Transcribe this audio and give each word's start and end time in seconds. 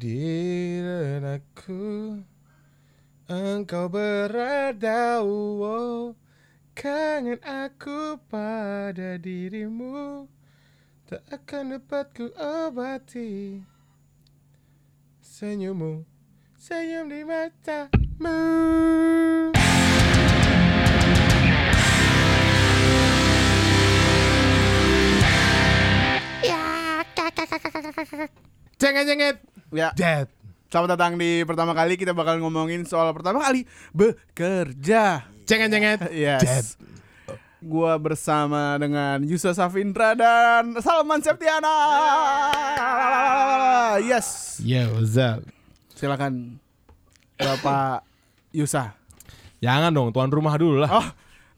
di 0.00 0.80
engkau 3.28 3.92
berada 3.92 5.20
wow. 5.20 6.16
kangen 6.72 7.36
aku 7.44 8.16
pada 8.32 9.20
dirimu 9.20 10.24
tak 11.04 11.20
akan 11.28 11.76
dapat 11.76 12.06
ku 12.16 12.32
obati. 12.40 13.60
Senyummu 15.20 16.08
senyum 16.56 17.04
di 17.12 17.20
matamu. 17.20 18.40
Cenget 28.80 29.04
cenget 29.04 29.36
Ya, 29.70 29.94
Dead 29.94 30.26
selamat 30.70 30.94
datang 30.94 31.12
di 31.18 31.42
pertama 31.42 31.74
kali 31.74 31.98
kita 31.98 32.14
bakal 32.14 32.38
ngomongin 32.38 32.86
soal 32.86 33.10
pertama 33.10 33.42
kali 33.42 33.66
bekerja. 33.90 35.26
Cenget 35.46 35.70
cenget 35.70 35.98
Yes. 36.10 36.42
Dead 36.42 36.66
Gua 37.60 37.94
bersama 38.00 38.74
dengan 38.80 39.20
Yusa 39.20 39.52
Safindra 39.52 40.16
dan 40.18 40.74
Salman 40.80 41.22
Septiana. 41.22 41.76
Yes. 44.02 44.58
Yo 44.62 44.90
what's 44.96 45.14
up 45.18 45.42
Silakan 45.94 46.58
Bapak 47.38 48.02
Yusa. 48.50 48.94
Jangan 49.62 49.94
dong 49.94 50.10
tuan 50.10 50.32
rumah 50.34 50.56
dulu 50.58 50.82
lah 50.82 50.90
Oh, 50.98 51.06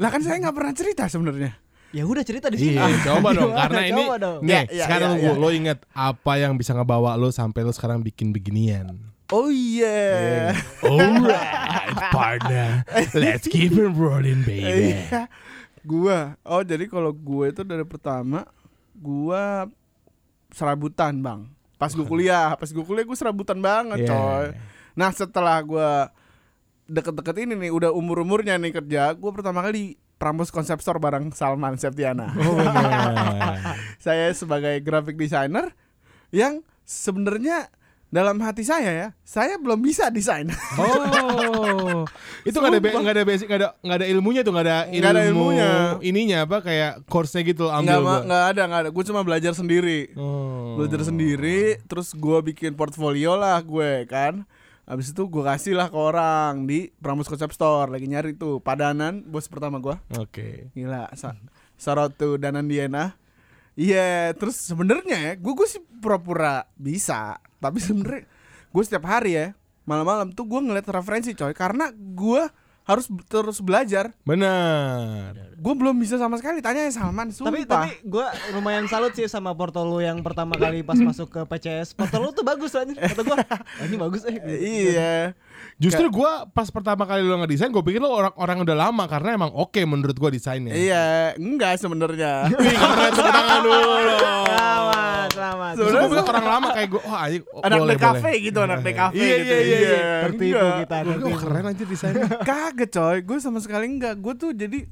lah 0.00 0.08
kan 0.12 0.20
saya 0.20 0.36
nggak 0.42 0.56
pernah 0.56 0.74
cerita 0.74 1.04
sebenarnya. 1.08 1.61
Ya 1.92 2.02
udah 2.02 2.20
cerita 2.20 2.48
di 2.48 2.56
sini. 2.56 2.74
Iya, 2.74 2.88
coba 3.06 3.28
dong 3.30 3.48
Gimana? 3.48 3.62
karena 3.62 3.80
ini 3.84 4.02
Coba 4.02 4.16
dong. 4.18 4.38
nih 4.40 4.48
Ya, 4.48 4.60
ya, 4.66 4.84
sekarang 4.84 5.10
ya, 5.12 5.20
gua- 5.22 5.28
ya. 5.30 5.38
lo 5.38 5.48
inget 5.50 5.78
apa 5.92 6.32
yang 6.34 6.52
bisa 6.54 6.72
ngebawa 6.72 7.10
lo 7.14 7.28
sampai 7.28 7.60
lo 7.60 7.70
sekarang 7.70 8.00
bikin 8.00 8.30
beginian. 8.30 8.96
Oh 9.28 9.48
iya. 9.48 10.52
Alright, 10.82 11.96
partner, 12.10 12.84
let's 13.14 13.44
keep 13.44 13.72
it 13.72 13.88
rolling, 13.90 14.40
baby. 14.42 14.92
Iya. 15.00 15.28
Gua. 15.82 16.36
Oh, 16.42 16.60
jadi 16.60 16.84
kalau 16.84 17.10
gue 17.10 17.48
itu 17.48 17.60
dari 17.60 17.82
pertama 17.82 18.44
gua 18.94 19.68
serabutan, 20.48 21.16
Bang. 21.18 21.48
Pas 21.74 21.90
gue 21.90 22.04
kuliah, 22.04 22.54
pas 22.54 22.68
gue 22.68 22.80
kuliah 22.80 23.02
gue 23.02 23.16
serabutan 23.16 23.56
banget, 23.56 24.04
Yeah. 24.04 24.12
coy. 24.12 24.46
Nah, 24.92 25.10
setelah 25.10 25.58
gua 25.60 26.12
deket-deket 26.84 27.36
ini 27.40 27.56
nih 27.58 27.70
udah 27.70 27.90
umur-umurnya 27.90 28.54
nih 28.54 28.72
kerja, 28.74 29.12
gua 29.12 29.32
pertama 29.32 29.60
kali 29.60 29.96
Prambos 30.22 30.54
Konsep 30.54 30.78
Store 30.78 31.02
bareng 31.02 31.34
Salman 31.34 31.74
Septiana. 31.74 32.30
Oh 32.38 32.54
benar. 32.54 33.58
saya 34.06 34.30
sebagai 34.30 34.78
graphic 34.78 35.18
designer 35.18 35.74
yang 36.30 36.62
sebenarnya 36.86 37.66
dalam 38.06 38.36
hati 38.38 38.60
saya 38.60 38.92
ya, 38.92 39.08
saya 39.24 39.56
belum 39.56 39.80
bisa 39.80 40.12
desain. 40.12 40.44
Oh, 40.76 42.04
itu 42.46 42.52
nggak 42.54 42.76
ada 42.76 42.90
nggak 42.92 43.14
ada 43.16 43.24
basic 43.24 43.46
nggak 43.48 43.60
ada 43.64 43.68
nggak 43.80 43.98
ada 43.98 44.06
ilmunya 44.06 44.40
tuh 44.44 44.52
nggak 44.52 44.66
ada 44.68 44.78
ilmu 44.84 45.00
Nggak 45.00 45.10
ada 45.10 45.22
ilmunya. 45.26 45.70
ininya 46.04 46.38
apa 46.44 46.60
kayak 46.60 46.92
course-nya 47.08 47.40
gitu 47.42 47.72
ambil 47.72 48.04
Nggak, 48.22 48.44
ada, 48.52 48.62
nggak 48.68 48.80
ada. 48.84 48.90
Gue 48.92 49.04
cuma 49.08 49.24
belajar 49.24 49.56
sendiri. 49.56 50.12
Oh. 50.14 50.76
belajar 50.78 51.02
sendiri 51.04 51.82
terus 51.84 52.12
gua 52.12 52.40
bikin 52.40 52.72
portfolio 52.72 53.34
lah 53.34 53.60
gue 53.60 54.04
kan 54.08 54.44
Habis 54.82 55.14
itu 55.14 55.22
gue 55.30 55.42
kasih 55.46 55.78
lah 55.78 55.88
ke 55.88 55.98
orang 55.98 56.66
di 56.66 56.90
Prambos 56.98 57.30
Concept 57.30 57.54
Store 57.54 57.86
lagi 57.86 58.10
nyari 58.10 58.34
tuh. 58.34 58.58
Padanan 58.58 59.22
bos 59.22 59.46
pertama 59.46 59.78
gua. 59.78 60.02
Oke. 60.18 60.74
gila 60.74 61.06
sa 61.14 61.38
Shout 61.78 62.14
to 62.18 62.38
Danan 62.38 62.70
Diana 62.70 63.18
Iya 63.72 64.36
terus 64.36 64.60
sebenarnya 64.60 65.16
ya 65.16 65.32
gue 65.40 65.52
gue 65.56 65.64
sih 65.64 65.80
pura-pura 65.80 66.68
bisa 66.76 67.40
tapi 67.56 67.80
sebenarnya 67.80 68.28
gue 68.68 68.82
setiap 68.84 69.08
hari 69.08 69.32
ya 69.32 69.46
malam-malam 69.88 70.30
tuh 70.36 70.46
gue 70.46 70.60
ngeliat 70.60 70.86
referensi 70.92 71.34
coy. 71.34 71.54
Karena 71.54 71.90
gua 71.94 72.46
harus 72.82 73.06
terus 73.30 73.62
belajar 73.62 74.10
Benar. 74.22 75.54
gue 75.54 75.74
belum 75.78 75.94
bisa 75.94 76.18
sama 76.18 76.34
sekali 76.34 76.58
tanya 76.58 76.90
Salman 76.90 77.30
sumpah 77.30 77.54
Tapi 77.54 77.62
tapi 77.62 77.90
gue 78.02 78.26
lumayan 78.52 78.90
salut 78.90 79.14
sih 79.14 79.30
sama 79.30 79.54
portal 79.54 79.86
lu 79.86 80.02
yang 80.02 80.18
pertama 80.20 80.58
kali 80.58 80.82
pas 80.82 80.98
masuk 80.98 81.30
ke 81.30 81.40
PCS. 81.46 81.94
Portal 81.94 82.20
lu 82.20 82.30
tuh 82.30 82.42
bagus 82.42 82.74
anjir. 82.74 82.98
Kata 82.98 83.22
gue, 83.22 83.36
"Ah, 83.54 83.60
ini 83.86 83.94
bagus 83.94 84.26
eh. 84.26 84.34
iya 84.58 85.14
Justru 85.82 86.06
gua 86.14 86.46
pas 86.46 86.70
pertama 86.70 87.02
kali 87.02 87.26
lo 87.26 87.34
ngedesain 87.42 87.74
gue 87.74 87.82
pikir 87.82 87.98
lo 87.98 88.14
orang-orang 88.14 88.62
udah 88.62 88.76
lama 88.78 89.04
karena 89.10 89.34
emang 89.34 89.50
oke 89.50 89.82
menurut 89.82 90.14
gua 90.14 90.30
desainnya. 90.30 90.70
Iya, 90.70 91.34
enggak 91.34 91.82
sebenarnya. 91.82 92.46
Tepuk 93.18 93.26
tangan 93.34 93.58
dulu. 93.66 93.92
Selamat, 94.46 95.28
selamat. 95.34 95.72
Terus 95.74 95.90
gue 95.90 96.08
bilang 96.14 96.26
orang 96.30 96.46
lama 96.46 96.68
kayak 96.70 96.88
gue, 96.92 97.02
oh 97.02 97.16
anjing, 97.18 97.42
oh, 97.50 97.60
anak 97.66 97.78
boleh, 97.82 97.96
boleh. 97.98 98.34
gitu, 98.38 98.58
anak 98.62 98.78
DKV 98.86 99.12
Iya, 99.14 99.26
gitu. 99.26 99.54
iya, 99.54 99.58
iya, 99.58 99.78
iya. 99.78 99.98
Tertipu 100.28 100.66
kita. 100.86 100.96
Gue 101.02 101.30
oh, 101.34 101.38
keren 101.42 101.64
aja 101.66 101.84
desainnya. 101.84 102.28
Kagak 102.48 102.90
coy, 102.94 103.18
gue 103.26 103.38
sama 103.42 103.58
sekali 103.58 103.86
enggak. 103.90 104.14
Gue 104.22 104.34
tuh 104.38 104.50
jadi 104.54 104.86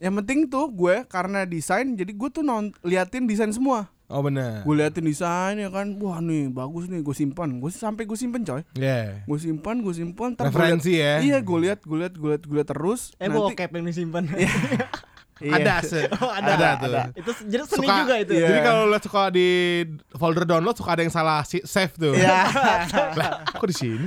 yang 0.00 0.14
penting 0.24 0.48
tuh 0.48 0.72
gue 0.72 1.04
karena 1.04 1.44
desain, 1.44 1.84
jadi 1.92 2.12
gue 2.16 2.28
tuh 2.32 2.40
non 2.40 2.72
liatin 2.80 3.28
desain 3.28 3.52
semua. 3.52 3.92
Oh 4.10 4.20
benar. 4.20 4.66
Gue 4.66 4.74
liatin 4.74 5.06
desain 5.06 5.54
ya 5.54 5.70
kan, 5.70 5.86
wah 5.96 6.18
nih 6.18 6.50
bagus 6.50 6.84
nih, 6.84 6.98
gue 6.98 7.14
simpan. 7.14 7.46
Gue 7.56 7.70
sampai 7.70 8.02
gue 8.02 8.18
simpan 8.18 8.42
coy. 8.42 8.66
Yeah. 8.74 9.22
Gue 9.22 9.38
simpan, 9.38 9.80
gue 9.80 9.94
simpan. 9.94 10.34
Referensi 10.34 10.92
liat- 10.92 11.22
ya. 11.22 11.30
Iya, 11.32 11.38
gue 11.40 11.58
lihat, 11.60 11.80
gue 11.80 11.94
lihat, 11.96 12.14
gue 12.14 12.28
lihat, 12.28 12.42
gue 12.42 12.56
lihat 12.56 12.68
terus. 12.68 13.14
Eh 13.16 13.30
bokep 13.30 13.70
yang 13.70 13.86
disimpan. 13.86 14.26
Iya. 14.28 14.50
Ada 15.40 15.80
se 15.80 16.04
Oh, 16.20 16.28
ada, 16.28 16.52
ada 16.52 16.68
tuh. 16.76 16.92
ada. 16.92 17.02
Itu 17.16 17.30
jadi 17.48 17.64
seni 17.64 17.88
Suka- 17.88 17.98
juga 17.98 18.14
itu. 18.18 18.32
iya. 18.34 18.44
Jadi 18.44 18.60
kalau 18.60 18.82
lo 18.84 18.98
suka 19.00 19.22
di 19.30 19.48
folder 20.12 20.44
download 20.44 20.76
suka 20.76 20.92
ada 20.92 21.00
yang 21.00 21.08
salah 21.08 21.40
save 21.46 21.96
tuh. 21.96 22.12
Iya. 22.12 22.44
Lah, 23.16 23.48
kok 23.48 23.64
di 23.64 23.72
sini? 23.72 24.04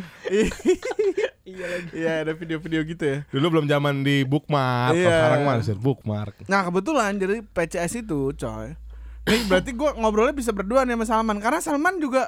Iya 1.44 1.66
lagi. 1.68 1.90
Iya, 1.92 2.12
ada 2.22 2.31
video-video 2.34 2.86
gitu 2.86 3.03
ya. 3.03 3.18
Dulu 3.30 3.46
belum 3.50 3.66
zaman 3.66 4.02
di 4.02 4.22
bookmark, 4.22 4.94
Iya. 4.94 5.09
sekarang 5.09 5.40
mah 5.42 5.53
harus 5.58 5.69
bookmark. 5.74 6.36
Nah 6.46 6.62
kebetulan 6.63 7.18
jadi 7.18 7.42
PCS 7.44 7.94
itu 8.00 8.30
coy 8.31 8.78
Nih 9.24 9.42
berarti 9.46 9.72
gue 9.72 9.90
ngobrolnya 9.96 10.32
bisa 10.32 10.52
berdua 10.52 10.84
nih 10.84 10.96
sama 10.96 11.06
Salman 11.06 11.38
Karena 11.38 11.60
Salman 11.60 11.96
juga 11.98 12.28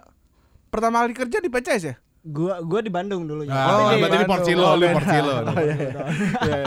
pertama 0.67 1.01
kali 1.01 1.13
kerja 1.13 1.37
di 1.37 1.47
PCS 1.47 1.83
ya? 1.83 1.95
Gua 2.21 2.57
gua 2.59 2.81
di 2.81 2.89
Bandung. 2.89 3.21
Ah, 3.45 3.85
Tapi 3.85 3.95
di- 3.95 4.01
berarti 4.01 4.17
di. 4.17 4.25
Porcilo, 4.25 4.65
Oh, 4.65 4.73
lu 4.73 4.81
beda. 4.83 4.95
Porcilo. 4.97 5.33
Oh, 5.45 5.59
iya, 5.59 5.75
iya. 5.75 5.91
Iya. 6.41 6.63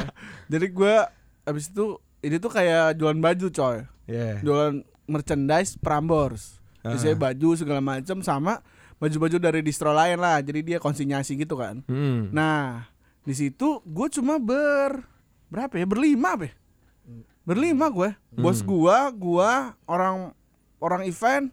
Jadi 0.49 0.67
gue 0.71 0.95
abis 1.45 1.65
itu 1.67 1.87
ini 2.21 2.37
tuh 2.37 2.49
kayak 2.49 2.95
jualan 2.95 3.19
baju 3.19 3.47
coy 3.49 3.79
Iya. 4.07 4.39
Jualan 4.41 4.75
merchandise 5.05 5.75
Prambors 5.77 6.63
Jadi 6.79 6.97
saya 6.97 7.15
baju 7.15 7.49
segala 7.53 7.81
macam 7.81 8.23
sama 8.23 8.63
baju-baju 8.97 9.37
dari 9.37 9.61
distro 9.61 9.91
lain 9.91 10.17
lah 10.17 10.39
Jadi 10.39 10.63
dia 10.63 10.79
konsinyasi 10.79 11.35
gitu 11.35 11.55
kan 11.55 11.83
Hmm. 11.85 12.31
Nah 12.31 12.87
di 13.21 13.35
situ 13.35 13.83
gue 13.83 14.09
cuma 14.11 14.39
ber 14.39 15.05
berapa 15.47 15.75
ya 15.75 15.85
berlima 15.85 16.33
apa 16.33 16.45
ya? 16.47 16.53
Berlima 17.49 17.89
gue 17.89 18.13
bos 18.31 18.61
gua 18.61 19.09
gua 19.11 19.51
orang 19.85 20.37
orang 20.79 21.03
event 21.03 21.49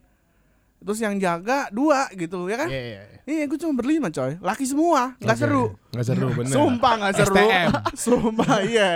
terus 0.77 0.99
yang 0.99 1.15
jaga 1.15 1.71
dua 1.71 2.11
gitu 2.11 2.45
ya 2.45 2.59
kan 2.59 2.67
Iya, 2.67 2.81
iya, 2.83 3.01
iya. 3.01 3.19
iya 3.25 3.43
gue 3.47 3.55
cuma 3.55 3.73
berlima 3.73 4.11
coy 4.11 4.35
laki 4.37 4.67
semua 4.67 5.15
nggak 5.17 5.33
Oke. 5.33 5.41
seru 5.41 5.63
Nggak 5.89 6.05
seru 6.05 6.27
bener. 6.29 6.51
sumpah 6.51 6.93
nggak 6.99 7.13
seru 7.15 7.35
sumpah 8.05 8.55
iya 8.61 8.89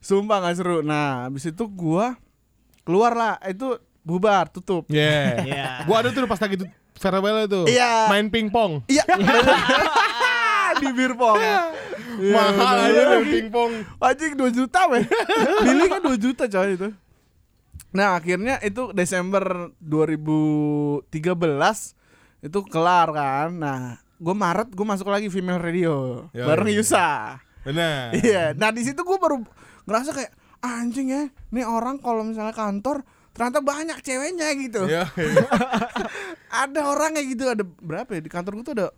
sumpah 0.00 0.36
nggak 0.42 0.56
seru 0.58 0.78
nah 0.82 1.24
habis 1.24 1.46
itu 1.46 1.64
gua 1.64 2.18
keluar 2.82 3.14
lah 3.14 3.34
itu 3.40 3.78
bubar 4.02 4.50
tutup 4.50 4.84
Iya. 4.90 5.40
Iya. 5.40 5.64
Gua 5.86 6.02
ada 6.02 6.12
tuh 6.12 6.26
pas 6.26 6.36
lagi 6.36 6.60
tuh 6.60 6.68
farewell 6.94 7.48
itu. 7.48 7.72
Iya. 7.72 8.12
Main 8.12 8.28
pingpong. 8.28 8.84
iya 8.86 9.00
di 10.80 10.88
birpong 10.90 11.38
Mahal 12.18 12.76
aja 12.90 13.02
main 13.16 13.26
pingpong. 13.26 13.72
Anjing 13.98 14.34
2 14.36 14.50
juta 14.54 14.80
weh 14.90 15.04
Bili 15.64 15.84
kan 15.88 16.00
2 16.02 16.14
juta 16.18 16.44
coy 16.46 16.74
itu. 16.76 16.88
Nah 17.94 18.18
akhirnya 18.18 18.58
itu 18.62 18.90
Desember 18.90 19.70
2013 19.82 21.10
Itu 22.44 22.58
kelar 22.66 23.08
kan. 23.14 23.48
Nah 23.54 23.78
gue 24.18 24.34
Maret 24.34 24.72
gue 24.72 24.86
masuk 24.86 25.08
lagi 25.10 25.28
female 25.30 25.62
radio. 25.62 26.26
Yoi. 26.34 26.46
Bareng 26.46 26.70
Yusa. 26.70 27.38
Benar. 27.64 28.12
Iya. 28.18 28.52
Nah 28.54 28.70
di 28.70 28.82
situ 28.84 29.00
gue 29.00 29.18
baru 29.18 29.40
ngerasa 29.88 30.10
kayak 30.12 30.32
Anjing 30.64 31.12
ya 31.12 31.28
Nih 31.52 31.68
orang 31.68 32.00
kalau 32.00 32.24
misalnya 32.24 32.56
kantor 32.56 33.04
Ternyata 33.34 33.66
banyak 33.66 33.98
ceweknya 33.98 34.48
gitu. 34.62 34.86
Iya. 34.86 35.10
Ada 36.64 36.80
orang 36.86 37.18
kayak 37.18 37.28
gitu 37.34 37.44
Ada 37.50 37.66
berapa 37.66 38.10
ya? 38.14 38.20
Di 38.22 38.30
kantor 38.30 38.62
gue 38.62 38.64
tuh 38.64 38.76
ada 38.78 38.88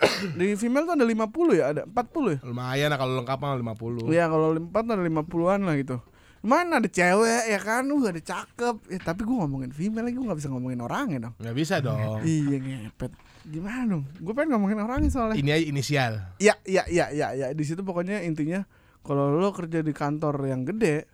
Di 0.38 0.56
female 0.56 0.84
tuh 0.88 0.94
ada 0.96 1.06
50 1.06 1.60
ya 1.60 1.64
Ada 1.76 1.82
40 1.84 2.34
ya 2.34 2.38
Lumayan 2.46 2.88
lah 2.88 2.98
kalau 2.98 3.12
lengkap 3.20 3.38
mah 3.40 3.56
50. 3.76 4.12
Iya 4.12 4.24
kalau 4.28 4.48
empat 4.56 4.84
ada 4.88 5.02
lima 5.02 5.22
puluhan 5.24 5.60
lah 5.64 5.74
gitu. 5.76 6.00
Mana 6.40 6.80
ada 6.80 6.88
cewek 6.88 7.52
ya 7.52 7.60
kan, 7.60 7.84
uh 7.84 8.04
ada 8.08 8.16
cakep. 8.16 8.76
Ya, 8.88 8.98
tapi 9.04 9.28
gue 9.28 9.36
ngomongin 9.36 9.76
female 9.76 10.08
lagi, 10.08 10.16
gue 10.16 10.24
nggak 10.24 10.40
bisa 10.40 10.48
ngomongin 10.48 10.80
orangnya 10.80 11.18
dong. 11.28 11.34
Nggak 11.36 11.56
bisa 11.56 11.74
dong. 11.84 12.24
Iya 12.24 12.56
ngepet. 12.56 13.12
Gimana 13.44 13.82
dong? 13.84 14.04
Gue 14.24 14.32
pengen 14.32 14.56
ngomongin 14.56 14.80
orangnya 14.80 15.10
soalnya. 15.12 15.36
Ini 15.36 15.50
aja 15.52 15.66
inisial. 15.68 16.12
Iya 16.40 16.54
iya 16.64 16.82
iya 16.88 17.06
iya 17.12 17.28
ya. 17.36 17.46
Di 17.52 17.64
situ 17.68 17.84
pokoknya 17.84 18.24
intinya 18.24 18.64
kalau 19.04 19.36
lo 19.36 19.52
kerja 19.52 19.84
di 19.84 19.92
kantor 19.92 20.40
yang 20.48 20.64
gede, 20.64 21.04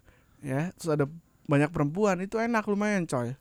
ya 0.47 0.71
terus 0.79 0.95
ada 0.95 1.11
banyak 1.51 1.71
perempuan 1.75 2.23
itu 2.23 2.39
enak 2.39 2.63
lumayan 2.71 3.07
coy. 3.11 3.35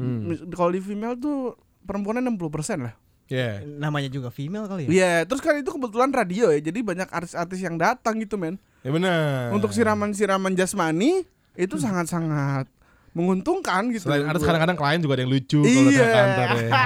Hmm. 0.00 0.32
Kalau 0.48 0.72
di 0.72 0.80
female 0.80 1.20
tuh 1.20 1.60
perempuannya 1.84 2.24
60% 2.24 2.88
lah. 2.88 2.96
Iya. 3.26 3.62
Namanya 3.64 4.08
juga 4.08 4.28
female 4.28 4.66
kali 4.66 4.86
ya. 4.86 4.90
Iya, 4.90 5.12
terus 5.24 5.40
kan 5.40 5.54
itu 5.54 5.68
kebetulan 5.68 6.10
radio 6.10 6.48
ya, 6.48 6.60
jadi 6.60 6.78
banyak 6.80 7.08
artis-artis 7.08 7.58
yang 7.58 7.76
datang 7.76 8.18
gitu 8.18 8.36
men. 8.36 8.58
Ya 8.82 8.90
benar. 8.90 9.50
Untuk 9.50 9.70
siraman-siraman 9.70 10.52
jasmani 10.52 11.24
itu 11.54 11.76
sangat-sangat 11.76 12.66
menguntungkan 13.12 13.92
gitu. 13.92 14.08
Selain 14.08 14.24
artis 14.24 14.42
kadang-kadang 14.42 14.74
klien 14.74 15.00
juga 15.00 15.14
ada 15.14 15.22
yang 15.22 15.32
lucu 15.32 15.60
kalau 15.60 15.90
Iya. 15.92 16.00
datang 16.00 16.28
kantor 16.32 16.48
ya. 16.56 16.70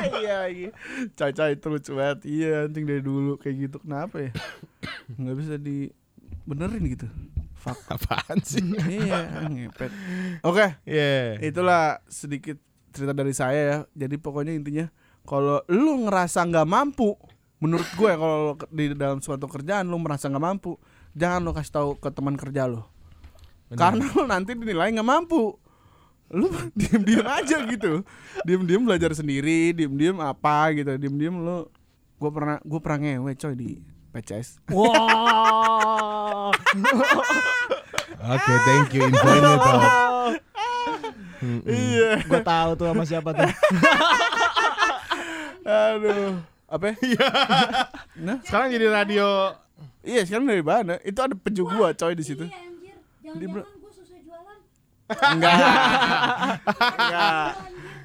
Iya, 0.00 0.38
iya. 0.48 0.70
Caca 1.12 1.44
itu 1.48 1.66
lucu 1.66 1.90
banget. 1.92 2.18
Iya, 2.24 2.52
anjing 2.64 2.84
dari 2.84 3.00
dulu 3.00 3.36
kayak 3.36 3.56
gitu. 3.58 3.76
Kenapa 3.80 4.16
ya? 4.20 4.30
Nggak 5.12 5.36
bisa 5.36 5.54
di 5.56 5.88
benerin 6.44 6.84
gitu. 6.86 7.06
Fuck. 7.56 7.76
Apaan 7.92 8.40
sih? 8.40 8.64
iya, 8.88 9.28
ngepet. 9.44 9.92
Oke, 10.40 10.76
Iya. 10.84 11.36
itulah 11.42 12.00
sedikit 12.06 12.56
cerita 12.92 13.12
dari 13.12 13.32
saya 13.32 13.60
ya. 13.60 13.78
Jadi 13.96 14.16
pokoknya 14.16 14.52
intinya 14.52 14.88
kalau 15.24 15.62
lu 15.66 16.04
ngerasa 16.04 16.44
nggak 16.44 16.66
mampu, 16.66 17.14
menurut 17.58 17.86
gue 17.92 18.10
kalau 18.10 18.36
lu 18.42 18.54
ke- 18.54 18.70
di 18.70 18.92
dalam 18.92 19.18
suatu 19.18 19.46
kerjaan 19.46 19.86
lu 19.86 19.96
merasa 19.96 20.26
nggak 20.26 20.42
mampu, 20.42 20.76
jangan 21.12 21.40
lu 21.40 21.50
kasih 21.50 21.72
tahu 21.72 21.90
ke 21.96 22.08
teman 22.10 22.34
kerja 22.34 22.66
lu. 22.66 22.82
Karena 23.70 24.02
lu 24.04 24.26
nanti 24.26 24.52
dinilai 24.52 24.90
nggak 24.90 25.06
mampu. 25.06 25.54
Lu 26.30 26.46
diem-diem 26.78 27.26
aja 27.26 27.62
gitu. 27.64 28.02
Diem-diem 28.42 28.82
belajar 28.82 29.10
sendiri, 29.12 29.70
diem-diem 29.70 30.18
apa 30.18 30.70
gitu. 30.74 30.94
Diem-diem 30.94 31.34
lu 31.34 31.66
gue 32.16 32.30
pernah 32.30 32.58
gue 32.60 32.80
pernah 32.80 32.98
ngewe 33.00 33.32
coy 33.34 33.54
di 33.54 33.70
PCS. 34.10 34.58
Wah. 34.70 36.50
Oke, 38.20 38.52
thank 38.64 38.90
you 38.92 39.06
infonya 39.06 39.54
Top. 39.56 39.82
Iya. 41.64 42.20
Gue 42.20 42.40
tahu 42.44 42.70
tuh 42.76 42.84
sama 42.84 43.02
siapa 43.02 43.32
tuh. 43.32 43.48
Aduh. 45.70 46.34
Apa? 46.66 46.94
ya? 47.00 47.26
nah, 48.16 48.38
Sekarang 48.42 48.70
jadi 48.70 48.86
radio 48.88 49.54
iya 50.00 50.22
sekarang 50.22 50.46
dari 50.46 50.62
mana? 50.62 50.96
Itu 51.00 51.20
ada 51.20 51.32
peju 51.32 51.62
gua 51.64 51.90
coy 51.92 52.12
di 52.12 52.22
situ. 52.22 52.44
Iya 52.44 53.46
bro- 53.46 53.62
Jangan-jangan 53.62 53.74
gue 53.76 53.92
susah 53.92 54.18
jualan. 54.20 54.58
Enggak. 55.30 55.54
Enggak. 57.00 57.48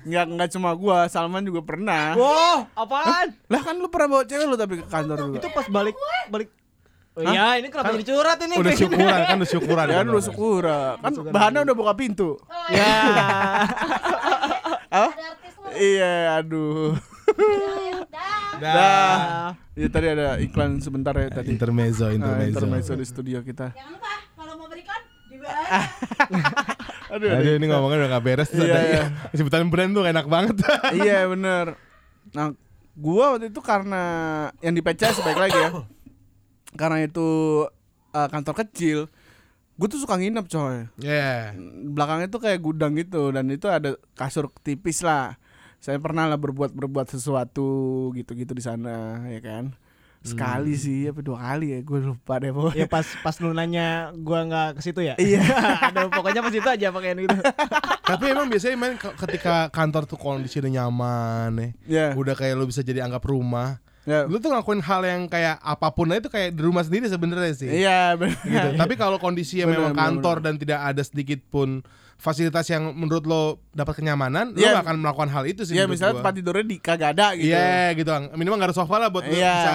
Enggak 0.06 0.26
enggak 0.28 0.50
cuma 0.52 0.70
gua, 0.74 0.98
Salman 1.08 1.42
juga 1.42 1.62
pernah. 1.62 2.14
Wow, 2.14 2.70
apaan? 2.76 3.34
Lah 3.48 3.62
kan 3.64 3.74
lu 3.76 3.90
pernah 3.90 4.08
bawa 4.12 4.24
cewek 4.24 4.46
lu 4.46 4.54
tapi 4.54 4.74
ke 4.78 4.86
kantor 4.86 5.18
juga. 5.24 5.38
Itu 5.40 5.50
pas 5.50 5.66
balik 5.68 5.96
balik. 6.30 6.50
Oh 7.16 7.24
iya, 7.24 7.56
ini 7.56 7.72
kenapa 7.72 7.96
jadi 7.96 8.06
curhat 8.06 8.38
ini? 8.44 8.60
udah 8.60 8.74
syukuran 8.76 9.20
kan 9.24 9.36
udah 9.40 9.50
syukuran. 9.50 9.86
Ya 9.88 9.96
kan 9.96 10.06
lu 10.06 10.20
syukura. 10.20 10.80
Kan 11.00 11.12
bahannya 11.32 11.60
udah 11.64 11.76
buka 11.76 11.94
pintu. 11.96 12.36
Ya. 12.76 12.92
Apa? 14.92 15.10
Ada 15.10 15.24
artis 15.32 15.54
lo. 15.56 15.68
Iya, 15.74 16.14
aduh. 16.38 16.92
Dah. 18.08 18.56
Dah. 18.56 19.18
Ya 19.74 19.88
tadi 19.90 20.08
ada 20.08 20.38
iklan 20.38 20.80
sebentar 20.80 21.12
ya 21.14 21.28
tadi. 21.30 21.52
Intermezzo, 21.52 22.08
Ah, 22.08 22.14
intermezzo. 22.14 22.52
intermezzo 22.62 22.94
di 22.94 23.06
studio 23.06 23.42
kita. 23.42 23.72
Jangan 23.72 23.92
lupa 23.92 24.12
kalau 24.34 24.54
mau 24.56 24.68
berikan 24.68 25.00
dibayar. 25.28 25.82
Aduh, 27.16 27.28
ada 27.28 27.38
Aduh 27.38 27.54
ini 27.54 27.66
ngomongnya 27.66 27.98
udah 28.02 28.10
gak 28.12 28.24
beres 28.24 28.50
tuh. 28.50 28.62
Iya, 28.62 28.74
tadi. 28.74 28.88
iya. 28.90 29.04
Sebutan 29.38 29.68
brand 29.68 29.92
tuh 29.92 30.04
enak 30.04 30.26
banget. 30.26 30.56
iya 30.98 31.26
bener 31.26 31.76
Nah 32.32 32.52
gua 32.94 33.36
waktu 33.36 33.50
itu 33.50 33.62
karena 33.62 34.04
yang 34.60 34.74
di 34.74 34.82
PCS 34.82 35.22
baik 35.22 35.38
lagi 35.40 35.54
ya 35.56 35.70
Karena 36.74 37.04
itu 37.04 37.28
eh, 38.12 38.28
kantor 38.28 38.56
kecil 38.58 39.00
Gue 39.76 39.88
tuh 39.88 40.00
suka 40.00 40.16
nginep 40.16 40.48
coy 40.48 40.88
Iya. 40.98 41.54
Belakangnya 41.86 42.28
tuh 42.28 42.40
kayak 42.40 42.60
gudang 42.60 42.96
gitu 42.96 43.30
Dan 43.30 43.48
itu 43.48 43.68
ada 43.68 43.94
kasur 44.14 44.50
tipis 44.60 45.04
lah 45.04 45.36
Saya 45.86 46.02
pernah 46.02 46.26
lah 46.26 46.34
berbuat-berbuat 46.36 47.08
sesuatu 47.08 47.70
gitu-gitu 48.12 48.52
di 48.52 48.60
sana 48.60 49.22
ya 49.28 49.38
kan 49.40 49.70
Sekali 50.20 50.74
sih, 50.74 51.06
apa 51.06 51.22
dua 51.22 51.38
kali 51.38 51.70
ya 51.70 51.80
Gue 51.80 52.02
lupa 52.02 52.42
deh 52.42 52.50
pokoknya 52.50 52.74
Ya 52.76 52.88
pas 52.90 53.06
pas 53.22 53.38
lu 53.38 53.54
nanya 53.54 54.10
gua 54.18 54.42
nggak 54.42 54.70
ke 54.74 54.82
situ 54.82 54.98
ya. 55.00 55.14
Iya. 55.22 55.46
Ada 55.94 56.10
pokoknya 56.10 56.42
pas 56.42 56.50
itu 56.52 56.66
aja 56.66 56.90
pakaian 56.90 57.22
gitu. 57.22 57.38
Tapi 58.10 58.24
emang 58.28 58.50
biasanya 58.50 58.74
main 58.74 58.98
ke- 58.98 59.14
ketika 59.20 59.70
kantor 59.70 60.10
tuh 60.10 60.18
kondisinya 60.18 60.66
nyaman 60.68 61.50
nih. 61.54 61.70
Ya, 61.86 62.08
Udah 62.18 62.34
kayak 62.34 62.58
lu 62.58 62.66
bisa 62.66 62.82
jadi 62.82 63.06
anggap 63.06 63.22
rumah. 63.22 63.78
ya. 64.02 64.26
Lu 64.26 64.38
tuh 64.38 64.50
ngelakuin 64.50 64.82
hal 64.82 65.02
yang 65.04 65.22
kayak 65.26 65.62
apa 65.62 65.94
pun 65.94 66.10
aja 66.10 66.18
itu 66.20 66.30
kayak 66.30 66.50
di 66.52 66.62
rumah 66.64 66.82
sendiri 66.82 67.06
sebenarnya 67.06 67.54
sih. 67.54 67.70
Iya 67.70 68.18
bener 68.18 68.34
Gitu. 68.42 68.70
Tapi 68.82 68.94
kalau 68.96 69.22
kondisinya 69.22 69.70
Bener, 69.70 69.78
memang 69.78 69.94
bener, 69.94 70.02
kantor 70.10 70.38
dan 70.42 70.54
tidak 70.58 70.80
ada 70.84 71.02
sedikit 71.02 71.38
pun 71.46 71.86
fasilitas 72.16 72.66
yang 72.66 72.92
menurut 72.92 73.24
lo 73.24 73.42
dapat 73.70 73.96
kenyamanan, 73.96 74.52
Iya. 74.52 74.72
lo 74.72 74.76
gak 74.76 74.84
akan 74.84 74.98
melakukan 75.00 75.30
hal 75.30 75.44
itu 75.46 75.62
sih. 75.62 75.74
Iya 75.74 75.84
menurut 75.84 75.94
misalnya 75.94 76.14
gua. 76.14 76.20
tempat 76.24 76.34
tidurnya 76.36 76.66
di 76.66 76.78
kagak 76.78 77.10
ada 77.14 77.28
gitu 77.34 77.50
Iya 77.50 77.70
gitu, 77.94 78.10
minimal 78.34 78.58
gak 78.58 78.70
ada 78.70 78.78
sofa 78.78 78.96
lah 78.98 79.10
buat 79.10 79.24
lo 79.24 79.34
Iya. 79.34 79.54
bisa 79.54 79.74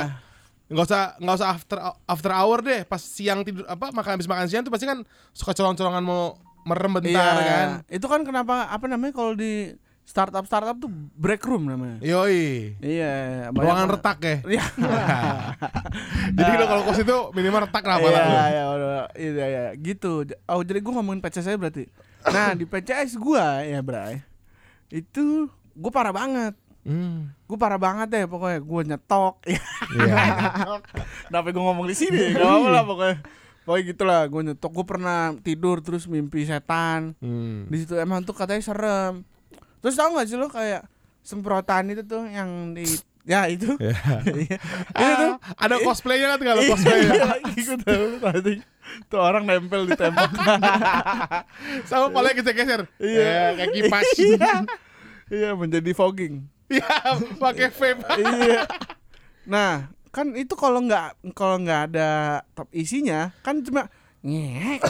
nggak 0.70 0.86
usah 0.86 1.02
nggak 1.18 1.34
usah 1.34 1.48
after 1.50 1.78
after 2.06 2.30
hour 2.30 2.58
deh 2.60 2.80
pas 2.84 2.98
siang 2.98 3.42
tidur 3.42 3.66
apa 3.66 3.90
makan 3.90 4.10
habis 4.14 4.24
makan 4.24 4.46
siang 4.46 4.62
tuh 4.62 4.70
pasti 4.70 4.86
kan 4.86 5.02
suka 5.30 5.50
colong-colongan 5.50 5.98
mau 5.98 6.38
merem 6.62 6.94
bentar 6.94 7.34
Iya. 7.34 7.42
kan 7.44 7.68
Itu 7.88 8.06
kan 8.06 8.22
kenapa 8.22 8.70
apa 8.70 8.86
namanya 8.86 9.10
kalau 9.10 9.34
di 9.34 9.74
startup 10.00 10.42
startup 10.42 10.74
tuh 10.76 10.86
break 11.12 11.42
room 11.42 11.66
namanya. 11.66 11.98
yoi 12.00 12.78
Iya. 12.78 13.50
ruangan 13.50 13.90
retak 13.90 14.18
ya 14.20 14.36
Iya. 14.48 14.64
jadi 16.36 16.50
lo 16.54 16.64
kalau 16.66 16.82
kos 16.84 16.98
itu 16.98 17.16
minimal 17.32 17.66
retak 17.66 17.84
lah 17.84 17.96
Iya, 17.98 18.10
iya, 18.46 18.64
iya, 19.18 19.44
iya, 19.44 19.64
gitu. 19.74 20.22
Oh, 20.46 20.62
jadi 20.62 20.78
gua 20.78 20.98
ngomongin 20.98 21.18
PCS 21.18 21.44
saya 21.44 21.58
berarti. 21.58 21.90
Nah, 22.28 22.52
di 22.52 22.68
PCS 22.68 23.16
gua 23.16 23.64
ya, 23.64 23.80
Bray. 23.80 24.20
Itu 24.92 25.48
gua 25.72 25.92
parah 25.94 26.12
banget. 26.12 26.54
Hmm. 26.80 27.28
Gue 27.44 27.58
parah 27.60 27.76
banget 27.76 28.08
deh 28.08 28.24
pokoknya 28.24 28.58
gue 28.64 28.80
nyetok. 28.94 29.34
Iya. 29.90 30.22
Kenapa 31.26 31.50
gue 31.50 31.58
ngomong 31.58 31.90
di 31.90 31.96
sini? 31.98 32.30
Gak 32.30 32.46
apa 32.46 32.68
lah 32.70 32.84
pokoknya. 32.86 33.16
Pokoknya 33.66 33.84
gitulah 33.90 34.20
gue 34.30 34.42
nyetok. 34.52 34.70
Gue 34.70 34.86
pernah 34.86 35.34
tidur 35.42 35.82
terus 35.82 36.06
mimpi 36.06 36.46
setan. 36.46 37.18
Hmm. 37.18 37.66
Di 37.66 37.82
situ 37.82 37.98
emang 37.98 38.22
tuh 38.22 38.38
katanya 38.38 38.62
serem. 38.62 39.26
Terus 39.82 39.98
tau 39.98 40.14
gak 40.14 40.30
sih 40.30 40.38
lo 40.38 40.46
kayak 40.46 40.86
semprotan 41.26 41.90
itu 41.90 42.06
tuh 42.06 42.22
yang 42.30 42.70
di 42.72 42.86
ya 43.26 43.50
itu. 43.50 43.74
Ya. 43.82 43.98
Iya. 44.30 44.58
Ah, 44.94 45.36
ada 45.58 45.82
cosplaynya 45.82 46.38
kan 46.38 46.40
kalau 46.40 46.62
cosplay 46.70 47.02
Iya, 47.02 47.42
gue 47.50 47.76
tahu 47.82 48.06
tadi. 48.22 48.54
Tuh 49.10 49.20
orang 49.20 49.44
nempel 49.44 49.86
di 49.86 49.94
tembok. 49.94 50.30
sama 51.90 52.10
palanya 52.10 52.38
geser-geser 52.38 52.86
Iya. 52.98 53.20
Eh, 53.22 53.48
kayak 53.58 53.70
kipas 53.74 54.06
Iya. 54.20 54.54
Iya 55.30 55.50
menjadi 55.54 55.90
fogging. 55.94 56.42
Iya, 56.70 57.18
pakai 57.38 57.70
vape 57.74 58.02
iya. 58.18 58.62
Nah, 59.42 59.90
kan 60.14 60.34
itu 60.38 60.54
kalau 60.54 60.78
nggak 60.82 61.34
kalau 61.34 61.58
nggak 61.58 61.90
ada 61.90 62.42
top 62.54 62.70
isinya 62.70 63.34
kan 63.42 63.58
cuma 63.62 63.90
ngek 64.20 64.84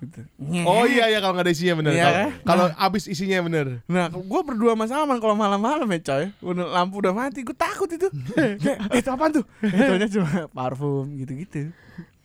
gitu. 0.00 0.20
Oh 0.64 0.88
iya 0.88 1.12
iya 1.12 1.20
kalau 1.20 1.36
nggak 1.36 1.46
ada 1.46 1.54
isinya 1.54 1.74
bener. 1.84 1.92
Iya, 1.92 2.06
Kalau-? 2.08 2.32
Kalau 2.48 2.66
abis 2.80 3.04
isinya 3.06 3.38
bener. 3.44 3.66
Nah, 3.84 4.08
gue 4.08 4.40
berdua 4.40 4.72
sama 4.72 4.86
Salman 4.88 5.20
kalau 5.20 5.36
malam-malam 5.36 5.84
ya 5.84 6.00
coy, 6.00 6.24
lampu 6.64 6.98
udah 7.04 7.12
mati, 7.12 7.44
gue 7.44 7.54
takut 7.54 7.86
itu. 7.92 8.08
Eh, 8.40 8.98
itu 8.98 9.08
apa 9.12 9.28
tuh? 9.28 9.44
Itu 9.60 10.18
cuma 10.18 10.48
parfum 10.50 11.12
gitu-gitu. 11.20 11.70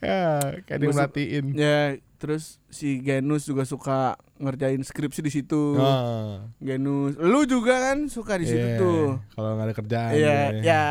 Ya, 0.06 0.24
kayak 0.70 0.78
dia 0.78 0.90
merhatiin. 0.94 1.46
Ya, 1.58 1.80
terus 2.22 2.62
si 2.70 3.02
Genus 3.02 3.50
juga 3.50 3.66
suka 3.66 4.22
ngerjain 4.38 4.82
skripsi 4.86 5.22
di 5.26 5.32
situ. 5.34 5.74
Oh, 5.82 6.46
Genus, 6.62 7.18
lu 7.18 7.50
juga 7.50 7.92
kan 7.92 8.06
suka 8.06 8.38
di 8.38 8.46
situ 8.46 8.68
iya. 8.70 8.78
tuh. 8.78 9.18
Kalau 9.34 9.58
nggak 9.58 9.66
ada 9.66 9.76
kerjaan. 9.76 10.12
Iya, 10.14 10.38
ya. 10.54 10.62
ya 10.62 10.86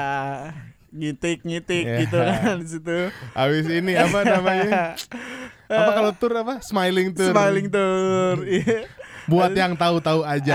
ngitik-ngitik 0.95 1.85
Iya. 1.85 1.99
gitu 2.07 2.19
kan 2.23 2.55
di 2.63 2.69
situ. 2.71 2.99
Abis 3.35 3.67
ini 3.67 3.93
apa 3.99 4.19
namanya? 4.23 4.95
apa 5.71 5.91
kalau 5.91 6.13
tour 6.15 6.33
apa? 6.39 6.63
Smiling 6.63 7.11
tour. 7.11 7.35
Smiling 7.35 7.67
tour. 7.67 8.47
Iya. 8.47 8.87
Buat 9.27 9.57
yang 9.57 9.75
tahu-tahu 9.75 10.23
aja. 10.23 10.55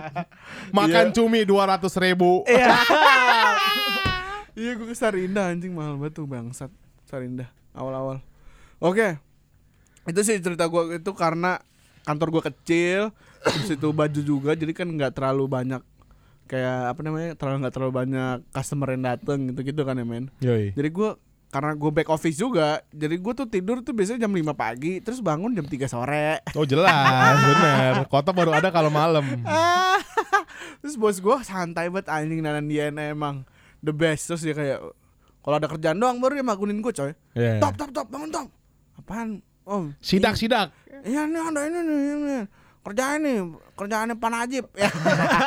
Makan 0.76 1.10
cumi 1.10 1.42
dua 1.42 1.76
ratus 1.76 1.98
ribu. 1.98 2.46
Iya. 2.46 2.74
Iya 4.56 4.72
gue 4.72 4.88
ke 4.88 4.96
Sarinda 4.96 5.52
anjing 5.52 5.76
mahal 5.76 6.00
banget 6.00 6.16
tuh 6.16 6.24
bangsat 6.24 6.72
Sarinda 7.04 7.52
awal-awal. 7.76 8.24
Oke. 8.80 9.20
Itu 10.08 10.20
sih 10.24 10.40
cerita 10.40 10.66
gue 10.66 10.98
itu 10.98 11.10
karena 11.12 11.60
kantor 12.06 12.38
gue 12.38 12.42
kecil, 12.54 13.00
terus 13.42 13.68
itu 13.74 13.88
baju 13.90 14.20
juga 14.22 14.54
jadi 14.54 14.70
kan 14.70 14.86
nggak 14.86 15.18
terlalu 15.18 15.50
banyak 15.50 15.82
kayak 16.46 16.94
apa 16.94 17.00
namanya 17.02 17.34
terlalu 17.34 17.66
nggak 17.66 17.74
terlalu 17.74 17.92
banyak 17.92 18.36
customer 18.54 18.94
yang 18.94 19.02
dateng 19.02 19.50
gitu 19.50 19.60
gitu 19.66 19.82
kan 19.82 19.98
ya 19.98 20.06
men. 20.06 20.30
Yoi. 20.38 20.70
Jadi 20.72 20.88
gue 20.94 21.10
karena 21.50 21.72
gue 21.78 21.90
back 21.90 22.10
office 22.10 22.36
juga, 22.36 22.82
jadi 22.90 23.16
gue 23.16 23.32
tuh 23.32 23.46
tidur 23.46 23.80
tuh 23.80 23.94
biasanya 23.94 24.26
jam 24.26 24.34
5 24.34 24.50
pagi, 24.52 24.98
terus 25.00 25.22
bangun 25.22 25.54
jam 25.54 25.64
3 25.64 25.88
sore. 25.88 26.42
Oh 26.58 26.66
jelas, 26.66 27.38
bener. 27.38 27.92
Kota 28.12 28.34
baru 28.34 28.50
ada 28.52 28.68
kalau 28.68 28.90
malam. 28.90 29.24
Terus 30.82 30.94
bos 31.00 31.16
gue 31.18 31.36
santai 31.42 31.88
banget 31.88 32.12
anjing 32.12 32.40
nanan 32.44 32.66
dia 32.68 32.90
emang 32.90 33.42
the 33.80 33.94
best 33.94 34.28
terus 34.28 34.42
dia 34.44 34.54
kayak 34.54 34.80
kalau 35.46 35.56
ada 35.56 35.68
kerjaan 35.68 35.96
doang 35.96 36.18
baru 36.18 36.34
dia 36.34 36.44
makunin 36.44 36.76
gue 36.76 36.90
coy 36.90 37.14
Iya. 37.32 37.62
top 37.62 37.74
top 37.76 37.90
top 37.92 38.06
bangun 38.08 38.28
top 38.28 38.48
apaan 38.96 39.28
om 39.62 39.94
Sidak 39.98 40.34
sidak. 40.34 40.74
iya 41.02 41.22
nih 41.22 41.38
ada 41.40 41.60
ini 41.64 41.78
nih 41.80 41.98
ini 42.12 42.36
kerjaan 42.82 43.18
nih 43.20 43.36
kerjaannya 43.74 44.14
Pak 44.14 44.30
Najib 44.32 44.64
ya 44.78 44.90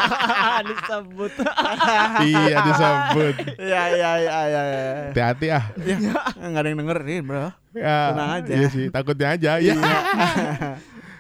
Disebut. 0.70 1.32
iya 2.26 2.56
disebut. 2.62 3.36
ya 3.58 3.84
ya 3.90 4.12
ya 4.18 4.38
ya 4.46 4.62
ya 4.64 4.82
Hati-hati 5.10 5.48
ah. 5.50 5.66
ya 5.80 5.96
nggak 6.38 6.62
ada 6.62 6.68
yang 6.68 6.80
dengerin 6.80 7.24
bro 7.24 7.52
Ya, 7.70 8.12
Tenang 8.12 8.32
aja. 8.34 8.52
Iya 8.52 8.68
sih, 8.68 8.86
takutnya 8.90 9.28
aja. 9.38 9.52
Ya. 9.62 9.78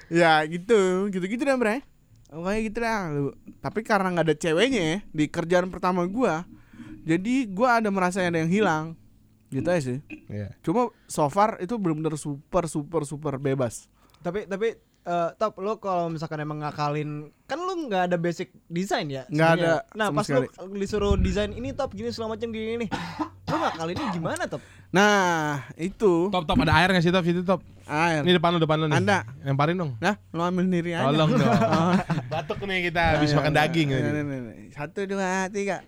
ya 0.10 0.32
gitu 0.44 0.78
gitu 1.08 1.22
gitu 1.24 1.46
dah 1.46 1.54
bre 1.56 1.86
Pokoknya 2.26 2.60
gitu 2.64 2.78
dah. 2.80 2.98
Tapi 3.60 3.80
karena 3.82 4.08
nggak 4.12 4.26
ada 4.26 4.36
ceweknya 4.36 4.82
ya, 4.82 4.98
di 5.08 5.26
kerjaan 5.26 5.70
pertama 5.70 6.06
gua 6.06 6.46
Jadi 7.10 7.50
gua 7.50 7.70
ada 7.75 7.89
merasa 7.89 8.22
ada 8.22 8.38
yang 8.38 8.48
hilang 8.48 8.94
Gitu 9.48 9.66
aja 9.66 9.82
sih 9.84 9.98
Iya. 10.28 10.54
Cuma 10.62 10.88
so 11.04 11.25
far 11.25 11.58
itu 11.58 11.74
benar-benar 11.74 12.13
super 12.13 12.63
super 12.66 13.01
super 13.01 13.36
bebas 13.36 13.89
tapi 14.20 14.46
tapi 14.46 14.75
eh, 15.01 15.30
top 15.34 15.58
lo 15.58 15.75
kalau 15.75 16.06
misalkan 16.06 16.38
emang 16.38 16.60
ngakalin 16.60 17.32
kan 17.44 17.58
lu 17.58 17.88
nggak 17.88 18.04
ada 18.06 18.16
basic 18.16 18.51
desain 18.68 19.08
ya 19.08 19.24
Nggak 19.25 19.50
ada, 19.56 19.72
nah 19.92 20.08
sama 20.08 20.18
pas 20.18 20.28
lu 20.28 20.44
sekali. 20.46 20.78
disuruh 20.78 21.16
desain 21.16 21.50
ini 21.50 21.72
top 21.72 21.89
gini 21.92 22.12
segala 22.12 22.36
macam 22.36 22.46
gini 22.48 22.84
nih 22.84 22.89
lu 23.48 23.56
ngakalinnya 23.58 24.06
gimana 24.12 24.44
top 24.46 24.62
Nah 24.89 25.70
itu 25.75 26.28
Top 26.28 26.44
top 26.44 26.58
ada 26.60 26.74
air 26.75 26.89
nggak 26.89 27.00
sih 27.00 27.10
top 27.10 27.22
situ 27.22 27.42
top? 27.42 27.62
air 27.86 28.22
Ini 28.22 28.36
depan 28.36 28.50
lu 28.51 28.60
depan 28.60 28.75
lu 28.75 28.86
nih. 28.86 28.98
Ada. 29.00 29.22
Lemparin 29.44 29.78
dong. 29.78 29.92
Nah 29.98 30.18
lo 30.30 30.42
ambil 30.42 30.66
sendiri 30.66 30.94
aja 30.94 31.06
Tolong 31.06 31.30
dong. 31.32 31.54
Batuk 32.34 32.58
nih 32.63 32.89
kita 32.89 33.01
habis 33.13 33.30
Ayo, 33.30 33.38
makan 33.38 33.54
daging. 33.56 33.88
ayo, 33.88 33.98
tadi. 34.00 34.10
ayo, 34.12 34.24
ayo, 34.28 34.42
ayo. 34.51 34.70
Satu 34.70 35.00
dua 35.06 35.46
tiga 35.48 35.86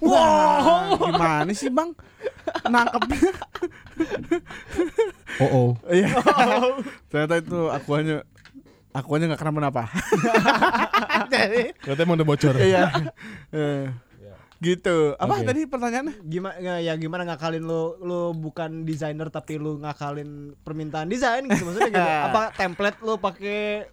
Wah, 0.00 0.94
gimana 0.94 1.50
sih 1.50 1.68
bang? 1.68 1.90
Nangkepnya 2.64 3.32
Oh 5.38 5.48
oh. 5.48 5.70
Iya. 5.86 6.14
Ternyata 7.08 7.34
itu 7.38 7.58
akuanya 7.68 8.22
akuanya 8.90 9.30
nggak 9.30 9.40
kenapa-napa. 9.40 9.84
Jadi 11.28 11.74
Katanya 11.78 12.04
emang 12.04 12.16
udah 12.18 12.26
bocor. 12.26 12.54
iya. 12.58 12.90
Eh, 13.50 13.86
Gitu. 14.58 15.14
Apa 15.14 15.38
Oke. 15.38 15.46
tadi 15.46 15.60
pertanyaannya? 15.64 16.14
gimana 16.20 16.82
ya 16.82 16.98
gimana 16.98 17.22
ngakalin 17.24 17.62
lu 17.62 17.94
lu 18.02 18.34
bukan 18.34 18.82
desainer 18.82 19.30
tapi 19.30 19.54
lu 19.54 19.78
ngakalin 19.78 20.50
permintaan 20.66 21.06
desain 21.06 21.46
gitu 21.46 21.62
maksudnya 21.62 21.94
gitu 21.94 22.10
apa 22.26 22.42
template 22.52 22.98
lu 23.00 23.14
pakai 23.16 23.86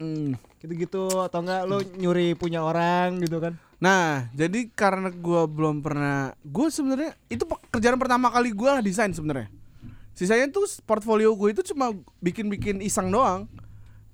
Hmm. 0.00 0.34
gitu-gitu 0.58 1.22
atau 1.22 1.38
enggak 1.38 1.62
lu 1.62 1.78
nyuri 1.94 2.34
punya 2.34 2.58
orang 2.58 3.22
gitu 3.22 3.38
kan 3.38 3.54
Nah, 3.82 4.30
jadi 4.30 4.70
karena 4.70 5.10
gua 5.10 5.50
belum 5.50 5.82
pernah, 5.82 6.38
gue 6.46 6.70
sebenarnya 6.70 7.18
itu 7.26 7.42
pekerjaan 7.42 7.98
pertama 7.98 8.30
kali 8.30 8.54
gua 8.54 8.78
lah 8.78 8.82
desain 8.86 9.10
sebenarnya. 9.10 9.50
Sisanya 10.14 10.46
tuh 10.54 10.70
portfolio 10.86 11.34
gue 11.34 11.50
itu 11.50 11.74
cuma 11.74 11.90
bikin-bikin 12.22 12.78
iseng 12.78 13.10
doang. 13.10 13.50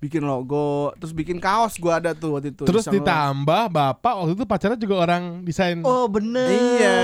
Bikin 0.01 0.25
logo, 0.25 0.95
terus 0.97 1.13
bikin 1.13 1.37
kaos 1.37 1.77
gua 1.77 2.01
ada 2.01 2.17
tuh 2.17 2.33
waktu 2.39 2.49
itu. 2.49 2.65
Terus 2.65 2.81
iseng 2.81 2.97
doang. 2.97 3.05
ditambah 3.05 3.63
bapak 3.69 4.13
waktu 4.17 4.33
itu 4.33 4.45
pacarnya 4.49 4.79
juga 4.81 4.95
orang 5.05 5.45
desain. 5.45 5.85
Oh, 5.85 6.01
oh 6.01 6.05
bener 6.09 6.49
Iya. 6.49 6.97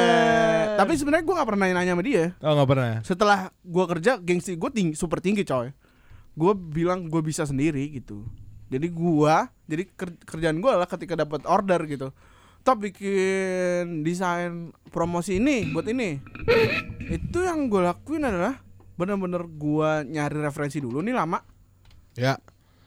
Tapi 0.81 0.98
sebenarnya 0.98 1.22
gua 1.22 1.36
nggak 1.38 1.50
pernah 1.53 1.65
nanya 1.69 1.93
sama 1.93 2.01
dia. 2.01 2.25
nggak 2.41 2.67
pernah. 2.72 2.93
setelah 3.05 3.39
gua 3.62 3.86
kerja 3.86 4.17
gengsi 4.17 4.57
gue 4.57 4.69
tinggi 4.74 4.93
super 4.98 5.22
tinggi 5.22 5.45
coy 5.45 5.69
gue 6.36 6.51
bilang 6.51 7.07
gue 7.07 7.22
bisa 7.24 7.48
sendiri 7.48 7.88
gitu 7.95 8.27
jadi 8.67 8.91
gua 8.91 9.48
jadi 9.72 9.88
ker- 9.88 10.19
kerjaan 10.27 10.60
gua 10.60 10.84
lah 10.84 10.88
ketika 10.89 11.15
dapat 11.15 11.48
order 11.48 11.79
gitu 11.88 12.12
top 12.65 12.89
bikin 12.89 14.01
desain 14.01 14.74
promosi 14.89 15.38
ini 15.38 15.69
buat 15.69 15.86
ini 15.86 16.17
itu 17.13 17.45
yang 17.45 17.69
gue 17.69 17.86
lakuin 17.86 18.25
adalah 18.25 18.57
bener-bener 18.95 19.43
gua 19.45 20.01
nyari 20.07 20.39
referensi 20.39 20.79
dulu 20.79 21.03
nih 21.03 21.13
lama 21.13 21.38
Ya. 22.15 22.39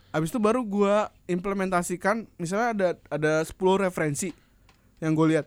Abis 0.08 0.32
itu 0.32 0.40
baru 0.40 0.64
gua 0.64 1.12
implementasikan 1.28 2.25
misalnya 2.40 2.68
ada 2.73 2.88
ada 3.12 3.32
10 3.44 3.85
referensi 3.85 4.32
yang 5.04 5.12
gue 5.12 5.37
lihat. 5.37 5.47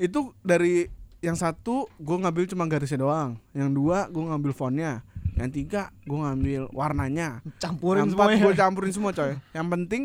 Itu 0.00 0.32
dari 0.40 0.88
yang 1.20 1.36
satu 1.36 1.84
gue 2.00 2.16
ngambil 2.16 2.48
cuma 2.48 2.64
garisnya 2.64 3.04
doang, 3.04 3.36
yang 3.52 3.68
dua 3.76 4.08
gue 4.08 4.24
ngambil 4.24 4.56
fontnya, 4.56 5.04
yang 5.36 5.52
tiga 5.52 5.92
gue 6.08 6.16
ngambil 6.16 6.72
warnanya, 6.72 7.44
campurin 7.60 8.08
yang 8.08 8.16
empat 8.16 8.28
gue 8.40 8.54
campurin 8.56 8.92
semua 8.96 9.12
coy. 9.12 9.36
Yang 9.52 9.68
penting 9.68 10.02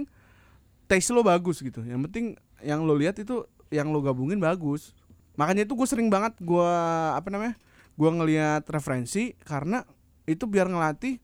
taste 0.91 1.15
lo 1.15 1.23
bagus 1.23 1.63
gitu. 1.63 1.79
Yang 1.87 2.11
penting 2.11 2.25
yang 2.59 2.83
lo 2.83 2.99
lihat 2.99 3.15
itu 3.15 3.47
yang 3.73 3.89
lo 3.89 4.01
gabungin 4.01 4.37
bagus. 4.37 4.93
Makanya 5.35 5.67
itu 5.67 5.75
gue 5.75 5.87
sering 5.87 6.07
banget 6.07 6.35
gua 6.39 6.71
apa 7.15 7.27
namanya? 7.27 7.55
Gua 7.99 8.11
ngelihat 8.11 8.63
referensi 8.71 9.35
karena 9.43 9.83
itu 10.25 10.47
biar 10.47 10.67
ngelatih 10.67 11.19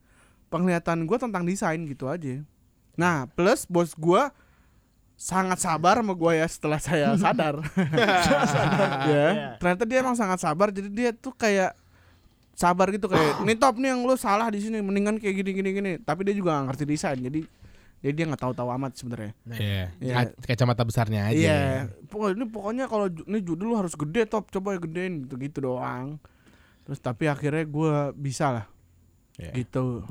penglihatan 0.51 1.07
gue 1.07 1.17
tentang 1.17 1.43
desain 1.47 1.79
gitu 1.87 2.11
aja. 2.11 2.43
Nah, 2.99 3.25
plus 3.31 3.63
bos 3.65 3.95
gua 3.95 4.35
sangat 5.15 5.61
sabar 5.61 6.01
sama 6.01 6.17
gua 6.17 6.35
ya 6.35 6.47
setelah 6.49 6.79
saya 6.81 7.15
sadar. 7.23 7.63
ya, 9.13 9.55
ternyata 9.61 9.83
dia 9.87 9.97
emang 10.03 10.17
sangat 10.19 10.43
sabar. 10.43 10.73
Jadi 10.75 10.89
dia 10.91 11.09
tuh 11.15 11.31
kayak 11.31 11.71
sabar 12.51 12.91
gitu 12.91 13.07
kayak 13.07 13.39
nih 13.47 13.55
top 13.55 13.79
nih 13.79 13.95
yang 13.95 14.03
lu 14.03 14.13
salah 14.19 14.51
di 14.51 14.59
sini 14.59 14.83
mendingan 14.83 15.17
kayak 15.17 15.39
gini 15.39 15.51
gini 15.55 15.69
gini. 15.71 15.91
Tapi 16.03 16.27
dia 16.27 16.35
juga 16.35 16.59
gak 16.59 16.75
ngerti 16.75 16.83
desain. 16.83 17.17
Jadi 17.17 17.47
jadi 18.01 18.13
dia 18.13 18.25
nggak 18.27 18.41
tahu-tahu 18.41 18.69
amat 18.75 18.91
sebenarnya. 18.97 19.31
Iya. 19.47 19.83
Iya. 19.97 20.13
Ka- 20.17 20.35
Kacamata 20.49 20.83
besarnya 20.83 21.21
aja. 21.29 21.37
Iya, 21.37 21.59
pokoknya 22.09 22.33
ini 22.35 22.45
pokoknya 22.49 22.85
kalau 22.85 23.05
ini 23.07 23.39
judul 23.39 23.65
lu 23.69 23.75
harus 23.77 23.93
gede 23.93 24.25
top, 24.25 24.49
coba 24.49 24.73
ya 24.73 24.79
gedein 24.81 25.23
gitu 25.23 25.37
gitu 25.37 25.57
doang. 25.63 26.17
Terus 26.81 26.97
tapi 26.97 27.29
akhirnya 27.29 27.61
gua 27.63 28.09
bisa 28.11 28.49
lah 28.51 28.65
Iya. 29.37 29.53
gitu. 29.55 30.01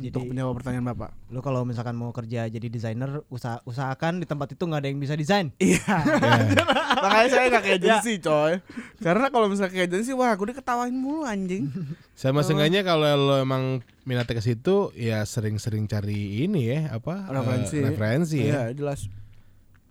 Jadi- 0.00 0.08
Untuk 0.10 0.24
menjawab 0.26 0.54
pertanyaan 0.56 0.86
bapak. 0.86 1.10
lu 1.28 1.38
kalau 1.38 1.60
misalkan 1.62 1.92
mau 1.92 2.08
kerja 2.10 2.46
jadi 2.46 2.66
desainer 2.66 3.20
usaha 3.28 3.60
usahakan 3.62 4.16
di 4.16 4.24
tempat 4.24 4.50
itu 4.50 4.62
nggak 4.62 4.80
ada 4.80 4.88
yang 4.88 4.96
bisa 4.96 5.12
desain 5.12 5.52
Iya. 5.60 5.76
Iya. 5.78 6.64
Makanya 6.96 7.28
saya 7.28 7.44
nggak 7.48 7.62
kayak 7.62 7.78
agensi 7.78 8.12
coy. 8.18 8.52
Karena 8.98 9.26
kalau 9.28 9.46
misalnya 9.46 9.70
kayak 9.70 9.88
agensi, 9.88 10.10
wah 10.10 10.32
gue 10.32 10.46
diketawain 10.48 10.92
mulu 10.92 11.22
anjing. 11.22 11.68
Sama 12.12 12.40
seenggaknya 12.40 12.80
kalau 12.82 13.04
lo 13.06 13.36
emang 13.36 13.78
minatnya 14.02 14.34
ke 14.34 14.42
situ 14.42 14.90
ya 14.94 15.22
sering-sering 15.22 15.84
cari 15.84 16.42
ini 16.42 16.66
ya 16.66 16.92
apa 16.92 17.14
eh, 17.22 17.32
Referensi. 17.32 17.76
referensi 17.78 18.38
ya. 18.38 18.48
Iya 18.50 18.62
jelas. 18.74 19.00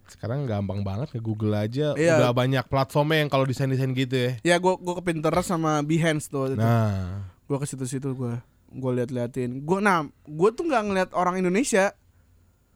Sekarang 0.05 0.43
gampang 0.43 0.81
banget 0.81 1.09
ke 1.09 1.19
Google 1.19 1.53
aja 1.55 1.93
Iya. 1.93 2.17
udah 2.19 2.31
banyak 2.31 2.65
platformnya 2.65 3.21
yang 3.21 3.29
kalau 3.29 3.45
desain-desain 3.45 3.93
gitu 3.93 4.15
ya. 4.15 4.31
Ya 4.43 4.55
gue 4.57 4.73
gue 4.75 4.93
ke 4.95 5.03
Pinterest 5.03 5.45
sama 5.47 5.81
Behance 5.81 6.25
tuh. 6.27 6.51
Nah. 6.51 6.57
Nah, 6.59 7.01
Gue 7.45 7.57
ke 7.57 7.65
situ-situ 7.65 8.09
gue 8.11 8.33
gue 8.69 8.91
liat-liatin. 9.01 9.65
Gue 9.65 9.79
nah 9.81 10.05
gue 10.25 10.49
tuh 10.53 10.65
nggak 10.65 10.83
ngeliat 10.85 11.09
orang 11.17 11.41
Indonesia. 11.41 11.93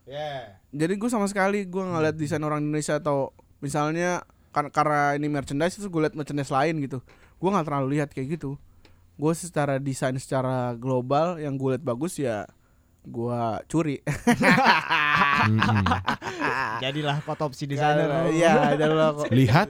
ya. 0.09 0.59
Jadi 0.73 0.93
gue 0.97 1.09
sama 1.09 1.29
sekali 1.29 1.69
gue 1.69 1.83
ngeliat 1.83 2.17
desain 2.17 2.41
orang 2.41 2.65
Indonesia 2.65 2.97
atau 2.97 3.31
misalnya 3.63 4.25
kan 4.53 4.69
karena 4.69 5.17
ini 5.17 5.29
merchandise 5.29 5.77
terus 5.79 5.89
gue 5.89 6.01
liat 6.01 6.17
merchandise 6.17 6.51
lain 6.51 6.81
gitu. 6.81 6.99
Gue 7.37 7.49
nggak 7.53 7.65
terlalu 7.69 7.87
lihat 7.99 8.09
kayak 8.11 8.37
gitu. 8.41 8.57
Gue 9.13 9.33
secara 9.37 9.77
desain 9.77 10.17
secara 10.17 10.73
global 10.73 11.37
yang 11.37 11.55
gue 11.55 11.77
liat 11.77 11.85
bagus 11.85 12.17
ya 12.17 12.49
gue 13.03 13.39
curi. 13.67 13.99
jadilah 16.83 17.19
otopsi 17.27 17.67
desainer 17.67 18.31
Iya, 18.31 18.75
ada 18.75 18.85
lo 18.87 19.07
kok. 19.23 19.27
Lihat, 19.31 19.69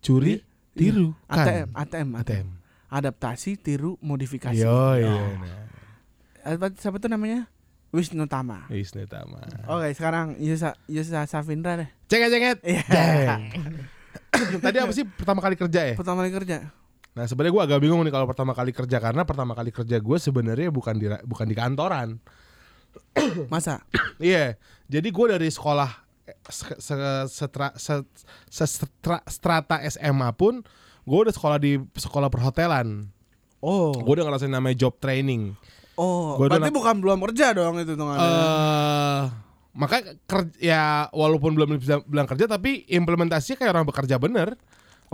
curi, 0.00 0.40
tiru, 0.72 1.12
ATM, 1.28 1.68
kan. 1.76 1.84
ATM, 1.84 2.08
ATM. 2.24 2.46
Adaptasi, 2.88 3.56
tiru, 3.56 3.96
modifikasi. 4.00 4.60
Yo, 4.60 4.96
iya. 4.96 5.14
Nah. 5.38 6.56
Apa 6.56 6.72
siapa 6.76 7.00
tuh 7.00 7.08
namanya? 7.08 7.48
Wisnu 7.90 8.26
Tama. 8.26 8.66
Wisnu 8.68 9.06
Tama. 9.06 9.38
Oke, 9.70 9.94
sekarang 9.94 10.34
Yusa 10.36 10.74
Yusa 10.84 11.24
Safindra 11.24 11.78
deh. 11.78 11.88
Cenget 12.10 12.30
cenget. 12.30 12.58
Iya. 12.62 12.82
Jeng. 12.90 13.42
Tadi 14.66 14.76
apa 14.82 14.90
sih 14.90 15.06
pertama 15.06 15.38
kali 15.38 15.54
kerja 15.54 15.80
ya? 15.90 15.94
Pertama 15.94 16.26
kali 16.26 16.34
kerja. 16.34 16.74
Nah 17.14 17.24
sebenarnya 17.30 17.54
gue 17.54 17.62
agak 17.70 17.78
bingung 17.78 18.02
nih 18.02 18.10
kalau 18.10 18.26
pertama 18.26 18.50
kali 18.50 18.74
kerja 18.74 18.98
karena 18.98 19.22
pertama 19.22 19.54
kali 19.54 19.70
kerja 19.70 20.02
gue 20.02 20.16
sebenarnya 20.18 20.74
bukan 20.74 20.94
di 20.98 21.06
bukan 21.22 21.46
di 21.46 21.54
kantoran. 21.54 22.18
Masa? 23.52 23.78
Iya, 24.18 24.58
jadi 24.86 25.08
gue 25.10 25.26
dari 25.38 25.50
sekolah 25.50 25.90
eh, 26.26 26.38
se- 26.50 26.78
se- 26.78 27.26
setra, 27.30 27.74
se- 27.74 28.06
se- 28.46 28.70
setra- 28.70 29.22
strata 29.26 29.82
SMA 29.86 30.30
pun 30.34 30.62
gue 31.04 31.18
udah 31.20 31.32
sekolah 31.32 31.58
di 31.60 31.76
sekolah 31.94 32.28
perhotelan. 32.28 33.08
Oh. 33.60 33.92
Gue 33.92 34.20
udah 34.20 34.28
ngerasain 34.28 34.48
namanya 34.48 34.76
job 34.76 34.96
training. 34.98 35.52
Oh, 35.94 36.34
Gua 36.34 36.50
berarti 36.50 36.74
bukan 36.74 36.98
belum 36.98 37.18
kerja 37.30 37.54
dong 37.54 37.78
itu 37.78 37.94
tuh 37.94 38.06
Eh, 38.18 39.22
maka 39.74 40.02
kerja 40.26 40.54
ya 40.58 40.82
walaupun 41.14 41.54
belum 41.54 41.78
bisa 41.78 42.02
bilang 42.02 42.26
kerja 42.26 42.50
tapi 42.50 42.82
implementasinya 42.90 43.62
kayak 43.62 43.72
orang 43.72 43.86
bekerja 43.86 44.18
bener. 44.18 44.58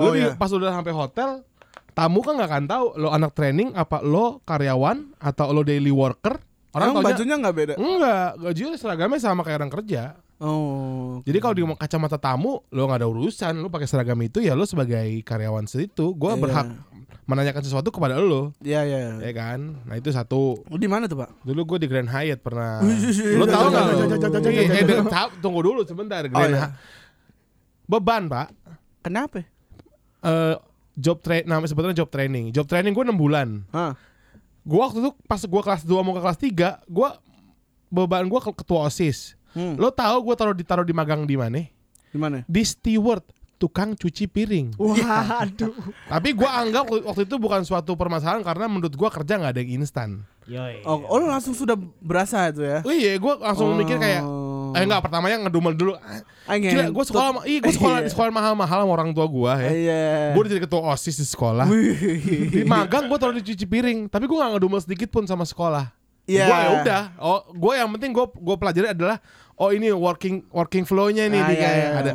Oh, 0.00 0.16
di- 0.16 0.24
iya. 0.24 0.32
pas 0.32 0.48
udah 0.48 0.72
sampai 0.72 0.96
hotel, 0.96 1.44
tamu 1.92 2.24
kan 2.24 2.40
nggak 2.40 2.48
akan 2.48 2.64
tahu 2.64 2.84
lo 2.96 3.12
anak 3.12 3.36
training 3.36 3.76
apa 3.76 4.00
lo 4.00 4.40
karyawan 4.42 5.12
atau 5.20 5.52
lo 5.52 5.60
daily 5.60 5.92
worker. 5.92 6.40
Orang 6.72 6.96
Emang 6.96 7.04
bajunya 7.04 7.36
nggak 7.36 7.54
beda? 7.56 7.74
enggak, 7.76 8.28
gajinya 8.40 8.76
seragamnya 8.80 9.20
sama 9.20 9.44
kayak 9.44 9.60
orang 9.60 9.72
kerja. 9.74 10.16
Oh. 10.40 11.20
Jadi 11.22 11.36
kalau 11.36 11.52
di 11.52 11.62
kacamata 11.76 12.16
tamu 12.16 12.64
lo 12.66 12.88
nggak 12.88 13.04
ada 13.04 13.08
urusan, 13.08 13.60
lo 13.60 13.68
pakai 13.68 13.84
seragam 13.84 14.16
itu 14.24 14.40
ya 14.40 14.56
lo 14.56 14.64
sebagai 14.64 15.20
karyawan 15.20 15.68
situ, 15.68 16.16
gue 16.16 16.32
Iya. 16.32 16.40
berhak 16.40 16.68
menanyakan 17.28 17.62
sesuatu 17.62 17.92
kepada 17.92 18.16
lo, 18.16 18.50
Iya 18.58 18.82
iya. 18.82 18.98
ya 19.20 19.32
kan? 19.36 19.84
Nah 19.84 19.94
itu 19.94 20.08
satu. 20.10 20.64
Lu 20.64 20.80
Di 20.80 20.88
mana 20.88 21.06
tuh 21.06 21.20
pak? 21.20 21.30
Dulu 21.44 21.76
gue 21.76 21.84
di 21.84 21.88
Grand 21.92 22.08
Hyatt 22.08 22.40
pernah. 22.40 22.80
Lo 23.38 23.44
tau 23.44 23.68
nggak? 23.68 23.84
jangan, 23.84 23.94
lo? 23.94 24.48
Iya, 24.50 24.62
jangan, 24.80 25.06
eh, 25.06 25.28
Tunggu 25.38 25.60
dulu 25.60 25.80
sebentar. 25.84 26.24
Grand 26.24 26.50
iya. 26.50 26.72
Hy- 26.72 26.74
Beban 27.86 28.26
pak. 28.26 28.48
Kenapa? 29.04 29.44
Eh, 30.24 30.56
job 30.96 31.20
tra 31.20 31.36
namanya 31.44 31.68
sebetulnya 31.68 31.96
job 31.96 32.08
training. 32.08 32.50
Job 32.50 32.64
training 32.64 32.92
gue 32.92 33.04
6 33.04 33.14
bulan. 33.14 33.68
Hah? 33.70 33.92
Gue 34.64 34.80
waktu 34.80 35.00
itu 35.00 35.10
pas 35.24 35.40
gue 35.40 35.62
kelas 35.62 35.82
2 35.84 36.00
mau 36.00 36.12
ke 36.12 36.20
kelas 36.20 36.38
3 36.40 36.80
gue 36.88 37.08
beban 37.88 38.24
gue 38.24 38.40
ke 38.40 38.50
ketua 38.54 38.86
osis. 38.86 39.34
Hmm. 39.54 39.74
Lo 39.78 39.90
tahu 39.90 40.30
gue 40.30 40.34
taruh 40.38 40.56
ditaruh 40.56 40.86
di 40.86 40.94
magang 40.94 41.26
di 41.26 41.36
mana? 41.38 41.62
Di 42.10 42.18
mana? 42.18 42.42
Di 42.46 42.62
steward 42.66 43.22
tukang 43.60 43.92
cuci 43.92 44.24
piring. 44.24 44.72
Waduh. 44.80 45.76
Tapi 46.08 46.28
gue 46.32 46.48
anggap 46.48 46.88
waktu 46.88 47.28
itu 47.28 47.36
bukan 47.36 47.60
suatu 47.68 47.92
permasalahan 47.92 48.40
karena 48.40 48.66
menurut 48.72 48.96
gue 48.96 49.08
kerja 49.12 49.36
nggak 49.36 49.52
ada 49.52 49.60
yang 49.60 49.84
instan. 49.84 50.24
Yoi. 50.48 50.80
Oh, 50.88 51.04
oh 51.06 51.16
lu 51.20 51.28
langsung 51.28 51.52
sudah 51.52 51.76
berasa 52.00 52.48
itu 52.48 52.64
ya? 52.64 52.80
Oh 52.80 52.90
iya, 52.90 53.20
gue 53.20 53.32
langsung 53.38 53.76
mikir 53.76 54.00
kayak 54.00 54.24
Oh. 54.70 54.78
Eh 54.78 54.86
enggak, 54.86 55.02
pertamanya 55.02 55.36
ngedumel 55.46 55.74
dulu. 55.74 55.92
Gila, 56.46 56.94
gue 56.94 57.04
sekolah 57.10 57.42
iya 57.42 57.58
gue 57.58 57.74
sekolah 57.74 57.98
di 58.06 58.10
sekolah 58.10 58.30
mahal-mahal 58.30 58.86
sama 58.86 58.92
orang 58.94 59.10
tua 59.10 59.26
gue 59.26 59.52
ya. 59.66 59.70
Iya. 59.70 60.02
Gue 60.34 60.40
udah 60.46 60.50
jadi 60.54 60.62
ketua 60.62 60.80
osis 60.94 61.18
di 61.18 61.26
sekolah. 61.26 61.66
Di 62.54 62.62
magang 62.62 63.10
gue 63.10 63.18
taruh 63.18 63.34
di 63.34 63.42
cuci 63.42 63.66
piring, 63.66 64.06
tapi 64.06 64.30
gue 64.30 64.36
gak 64.38 64.54
ngedumel 64.54 64.78
sedikit 64.78 65.10
pun 65.10 65.26
sama 65.26 65.42
sekolah. 65.42 65.90
Iya. 66.30 66.46
Gue 66.46 66.58
ya 66.62 66.70
udah, 66.78 67.02
oh 67.18 67.40
gue 67.50 67.72
yang 67.74 67.90
penting 67.98 68.10
gue 68.14 68.26
gue 68.30 68.56
pelajari 68.56 68.88
adalah 68.94 69.18
oh 69.58 69.74
ini 69.74 69.90
working 69.90 70.46
working 70.54 70.86
flow-nya 70.86 71.26
nih 71.26 71.42
Ah, 71.42 71.48
di 71.50 71.54
iya, 71.58 71.62
kayak 71.62 71.76
iya. 71.82 71.98
ada 71.98 72.12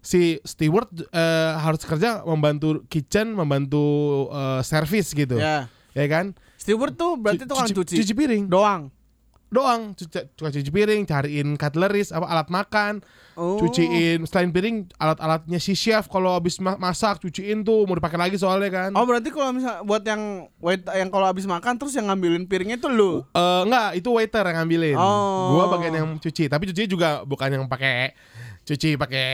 si 0.00 0.38
steward 0.46 0.86
eh, 1.10 1.50
harus 1.58 1.82
kerja 1.82 2.22
membantu 2.22 2.86
kitchen, 2.86 3.34
membantu 3.34 3.84
eh, 4.30 4.62
service 4.62 5.10
gitu. 5.10 5.34
Ya. 5.36 5.66
Ya 5.98 6.06
kan? 6.06 6.38
Steward 6.54 6.94
tuh 6.94 7.18
berarti 7.18 7.42
tukang 7.42 7.66
cuci. 7.66 7.98
cuci 7.98 8.12
piring 8.14 8.46
doang. 8.46 8.94
Doang 9.48 9.92
cuci, 9.92 10.26
cuci 10.32 10.70
piring 10.70 11.02
cariin 11.02 11.54
cutleries 11.54 12.10
apa 12.10 12.26
alat 12.26 12.48
makan 12.48 12.98
Oh. 13.36 13.60
cuciin 13.60 14.24
selain 14.24 14.48
piring 14.48 14.88
alat-alatnya 14.96 15.60
si 15.60 15.76
chef 15.76 16.08
kalau 16.08 16.32
habis 16.32 16.56
ma- 16.56 16.80
masak 16.80 17.20
cuciin 17.20 17.60
tuh 17.60 17.84
mau 17.84 17.92
dipakai 17.92 18.16
lagi 18.16 18.36
soalnya 18.36 18.72
kan 18.72 18.90
Oh 18.96 19.04
berarti 19.04 19.28
kalau 19.28 19.52
misal 19.52 19.84
buat 19.84 20.00
yang 20.02 20.48
wait 20.56 20.80
yang 20.88 21.12
kalau 21.12 21.28
habis 21.28 21.44
makan 21.44 21.76
terus 21.76 21.92
yang 21.92 22.08
ngambilin 22.08 22.42
piringnya 22.42 22.80
tuh 22.80 22.88
lu. 22.88 23.12
Eh, 23.28 23.60
enggak 23.62 23.92
itu 23.94 24.08
waiter 24.08 24.40
yang 24.40 24.56
ngambilin 24.58 24.96
Oh. 24.96 25.52
gua 25.52 25.68
bagian 25.68 25.94
yang 25.94 26.08
cuci 26.16 26.48
tapi 26.48 26.64
cuci 26.66 26.88
juga 26.88 27.22
bukan 27.22 27.52
yang 27.52 27.64
pakai 27.66 28.16
cuci 28.64 28.96
pakai 28.96 29.26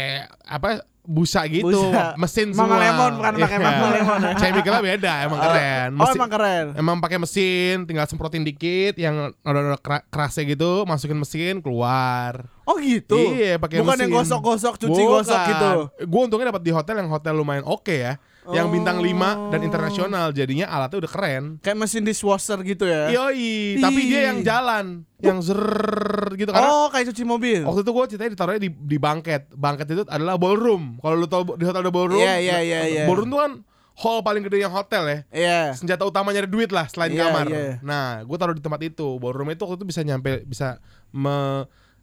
apa 0.43 0.83
busa 1.03 1.43
gitu 1.45 1.67
Busa. 1.67 2.15
mesin 2.15 2.55
Mama 2.55 2.63
semua 2.65 2.79
Lemon, 2.79 3.11
bukan 3.19 3.33
pakai 3.37 3.59
Iya. 3.59 3.67
Mama 3.67 3.87
Lemon 3.91 4.19
ya. 4.21 4.33
chemicalnya 4.41 4.83
beda 4.85 5.13
emang 5.25 5.41
keren 5.41 5.89
Oh 5.91 5.99
Mesin- 5.99 6.15
emang 6.15 6.31
keren. 6.31 6.67
Emang 6.75 6.97
pakai 6.99 7.19
mesin, 7.19 7.75
tinggal 7.83 8.07
semprotin 8.07 8.41
dikit 8.41 8.95
yang 8.97 9.15
ada 9.37 9.75
kerasnya 10.07 10.47
gitu, 10.49 10.83
masukin 10.85 11.19
mesin 11.19 11.59
keluar. 11.59 12.47
Oh 12.63 12.79
gitu. 12.79 13.19
Iya, 13.19 13.59
pakai 13.59 13.83
Bukan 13.83 13.99
yang 13.99 14.09
mesin. 14.09 14.15
gosok-gosok, 14.15 14.75
cuci 14.79 15.03
gosok 15.03 15.41
gitu. 15.49 15.71
Gue 16.05 16.21
untungnya 16.23 16.47
dapat 16.49 16.63
di 16.63 16.71
hotel 16.71 16.95
yang 16.97 17.11
hotel 17.11 17.35
lumayan 17.35 17.65
oke 17.65 17.91
ya, 17.91 18.23
yang 18.45 18.67
bintang 18.69 18.99
5 18.99 19.15
dan 19.49 19.61
internasional, 19.61 20.27
jadinya 20.31 20.67
alatnya 20.67 21.07
udah 21.07 21.13
keren. 21.13 21.45
Kayak 21.59 21.79
mesin 21.79 22.03
dishwasher 22.03 22.59
gitu 22.61 22.83
ya. 22.83 23.07
Yoi, 23.09 23.79
tapi 23.79 24.01
dia 24.05 24.21
yang 24.29 24.43
jalan, 24.43 25.07
yang 25.19 25.39
zrrr 25.39 26.35
gitu 26.35 26.51
karena 26.51 26.67
Oh 26.67 26.91
kayak 26.91 27.15
cuci 27.15 27.23
mobil. 27.23 27.63
waktu 27.63 27.81
itu 27.81 27.91
gue 27.91 28.05
ceritanya 28.11 28.33
ditaruhnya 28.35 28.61
di, 28.61 28.71
di 28.73 28.97
bangket. 28.97 29.53
Bangket 29.53 29.87
itu 29.89 30.03
adalah 30.07 30.35
ballroom. 30.35 30.99
Kalau 30.99 31.15
lu 31.15 31.27
tau 31.27 31.47
di 31.47 31.63
hotel 31.63 31.81
ada 31.81 31.91
ballroom, 31.91 32.19
Iya, 32.19 32.35
iya, 32.37 32.59
iya, 32.61 32.81
iya. 32.85 33.05
ballroom 33.07 33.31
tuh 33.31 33.39
kan 33.39 33.53
hall 33.93 34.19
paling 34.21 34.43
gede 34.43 34.59
yang 34.59 34.73
hotel 34.73 35.05
ya. 35.05 35.19
Iya. 35.31 35.61
senjata 35.77 36.03
utamanya 36.03 36.43
ada 36.43 36.51
duit 36.51 36.73
lah 36.73 36.89
selain 36.89 37.13
Iya, 37.13 37.23
kamar. 37.23 37.47
iya. 37.47 37.79
Nah, 37.79 38.25
gue 38.25 38.37
taruh 38.37 38.57
di 38.57 38.65
tempat 38.65 38.83
itu. 38.83 39.21
Ballroom 39.21 39.53
itu 39.53 39.63
waktu 39.63 39.79
itu 39.79 39.87
bisa 39.87 40.03
nyampe 40.03 40.43
bisa 40.43 40.83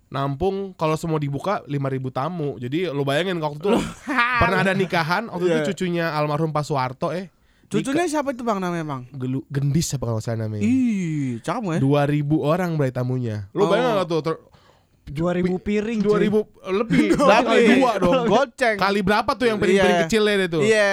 menampung 0.10 0.74
kalau 0.74 0.94
semua 0.94 1.18
dibuka 1.18 1.62
5000 1.64 1.78
tamu. 2.12 2.58
Jadi 2.58 2.86
lo 2.86 3.02
bayangin 3.02 3.38
waktu 3.38 3.58
itu 3.60 3.70
pernah 4.42 4.60
ada 4.60 4.74
nikahan 4.74 5.26
waktu 5.28 5.46
Iya. 5.48 5.56
itu 5.56 5.72
cucunya 5.72 6.12
almarhum 6.12 6.50
Pak 6.50 6.64
Soeharto 6.64 7.10
eh. 7.10 7.30
Cucunya 7.66 8.04
siapa 8.04 8.34
itu 8.34 8.42
bang 8.42 8.58
namanya 8.58 8.82
bang? 8.84 9.02
Gelu, 9.12 9.46
gendis 9.48 9.94
apa 9.94 10.02
kalau 10.04 10.18
saya 10.18 10.34
namanya. 10.36 10.66
Ih, 10.66 11.38
cakep 11.40 11.62
ya. 11.70 11.80
2000 11.80 12.26
orang 12.42 12.74
berarti 12.74 12.96
tamunya. 12.96 13.46
Lo 13.52 13.64
Oh. 13.64 13.70
bayangin 13.70 13.94
nggak 13.96 14.08
tuh 14.08 14.22
ter- 14.26 14.42
2000 15.08 15.58
piring. 15.60 16.00
2000 16.02 16.42
lebih 16.72 17.14
Berapa 17.30 17.54
dua 17.54 17.92
dong. 17.98 18.26
Goceng. 18.34 18.76
Kali 18.76 19.00
berapa 19.00 19.32
tuh 19.32 19.46
yang 19.46 19.58
piring-piring 19.58 19.96
Iya. 19.96 20.04
kecilnya 20.04 20.34
itu? 20.44 20.60
Iya. 20.62 20.92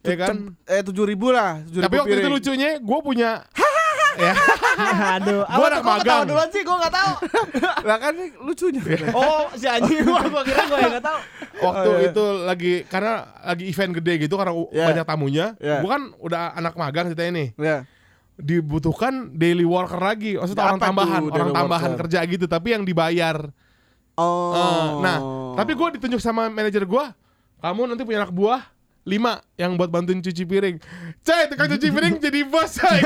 Iya 0.00 0.16
kan? 0.18 0.28
Cep- 0.30 0.52
Eh 0.66 0.82
tujuh 0.82 1.04
ribu 1.04 1.28
lah. 1.28 1.60
7.000 1.62 1.80
Tapi 1.82 1.94
waktu 1.94 2.08
itu 2.10 2.20
piring. 2.20 2.32
lucunya 2.34 2.70
gue 2.76 2.98
punya 3.00 3.30
ya, 4.16 4.32
Aduh, 5.14 5.42
Gua 5.44 5.66
anak 5.68 5.82
magang. 5.82 6.24
duluan 6.24 6.48
sih? 6.48 6.62
Gua 6.62 6.76
enggak 6.78 6.94
tahu. 6.94 7.12
Lah 7.88 7.96
kan 7.96 8.14
lucunya. 8.38 8.82
Oh, 9.10 9.46
si 9.52 9.64
anjing 9.64 10.02
gua 10.02 10.22
gua 10.24 10.42
kira 10.42 10.62
gua 10.64 10.78
yang 10.78 10.92
enggak 10.92 11.06
tahu. 11.06 11.18
waktu 11.56 11.88
Oh, 11.88 11.96
iya. 11.96 12.08
itu 12.10 12.24
lagi 12.42 12.72
karena 12.84 13.14
lagi 13.40 13.64
event 13.64 13.92
gede 13.94 14.12
gitu 14.20 14.34
karena 14.34 14.52
Iya. 14.68 14.84
banyak 14.88 15.04
tamunya. 15.04 15.46
Iya. 15.56 15.78
Gua 15.80 15.90
kan 15.92 16.02
udah 16.16 16.40
anak 16.52 16.74
magang 16.74 17.06
ceritanya 17.08 17.32
nih. 17.34 17.48
Ya. 17.56 17.76
Dibutuhkan 18.34 19.30
daily 19.32 19.62
worker 19.62 19.96
lagi. 19.96 20.34
Maksudnya 20.34 20.66
orang 20.66 20.82
tambahan, 20.82 21.22
tuh 21.22 21.32
orang 21.32 21.50
tambahan 21.54 21.90
worker? 21.92 22.00
kerja 22.04 22.18
gitu 22.26 22.44
tapi 22.44 22.74
yang 22.74 22.82
dibayar. 22.82 23.38
Oh. 24.14 24.50
Eh, 24.50 24.86
nah, 25.00 25.18
tapi 25.54 25.72
gue 25.72 25.88
ditunjuk 25.98 26.18
sama 26.18 26.46
manajer 26.46 26.82
gua, 26.82 27.14
kamu 27.58 27.90
nanti 27.90 28.02
punya 28.02 28.22
anak 28.22 28.30
buah 28.30 28.62
lima 29.04 29.36
yang 29.54 29.76
buat 29.76 29.88
bantuin 29.88 30.18
cuci 30.18 30.42
piring. 30.42 30.76
Cai, 31.20 31.44
tukang 31.46 31.68
cuci 31.68 31.88
piring 31.88 32.14
jadi 32.18 32.40
bos 32.44 32.72
gua. 32.74 32.96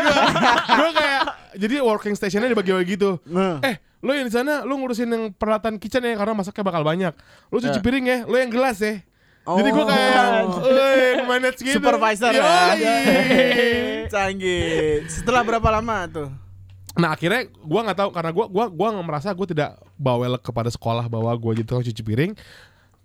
Gua 0.70 0.90
kayak 0.94 1.22
jadi 1.58 1.82
working 1.82 2.14
stationnya 2.14 2.48
dibagi-bagi 2.48 2.94
gitu. 2.94 3.18
Nah. 3.26 3.58
Eh, 3.60 3.76
lo 3.98 4.14
yang 4.14 4.26
di 4.26 4.32
sana 4.32 4.62
lo 4.62 4.78
ngurusin 4.78 5.10
yang 5.10 5.24
peralatan 5.30 5.74
kitchen 5.76 6.00
ya 6.00 6.14
karena 6.14 6.32
masaknya 6.32 6.62
bakal 6.62 6.82
banyak. 6.82 7.10
Lo 7.50 7.58
cuci 7.58 7.74
Ya. 7.74 7.82
piring 7.82 8.04
ya, 8.06 8.18
lo 8.24 8.34
yang 8.34 8.48
gelas 8.48 8.78
ya. 8.78 9.02
Jadi 9.48 9.68
gue 9.68 9.84
kayak 9.84 10.24
Oh. 10.44 10.60
eh 10.68 11.24
manage 11.24 11.64
gitu. 11.64 11.80
Supervisor 11.80 12.30
ya. 12.30 12.44
Canggih. 14.12 15.08
Setelah 15.08 15.42
berapa 15.42 15.68
lama 15.72 16.04
tuh? 16.06 16.28
Nah 16.98 17.14
akhirnya 17.14 17.46
gua 17.62 17.86
nggak 17.86 17.98
tahu 17.98 18.10
karena 18.10 18.30
gua 18.34 18.46
gua 18.50 18.66
gua 18.66 18.88
nggak 18.90 19.06
merasa 19.06 19.28
gue 19.30 19.46
tidak 19.46 19.78
bawel 19.94 20.34
kepada 20.36 20.66
sekolah 20.66 21.06
bahwa 21.06 21.30
gua 21.38 21.52
jadi 21.54 21.66
tukang 21.66 21.86
cuci 21.86 22.02
piring. 22.02 22.32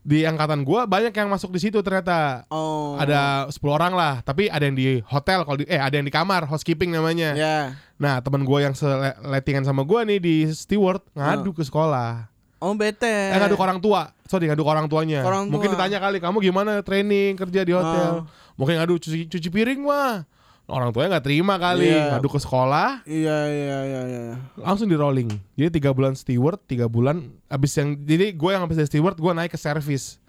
Di 0.03 0.27
angkatan 0.27 0.67
gua 0.67 0.83
banyak 0.83 1.15
yang 1.15 1.31
masuk 1.31 1.55
di 1.55 1.63
situ 1.63 1.79
ternyata. 1.79 2.43
Oh. 2.51 2.99
Ada 2.99 3.47
10 3.47 3.59
orang 3.71 3.95
lah, 3.95 4.19
tapi 4.19 4.51
ada 4.51 4.67
yang 4.67 4.75
di 4.75 4.99
hotel 5.07 5.47
kalau 5.47 5.57
di 5.63 5.65
eh 5.71 5.79
ada 5.79 5.95
yang 5.95 6.03
di 6.03 6.11
kamar, 6.11 6.43
housekeeping 6.43 6.91
namanya. 6.91 7.31
Ya. 7.31 7.57
Nah, 7.95 8.19
teman 8.19 8.43
gua 8.43 8.67
yang 8.67 8.75
seletingan 8.75 9.63
sama 9.63 9.87
gua 9.87 10.03
nih 10.03 10.19
di 10.19 10.35
steward 10.51 10.99
ngadu 11.15 11.55
ke 11.55 11.63
sekolah. 11.63 12.27
Oh 12.63 12.75
bete. 12.75 13.31
Eh 13.31 13.39
ngadu 13.39 13.55
ke 13.55 13.63
orang 13.63 13.79
tua. 13.79 14.11
Sorry, 14.27 14.47
ngadu 14.47 14.63
ke 14.63 14.71
orang 14.71 14.87
tuanya. 14.91 15.23
Orang 15.23 15.51
Mungkin 15.51 15.71
tua. 15.71 15.75
ditanya 15.79 15.99
kali, 15.99 16.19
"Kamu 16.19 16.39
gimana 16.39 16.79
training 16.83 17.35
kerja 17.35 17.63
di 17.63 17.71
hotel?" 17.75 18.23
Oh. 18.23 18.27
Mungkin 18.59 18.79
ngadu 18.79 18.99
cuci 18.99 19.27
cuci 19.27 19.49
piring 19.51 19.83
mah. 19.83 20.27
Orang 20.63 20.95
tuanya 20.95 21.19
nggak 21.19 21.25
terima 21.27 21.59
kali, 21.59 21.91
Iya. 21.91 22.15
ngadu 22.15 22.31
ke 22.31 22.39
sekolah, 22.39 23.03
Iya 23.03 23.37
iya 23.45 23.77
iya 23.83 24.01
iya. 24.07 24.21
langsung 24.55 24.87
di 24.87 24.95
rolling. 24.95 25.27
Jadi 25.59 25.69
tiga 25.75 25.91
bulan 25.91 26.15
steward, 26.15 26.55
tiga 26.63 26.87
bulan 26.87 27.19
abis 27.47 27.75
yang 27.75 27.99
jadi 27.99 28.31
gue 28.31 28.49
yang 28.49 28.63
habis 28.63 28.79
dari 28.79 28.87
steward 28.87 29.19
gue 29.19 29.31
naik 29.33 29.51
ke 29.51 29.59
service. 29.59 30.23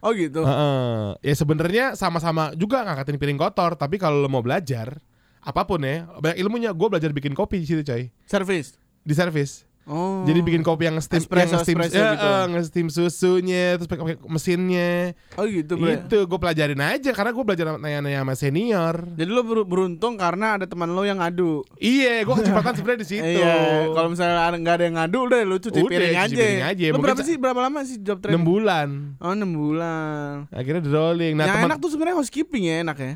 Oh 0.00 0.12
gitu. 0.12 0.44
Heeh. 0.44 1.16
Ya 1.22 1.34
sebenarnya 1.34 1.84
sama-sama 1.92 2.52
juga 2.52 2.84
ngangkatin 2.84 3.16
piring 3.16 3.40
kotor, 3.40 3.72
tapi 3.72 3.96
kalau 3.96 4.20
lo 4.20 4.28
mau 4.28 4.40
belajar 4.40 5.00
apa 5.40 5.64
pun 5.64 5.80
ya, 5.80 6.04
banyak 6.14 6.36
ilmunya. 6.36 6.70
Gue 6.72 6.88
belajar 6.88 7.08
bikin 7.10 7.32
kopi 7.32 7.60
di 7.60 7.66
situ 7.66 7.80
coy, 7.80 8.12
Service. 8.24 8.76
di 9.00 9.16
service. 9.16 9.64
Oh. 9.90 10.22
Jadi 10.22 10.38
bikin 10.40 10.62
kopi 10.62 10.86
yang 10.86 10.94
nge-steam, 10.94 11.18
Espresso, 11.18 11.42
yang 11.42 11.58
nge-steam, 11.58 11.78
espresso 11.82 11.98
ya, 11.98 12.10
gitu. 12.14 12.28
eh, 12.30 12.44
nge-steam 12.46 12.86
susunya, 12.88 13.64
terus 13.74 13.88
pakai 13.90 14.04
mesinnya. 14.24 15.18
Oh 15.34 15.44
gitu 15.44 15.74
bro. 15.74 15.90
Itu 15.90 16.18
gue 16.24 16.38
pelajarin 16.38 16.78
aja 16.78 17.10
karena 17.10 17.30
gue 17.30 17.42
belajar 17.42 17.66
nanya-nanya 17.74 18.22
sama 18.22 18.34
senior. 18.34 18.94
Jadi 19.18 19.26
lo 19.26 19.42
ber- 19.42 19.66
beruntung 19.66 20.14
karena 20.14 20.54
ada 20.54 20.70
teman 20.70 20.94
lo 20.94 21.02
yang 21.02 21.18
ngadu. 21.18 21.66
Iya, 21.76 22.22
gue 22.22 22.34
kecepatan 22.38 22.72
sebenarnya 22.78 23.00
di 23.02 23.08
situ. 23.10 23.26
Iya, 23.34 23.90
kalau 23.90 24.08
misalnya 24.08 24.54
nggak 24.54 24.74
ada 24.78 24.84
yang 24.86 24.96
ngadu 24.96 25.18
udah 25.26 25.38
lu 25.42 25.56
cuci 25.58 25.80
Udah, 25.82 25.90
piring 25.90 26.16
aja. 26.16 26.34
piring 26.38 26.62
aja. 26.64 26.84
Mungkin 26.94 27.02
berapa 27.02 27.22
sih 27.26 27.34
berapa 27.34 27.60
lama 27.60 27.78
sih 27.82 27.98
job 27.98 28.18
6 28.18 28.22
training? 28.22 28.46
bulan. 28.46 28.88
Oh 29.18 29.34
6 29.34 29.42
bulan. 29.42 30.46
Akhirnya 30.54 30.82
di 30.86 30.90
rolling. 30.94 31.34
Nah, 31.34 31.44
yang 31.44 31.54
teman 31.58 31.66
enak 31.66 31.78
tuh 31.82 31.90
sebenarnya 31.90 32.14
housekeeping 32.14 32.62
ya 32.62 32.86
enak 32.86 32.96
ya. 32.96 33.12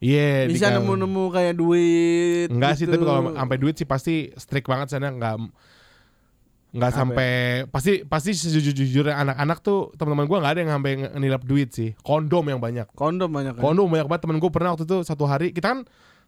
Iya, 0.00 0.48
di 0.48 0.56
Bisa 0.56 0.72
nemu-nemu 0.72 1.24
kayak 1.28 1.54
duit. 1.54 2.48
Enggak 2.48 2.72
sih, 2.74 2.88
gitu. 2.88 2.96
tapi 2.96 3.04
kalau 3.04 3.36
sampai 3.36 3.56
duit 3.60 3.74
sih 3.76 3.84
pasti 3.84 4.14
strict 4.32 4.64
banget 4.64 4.90
sana 4.90 5.12
enggak 5.12 5.36
enggak 6.70 6.88
Apa 6.88 6.98
sampai 7.00 7.30
pasti 7.66 7.92
pasti 8.02 8.30
sejujur-jujurnya 8.32 9.14
anak-anak 9.16 9.58
tuh 9.58 9.90
teman-teman 9.92 10.24
gua 10.24 10.38
nggak 10.38 10.52
ada 10.52 10.60
yang 10.60 10.72
sampai 10.72 10.92
nilap 11.16 11.42
duit 11.42 11.68
sih. 11.68 11.98
Kondom 11.98 12.44
yang 12.44 12.58
banyak. 12.58 12.86
kondom 12.92 13.26
banyak 13.28 13.54
kan. 13.54 13.60
Kondom 13.60 13.86
banyak 13.86 14.06
banget 14.06 14.22
temen 14.22 14.38
gue 14.38 14.48
pernah 14.48 14.70
waktu 14.70 14.84
itu 14.84 15.02
satu 15.02 15.24
hari 15.24 15.50
kita 15.50 15.66
kan 15.68 15.78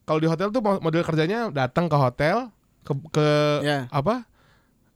kalau 0.02 0.18
di 0.18 0.26
hotel 0.26 0.48
tuh 0.48 0.58
mo- 0.58 0.80
model 0.80 1.00
kerjanya 1.00 1.46
datang 1.48 1.86
ke 1.86 1.94
hotel 1.94 2.50
ke, 2.80 2.92
ke 3.08 3.28
Ya. 3.62 3.86
apa 3.88 4.26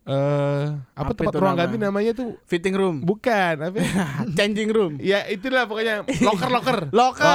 eh 0.04 0.66
apa, 0.92 1.02
Apa 1.04 1.12
tempat 1.16 1.34
ruang 1.34 1.52
nama? 1.52 1.62
ganti 1.62 1.76
namanya 1.76 2.12
tuh 2.12 2.38
Fitting 2.44 2.74
room, 2.74 2.96
bukan 3.00 3.58
apa 3.60 3.74
ya? 3.76 3.86
changing 4.38 4.70
room. 4.70 4.98
ya 5.00 5.26
itulah 5.26 5.64
pokoknya 5.64 6.06
locker 6.20 6.46
locker 6.48 6.78
Locker. 6.94 7.26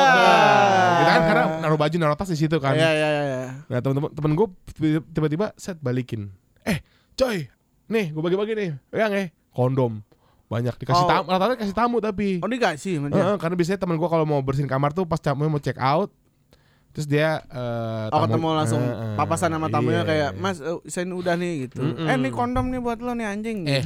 kita 0.97 1.09
kan 1.09 1.21
karena 1.25 1.43
naruh 1.61 1.75
baju 1.77 1.95
naruh 1.97 2.15
tas 2.15 2.27
di 2.27 2.35
situ 2.37 2.55
kan 2.57 2.71
Iya 2.73 2.89
iya 2.89 3.07
iya. 3.11 3.41
nah 3.65 3.79
teman-teman 3.79 4.09
temen 4.09 4.31
gue 4.33 4.47
tiba-tiba 5.09 5.51
set 5.55 5.79
balikin 5.79 6.31
eh 6.61 6.79
coy 7.13 7.47
nih 7.91 8.09
gue 8.09 8.21
bagi-bagi 8.21 8.53
nih 8.53 8.69
yang 8.91 9.11
eh 9.13 9.27
kondom 9.49 9.99
banyak 10.47 10.75
dikasih 10.75 11.03
Oh. 11.03 11.09
tamu 11.09 11.25
rata-rata 11.27 11.55
dikasih 11.55 11.77
tamu 11.77 11.97
tapi 11.97 12.39
Oh 12.39 12.47
dikasih 12.47 12.99
man, 12.99 13.09
Heeh, 13.09 13.35
karena 13.35 13.53
biasanya 13.53 13.79
temen 13.79 13.95
gue 13.95 14.09
kalau 14.09 14.23
mau 14.23 14.39
bersihin 14.39 14.65
kamar 14.65 14.91
tuh 14.91 15.03
pas 15.03 15.15
tamunya 15.17 15.47
mau 15.47 15.59
check 15.59 15.75
out 15.75 16.11
terus 16.91 17.05
dia 17.05 17.39
eh, 17.45 18.05
Oh 18.07 18.19
tamu- 18.19 18.23
ketemu 18.29 18.47
langsung 18.53 18.81
Heeh, 18.81 19.15
papasan 19.15 19.47
sama 19.49 19.67
tamunya 19.67 20.01
iya. 20.01 20.09
kayak 20.27 20.29
Mas 20.35 20.59
eh, 20.59 20.75
saya 20.85 21.07
udah 21.07 21.35
nih 21.35 21.51
gitu. 21.65 21.79
Mm-mm. 21.81 22.03
Eh 22.05 22.17
nih 22.17 22.31
kondom 22.31 22.67
nih 22.67 22.79
buat 22.79 22.99
lo 22.99 23.11
nih 23.11 23.27
anjing. 23.27 23.63
eh 23.63 23.79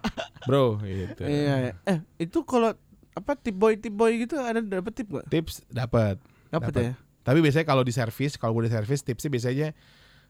bro 0.46 0.78
gitu 0.80 1.22
Iya. 1.22 1.54
iya. 1.60 1.72
Eh 1.84 1.98
itu 2.20 2.38
kalau 2.42 2.70
apa 3.12 3.34
tip 3.34 3.54
boy 3.54 3.74
tip 3.76 3.90
boy 3.90 4.14
gitu 4.16 4.38
ada 4.38 4.58
dapat 4.58 4.92
tip 4.92 5.06
gak? 5.08 5.26
tips 5.26 5.66
dapat 5.66 6.16
Dapat 6.48 6.72
ya. 6.72 6.92
tapi 7.20 7.38
biasanya 7.38 7.64
kalau 7.64 7.80
di 7.80 7.90
servis 7.90 8.36
kalau 8.36 8.54
gue 8.54 8.66
di 8.66 8.72
servis 8.72 9.00
tipsnya 9.00 9.28
biasanya 9.28 9.68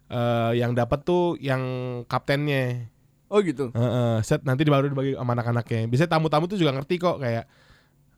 eh, 0.08 0.52
yang 0.56 0.72
dapat 0.72 1.02
tuh 1.02 1.36
yang 1.36 1.60
kaptennya 2.06 2.88
Oh 3.32 3.40
gitu. 3.40 3.72
Heeh, 3.72 4.20
set 4.20 4.44
nanti 4.44 4.68
baru 4.68 4.92
dibagi 4.92 5.16
sama 5.16 5.32
anak-anaknya. 5.32 5.88
Biasanya 5.88 6.10
tamu-tamu 6.12 6.44
tuh 6.44 6.60
juga 6.60 6.76
ngerti 6.76 7.00
kok 7.00 7.16
kayak 7.16 7.48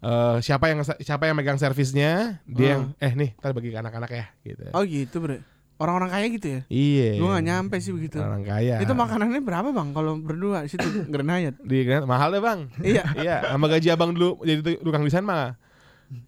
eh 0.05 0.37
siapa 0.43 0.69
yang 0.69 0.83
siapa 0.83 1.25
yang 1.25 1.39
megang 1.39 1.57
servisnya, 1.57 2.43
dia 2.45 2.77
yang 2.77 2.93
eh 2.99 3.15
nih, 3.15 3.31
ntar 3.39 3.55
bagi 3.55 3.71
ke 3.71 3.79
anak-anak 3.79 4.11
ya 4.11 4.27
gitu. 4.43 4.63
Oh 4.75 4.83
gitu 4.83 5.17
bre. 5.23 5.41
Orang-orang 5.75 6.11
kaya 6.11 6.27
gitu 6.31 6.47
ya. 6.47 6.61
Iya. 6.71 7.11
Gue 7.19 7.29
gak 7.31 7.47
nyampe 7.47 7.77
sih 7.83 7.91
begitu. 7.91 8.23
Orang 8.23 8.47
kaya. 8.47 8.79
Itu 8.79 8.95
makanannya 8.95 9.43
berapa 9.43 9.75
bang 9.75 9.91
kalau 9.91 10.15
berdua 10.23 10.63
di 10.63 10.71
situ 10.71 10.87
Grand 11.11 11.27
Hyatt? 11.27 11.57
di 11.59 11.79
Grand- 11.83 12.07
mahal 12.07 12.31
deh 12.31 12.39
bang. 12.39 12.71
Iya. 12.79 13.03
iya, 13.19 13.37
sama 13.51 13.67
gaji 13.67 13.89
abang 13.91 14.15
dulu 14.15 14.39
jadi 14.43 14.61
tu- 14.63 14.83
tukang 14.83 15.03
desain 15.03 15.27
mah. 15.27 15.59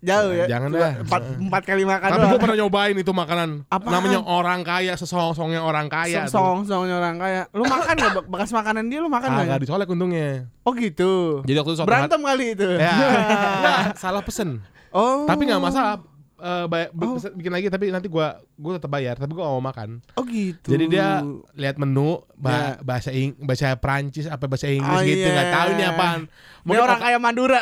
Jauh 0.01 0.33
ya. 0.33 0.47
Jangan 0.47 0.69
dah. 0.71 0.93
Empat, 1.03 1.23
empat 1.37 1.63
kali 1.65 1.83
makan 1.83 2.09
Tapi 2.09 2.25
gue 2.27 2.41
pernah 2.41 2.57
nyobain 2.57 2.97
itu 2.97 3.13
makanan. 3.13 3.51
Apaan? 3.67 3.93
Namanya 3.93 4.21
orang 4.23 4.61
kaya, 4.63 4.95
sesong-songnya 4.95 5.61
orang 5.61 5.87
kaya. 5.87 6.27
tuh. 6.27 6.35
Song 6.35 6.65
songnya 6.65 6.99
orang 6.99 7.17
kaya. 7.17 7.43
Lu 7.51 7.63
makan 7.63 7.95
gak 7.95 8.13
bek- 8.17 8.29
bekas 8.29 8.51
makanan 8.51 8.89
dia 8.89 8.99
lu 8.99 9.09
makan 9.09 9.29
Kagak 9.29 9.47
gak? 9.49 9.61
dicolek 9.63 9.89
untungnya. 9.89 10.49
Oh 10.63 10.73
gitu. 10.73 11.43
Jadi 11.45 11.57
waktu 11.57 11.73
itu 11.73 11.83
Berantem 11.85 12.21
kali 12.21 12.47
itu. 12.55 12.69
Ya, 12.77 12.95
Nggak, 13.63 13.79
salah 13.97 14.23
pesen. 14.23 14.65
Oh. 14.91 15.29
Tapi 15.29 15.45
nggak 15.45 15.61
masalah. 15.61 16.01
Eh, 16.37 16.65
bay- 16.69 16.93
Oh. 16.93 17.17
bikin 17.17 17.49
lagi 17.49 17.67
tapi 17.67 17.89
nanti 17.89 18.07
gua 18.07 18.37
gua 18.53 18.77
tetap 18.77 18.89
bayar 18.89 19.17
tapi 19.17 19.33
gua 19.33 19.45
gak 19.45 19.55
mau 19.57 19.65
makan. 19.65 19.89
Oh 20.15 20.23
gitu. 20.23 20.69
Jadi 20.69 20.85
dia 20.87 21.25
lihat 21.53 21.77
menu 21.77 22.21
ba- 22.35 22.77
Ya. 22.77 22.85
bahasa 22.85 23.09
Ing 23.09 23.33
bahasa 23.39 23.73
Prancis 23.75 24.29
apa 24.29 24.45
bahasa 24.45 24.69
Inggris 24.69 24.85
Oh, 24.93 25.01
gitu 25.01 25.17
iya. 25.23 25.33
nggak 25.33 25.49
tahu 25.51 25.69
ini 25.73 25.85
apaan. 25.87 26.21
Dia 26.63 26.79
orang 26.79 27.01
kaya 27.01 27.17
Madura. 27.17 27.61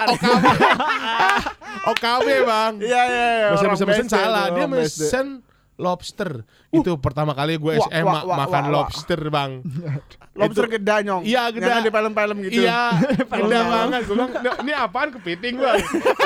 OKB 1.87 2.27
bang. 2.51 2.73
Iya 2.81 3.03
iya 3.05 3.27
iya. 3.31 3.47
Mesen 3.53 3.63
orang 3.63 3.73
mesen 3.73 3.87
mesen 3.87 4.07
BSD 4.07 4.13
salah. 4.13 4.45
Dia 4.51 4.67
mesen 4.67 5.27
lobster. 5.75 6.47
Itu 6.71 6.97
pertama 6.99 7.35
kali 7.35 7.59
gue 7.59 7.79
Wah, 7.79 7.89
SMA 7.89 8.05
wah, 8.05 8.23
wah, 8.23 8.37
makan 8.47 8.63
wah, 8.63 8.71
wah. 8.71 8.75
lobster 8.87 9.21
bang. 9.29 9.53
lobster 10.39 10.67
Itu- 10.67 10.73
geda 10.79 10.95
nyong. 11.03 11.23
Iya, 11.23 11.43
geda. 11.51 11.67
Yang 11.67 11.83
di 11.83 11.93
film-film 11.93 12.37
gitu. 12.43 12.63
Iya, 12.63 12.83
gede 13.43 13.59
banget. 13.61 14.01
Gue 14.03 14.15
bilang, 14.15 14.31
"Ini- 14.63 14.77
apaan 14.77 15.09
kepiting 15.13 15.55
bang? 15.59 15.77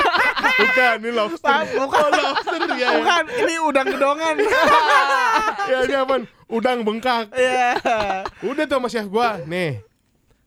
Bukan, 0.59 0.95
ini 0.99 1.11
lobster. 1.13 1.55
Bukan. 1.71 2.09
Oh, 2.09 2.19
lobster 2.19 2.61
ya. 2.75 2.89
Bukan, 2.99 3.23
ini 3.31 3.53
udang 3.63 3.87
gedongan. 3.87 4.35
ya 5.65 5.77
ini 5.83 5.95
apaan? 5.95 6.21
Udang 6.49 6.81
bengkak. 6.81 7.29
Iya. 7.31 7.77
Udah 8.41 8.63
tuh 8.65 8.77
sama 8.81 8.89
chef 8.89 9.05
gua 9.05 9.37
Nih 9.45 9.85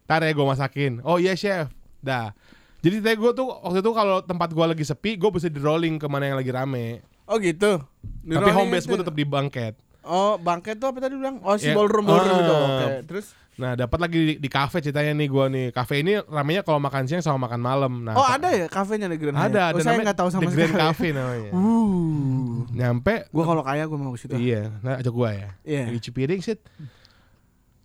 Ntar 0.03 0.27
ya 0.27 0.35
gue 0.35 0.43
masakin 0.43 0.99
Oh 1.07 1.15
iya 1.15 1.38
chef 1.38 1.71
Dah 2.03 2.35
Jadi 2.83 2.99
tadi 2.99 3.15
gue 3.15 3.31
tuh 3.31 3.47
Waktu 3.47 3.79
itu 3.79 3.91
kalau 3.95 4.19
tempat 4.19 4.51
gua 4.51 4.67
lagi 4.67 4.83
sepi 4.83 5.15
Gue 5.15 5.31
bisa 5.31 5.47
di 5.47 5.62
rolling 5.62 6.03
ke 6.03 6.11
mana 6.11 6.27
yang 6.27 6.38
lagi 6.43 6.51
rame 6.51 7.07
Oh 7.25 7.37
gitu. 7.37 7.81
Di 8.21 8.33
Tapi 8.33 8.51
home 8.51 8.71
base 8.71 8.83
itu. 8.83 8.91
gue 8.91 8.99
tetap 9.01 9.15
di 9.15 9.25
bangket 9.25 9.75
Oh, 10.03 10.35
bangket 10.35 10.77
tuh 10.77 10.91
apa 10.91 10.99
tadi 10.99 11.15
bilang? 11.15 11.39
Oh, 11.41 11.55
si 11.55 11.67
Ya. 11.67 11.75
ballroom 11.75 12.03
ballroom 12.03 12.27
Ah. 12.29 12.39
gitu. 12.39 12.55
Oke. 12.55 12.87
Terus 13.07 13.27
Nah 13.53 13.77
dapat 13.77 13.99
lagi 14.01 14.17
di, 14.17 14.35
di 14.39 14.49
cafe 14.49 14.81
ceritanya 14.81 15.13
nih 15.13 15.29
gua 15.29 15.45
nih 15.47 15.71
Cafe 15.71 16.01
ini 16.01 16.17
ramenya 16.25 16.65
kalau 16.65 16.81
makan 16.81 17.05
siang 17.05 17.21
sama 17.21 17.45
makan 17.45 17.61
malam 17.61 17.93
nah, 18.01 18.17
Oh, 18.17 18.25
ada 18.25 18.49
ya 18.49 18.65
kafenya 18.65 19.05
di 19.07 19.21
Grand 19.21 19.37
Hyatt? 19.37 19.53
Ada 19.53 19.61
Oh, 19.61 19.69
ada 19.69 19.83
saya 19.85 19.97
nggak 20.01 20.17
tahu 20.17 20.29
sama 20.31 20.41
The 20.41 20.49
Grand 20.49 20.73
sekali. 20.73 20.83
Cafe 20.89 21.07
namanya 21.13 21.51
Uh. 21.53 22.65
Nyampe 22.73 23.15
Gua 23.29 23.45
kalau 23.45 23.61
kaya 23.61 23.85
gua 23.85 23.99
mau 24.01 24.11
ke 24.11 24.21
situ. 24.21 24.33
Iya 24.35 24.73
Nah 24.81 24.97
ajak 24.97 25.13
gua 25.13 25.31
ya 25.31 25.51
Iya. 25.63 25.85
Di 25.87 25.99
Cipiring 26.01 26.41
shit 26.41 26.65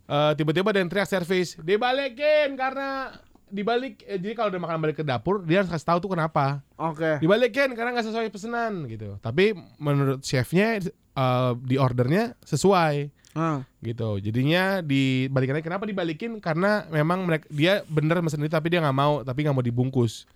Eh, 0.08 0.32
Tiba-tiba 0.34 0.72
ada 0.72 0.80
yang 0.80 0.88
teriak 0.88 1.04
servis 1.06 1.52
Dibalikin 1.60 2.56
karena 2.56 3.12
dibalik 3.50 4.04
eh, 4.04 4.20
jadi 4.20 4.34
kalau 4.36 4.48
udah 4.52 4.62
makan 4.62 4.78
balik 4.84 4.96
ke 5.00 5.04
dapur 5.04 5.42
dia 5.42 5.60
harus 5.60 5.70
kasih 5.72 5.88
tahu 5.88 5.98
tuh 6.04 6.10
kenapa. 6.12 6.62
Oke. 6.78 7.18
dibalikin 7.18 7.74
karena 7.74 7.96
nggak 7.96 8.06
sesuai 8.06 8.28
pesanan 8.30 8.86
gitu. 8.86 9.18
Tapi 9.18 9.56
menurut 9.80 10.22
chefnya 10.22 10.78
eh, 10.82 11.52
di 11.58 11.76
ordernya 11.76 12.36
sesuai. 12.44 13.16
Ah. 13.38 13.62
gitu. 13.84 14.18
Jadinya 14.18 14.82
dibalikin 14.82 15.62
kenapa 15.62 15.86
dibalikin? 15.86 16.42
Karena 16.42 16.88
memang 16.90 17.22
mereka 17.22 17.46
dia 17.52 17.86
bener 17.86 18.18
mesen 18.18 18.42
itu 18.42 18.50
tapi 18.50 18.72
dia 18.72 18.82
nggak 18.82 18.98
mau 18.98 19.22
tapi 19.22 19.46
nggak 19.46 19.54
mau 19.54 19.62
dibungkus 19.62 20.26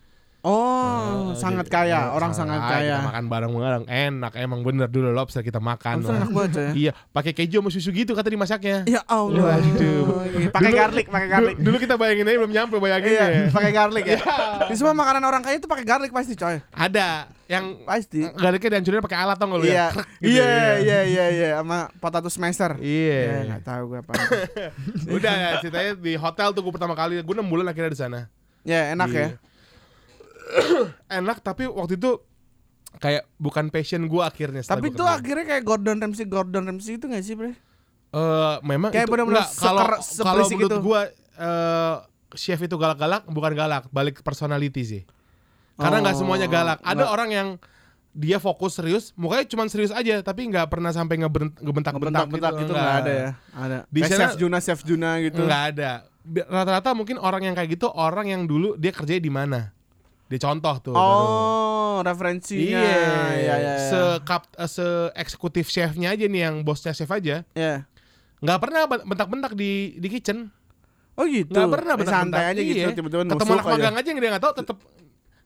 Oh, 0.43 1.31
Eh, 1.31 1.39
sangat 1.39 1.65
jadi- 1.65 1.87
kaya, 1.87 2.11
orang 2.11 2.35
sangat 2.35 2.59
kaya. 2.61 2.99
kita 2.99 3.07
makan 3.07 3.25
bareng-bareng 3.27 3.85
enak 3.87 4.33
emang 4.37 4.61
bener 4.61 4.87
dulu 4.87 5.09
lobster 5.09 5.39
kita 5.39 5.57
makan 5.57 6.03
Lobster 6.03 6.19
enak 6.19 6.31
banget 6.31 6.51
ya. 6.53 6.71
iya 6.75 6.93
pakai 7.09 7.31
keju 7.31 7.57
sama 7.57 7.71
susu 7.71 7.89
gitu 7.89 8.11
kata 8.11 8.27
dimasaknya 8.27 8.83
Ya 8.85 9.07
Allah. 9.07 9.63
Waduh. 9.63 10.27
Iya, 10.33 10.51
Pakai 10.51 10.73
garlic, 10.73 11.07
pakai 11.07 11.29
garlic. 11.29 11.55
dulu, 11.57 11.65
dulu 11.65 11.77
kita 11.79 11.95
bayangin 11.95 12.27
aja 12.27 12.39
belum 12.39 12.53
nyampe 12.53 12.75
bayangin 12.77 13.11
Iya, 13.13 13.25
ya 13.25 13.43
pakai 13.49 13.71
garlic 13.71 14.05
ya. 14.05 14.19
Di 14.67 14.75
semua 14.75 14.91
makanan 14.93 15.23
orang 15.23 15.41
kaya 15.41 15.57
itu 15.57 15.65
pakai 15.65 15.85
garlic 15.85 16.11
pasti, 16.11 16.35
coy. 16.35 16.59
ada 16.69 17.31
yang 17.47 17.79
Pasti. 17.81 18.27
garlicnya 18.27 18.71
dihancurin 18.73 18.99
pakai 19.01 19.19
alat 19.21 19.37
tau 19.37 19.47
nggak 19.47 19.61
lu 19.61 19.67
Iya. 19.67 19.77
ya 19.77 19.87
Krek 19.93 20.09
gitu 20.19 20.27
Iya, 20.33 20.43
ya. 20.43 20.75
iya, 20.77 20.99
iya, 21.05 21.25
iya, 21.29 21.49
sama 21.55 21.79
potato 21.97 22.27
smasher. 22.27 22.73
Iya. 22.79 23.19
Ya, 23.23 23.39
nggak 23.47 23.63
tahu 23.63 23.83
gue 23.89 23.99
apa. 24.01 24.13
Udah 25.17 25.33
ya, 25.33 25.49
ceritanya 25.61 25.93
di 25.95 26.13
hotel 26.15 26.49
tuh 26.51 26.61
gue 26.61 26.73
pertama 26.73 26.93
kali, 26.93 27.15
gue 27.17 27.35
6 27.37 27.47
bulan 27.47 27.69
akhirnya 27.69 27.91
di 27.91 28.01
sana. 28.01 28.21
ya, 28.63 28.91
enak 28.91 29.09
ya. 29.09 29.29
Enak 31.19 31.41
tapi 31.41 31.67
waktu 31.67 31.97
itu 31.97 32.21
kayak 32.95 33.25
bukan 33.37 33.69
passion 33.69 34.05
gue 34.05 34.23
akhirnya. 34.23 34.61
Tapi 34.61 34.89
itu 34.89 35.03
akhirnya 35.03 35.45
kayak 35.49 35.65
Gordon 35.65 35.99
Ramsay, 35.99 36.25
Gordon 36.25 36.65
Ramsay 36.65 36.97
itu 36.97 37.07
gak 37.07 37.25
sih, 37.25 37.35
Bre? 37.35 37.53
Eh, 38.13 38.55
memang 38.63 38.93
Kayak 38.93 39.09
itu 39.09 39.25
enggak, 39.25 39.49
kalau 39.57 39.83
kalau 40.21 40.45
menurut 40.47 40.69
itu. 40.69 40.79
gue 40.79 41.01
eh 41.35 41.97
chef 42.33 42.61
itu 42.61 42.77
galak-galak 42.77 43.25
bukan 43.27 43.53
galak, 43.53 43.89
balik 43.89 44.21
personality 44.21 44.83
sih. 44.83 45.03
Karena 45.75 46.01
nggak 46.01 46.15
Oh, 46.15 46.21
semuanya 46.21 46.45
galak. 46.47 46.79
Ada 46.81 46.93
nggak. 46.95 47.09
orang 47.09 47.31
yang 47.31 47.49
dia 48.13 48.37
fokus 48.37 48.77
serius, 48.77 49.17
mukanya 49.17 49.49
cuma 49.49 49.65
serius 49.67 49.89
aja, 49.89 50.21
tapi 50.21 50.45
nggak 50.45 50.69
pernah 50.69 50.93
sampai 50.93 51.17
ngebentak-bentak 51.19 51.97
Bentak-bentak 51.97 52.53
gitu 52.61 52.73
nggak 52.73 52.97
ada 53.01 53.13
ya? 53.13 53.31
Ada. 53.51 53.79
Di 53.89 54.01
Kayak 54.01 54.11
sana- 54.11 54.21
Chef 54.23 54.33
Juna, 54.37 54.59
Chef 54.61 54.81
Juna 54.85 55.11
gitu. 55.19 55.41
Nggak 55.41 55.63
ada. 55.73 55.91
Rata-rata 56.47 56.93
mungkin 56.93 57.17
orang 57.17 57.43
yang 57.43 57.55
kayak 57.57 57.73
gitu 57.73 57.89
orang 57.89 58.29
yang 58.29 58.45
dulu 58.45 58.77
dia 58.77 58.93
kerja 58.93 59.17
di 59.17 59.33
mana. 59.33 59.73
Dia 60.33 60.41
contoh 60.41 60.75
tuh. 60.81 60.93
baru. 60.93 61.05
Oh, 61.05 61.97
referensinya. 62.01 62.81
Iya, 62.81 63.05
iya, 63.37 63.55
iya. 63.55 63.75
se 63.85 64.01
kap, 64.23 64.49
eh, 64.51 64.65
se 64.65 64.81
eksekutif 65.13 65.69
chefnya 65.69 66.09
aja 66.09 66.25
nih 66.25 66.41
yang 66.43 66.57
bosnya 66.63 66.91
chef 66.91 67.07
aja, 67.07 67.45
Iya. 67.53 67.85
nggak 68.41 68.59
pernah 68.59 68.89
ben- 68.89 69.05
bentak-bentak 69.05 69.53
di 69.53 69.95
di 69.95 70.09
kitchen, 70.09 70.49
Oh 71.13 71.29
gitu. 71.29 71.53
nggak 71.53 71.69
pernah 71.71 71.93
Eh, 71.93 72.01
bentak-bentak. 72.01 72.33
santai 72.33 72.45
aja 72.49 72.61
gitu, 72.61 72.79
Iya. 72.81 72.97
tiba-tiba 72.97 73.23
Ketemu 73.29 73.53
anak 73.53 73.67
magang 73.69 73.95
aja 73.95 74.09
yang 74.09 74.19
dia 74.19 74.31
nggak 74.33 74.43
tahu, 74.43 74.55
tetep 74.57 74.77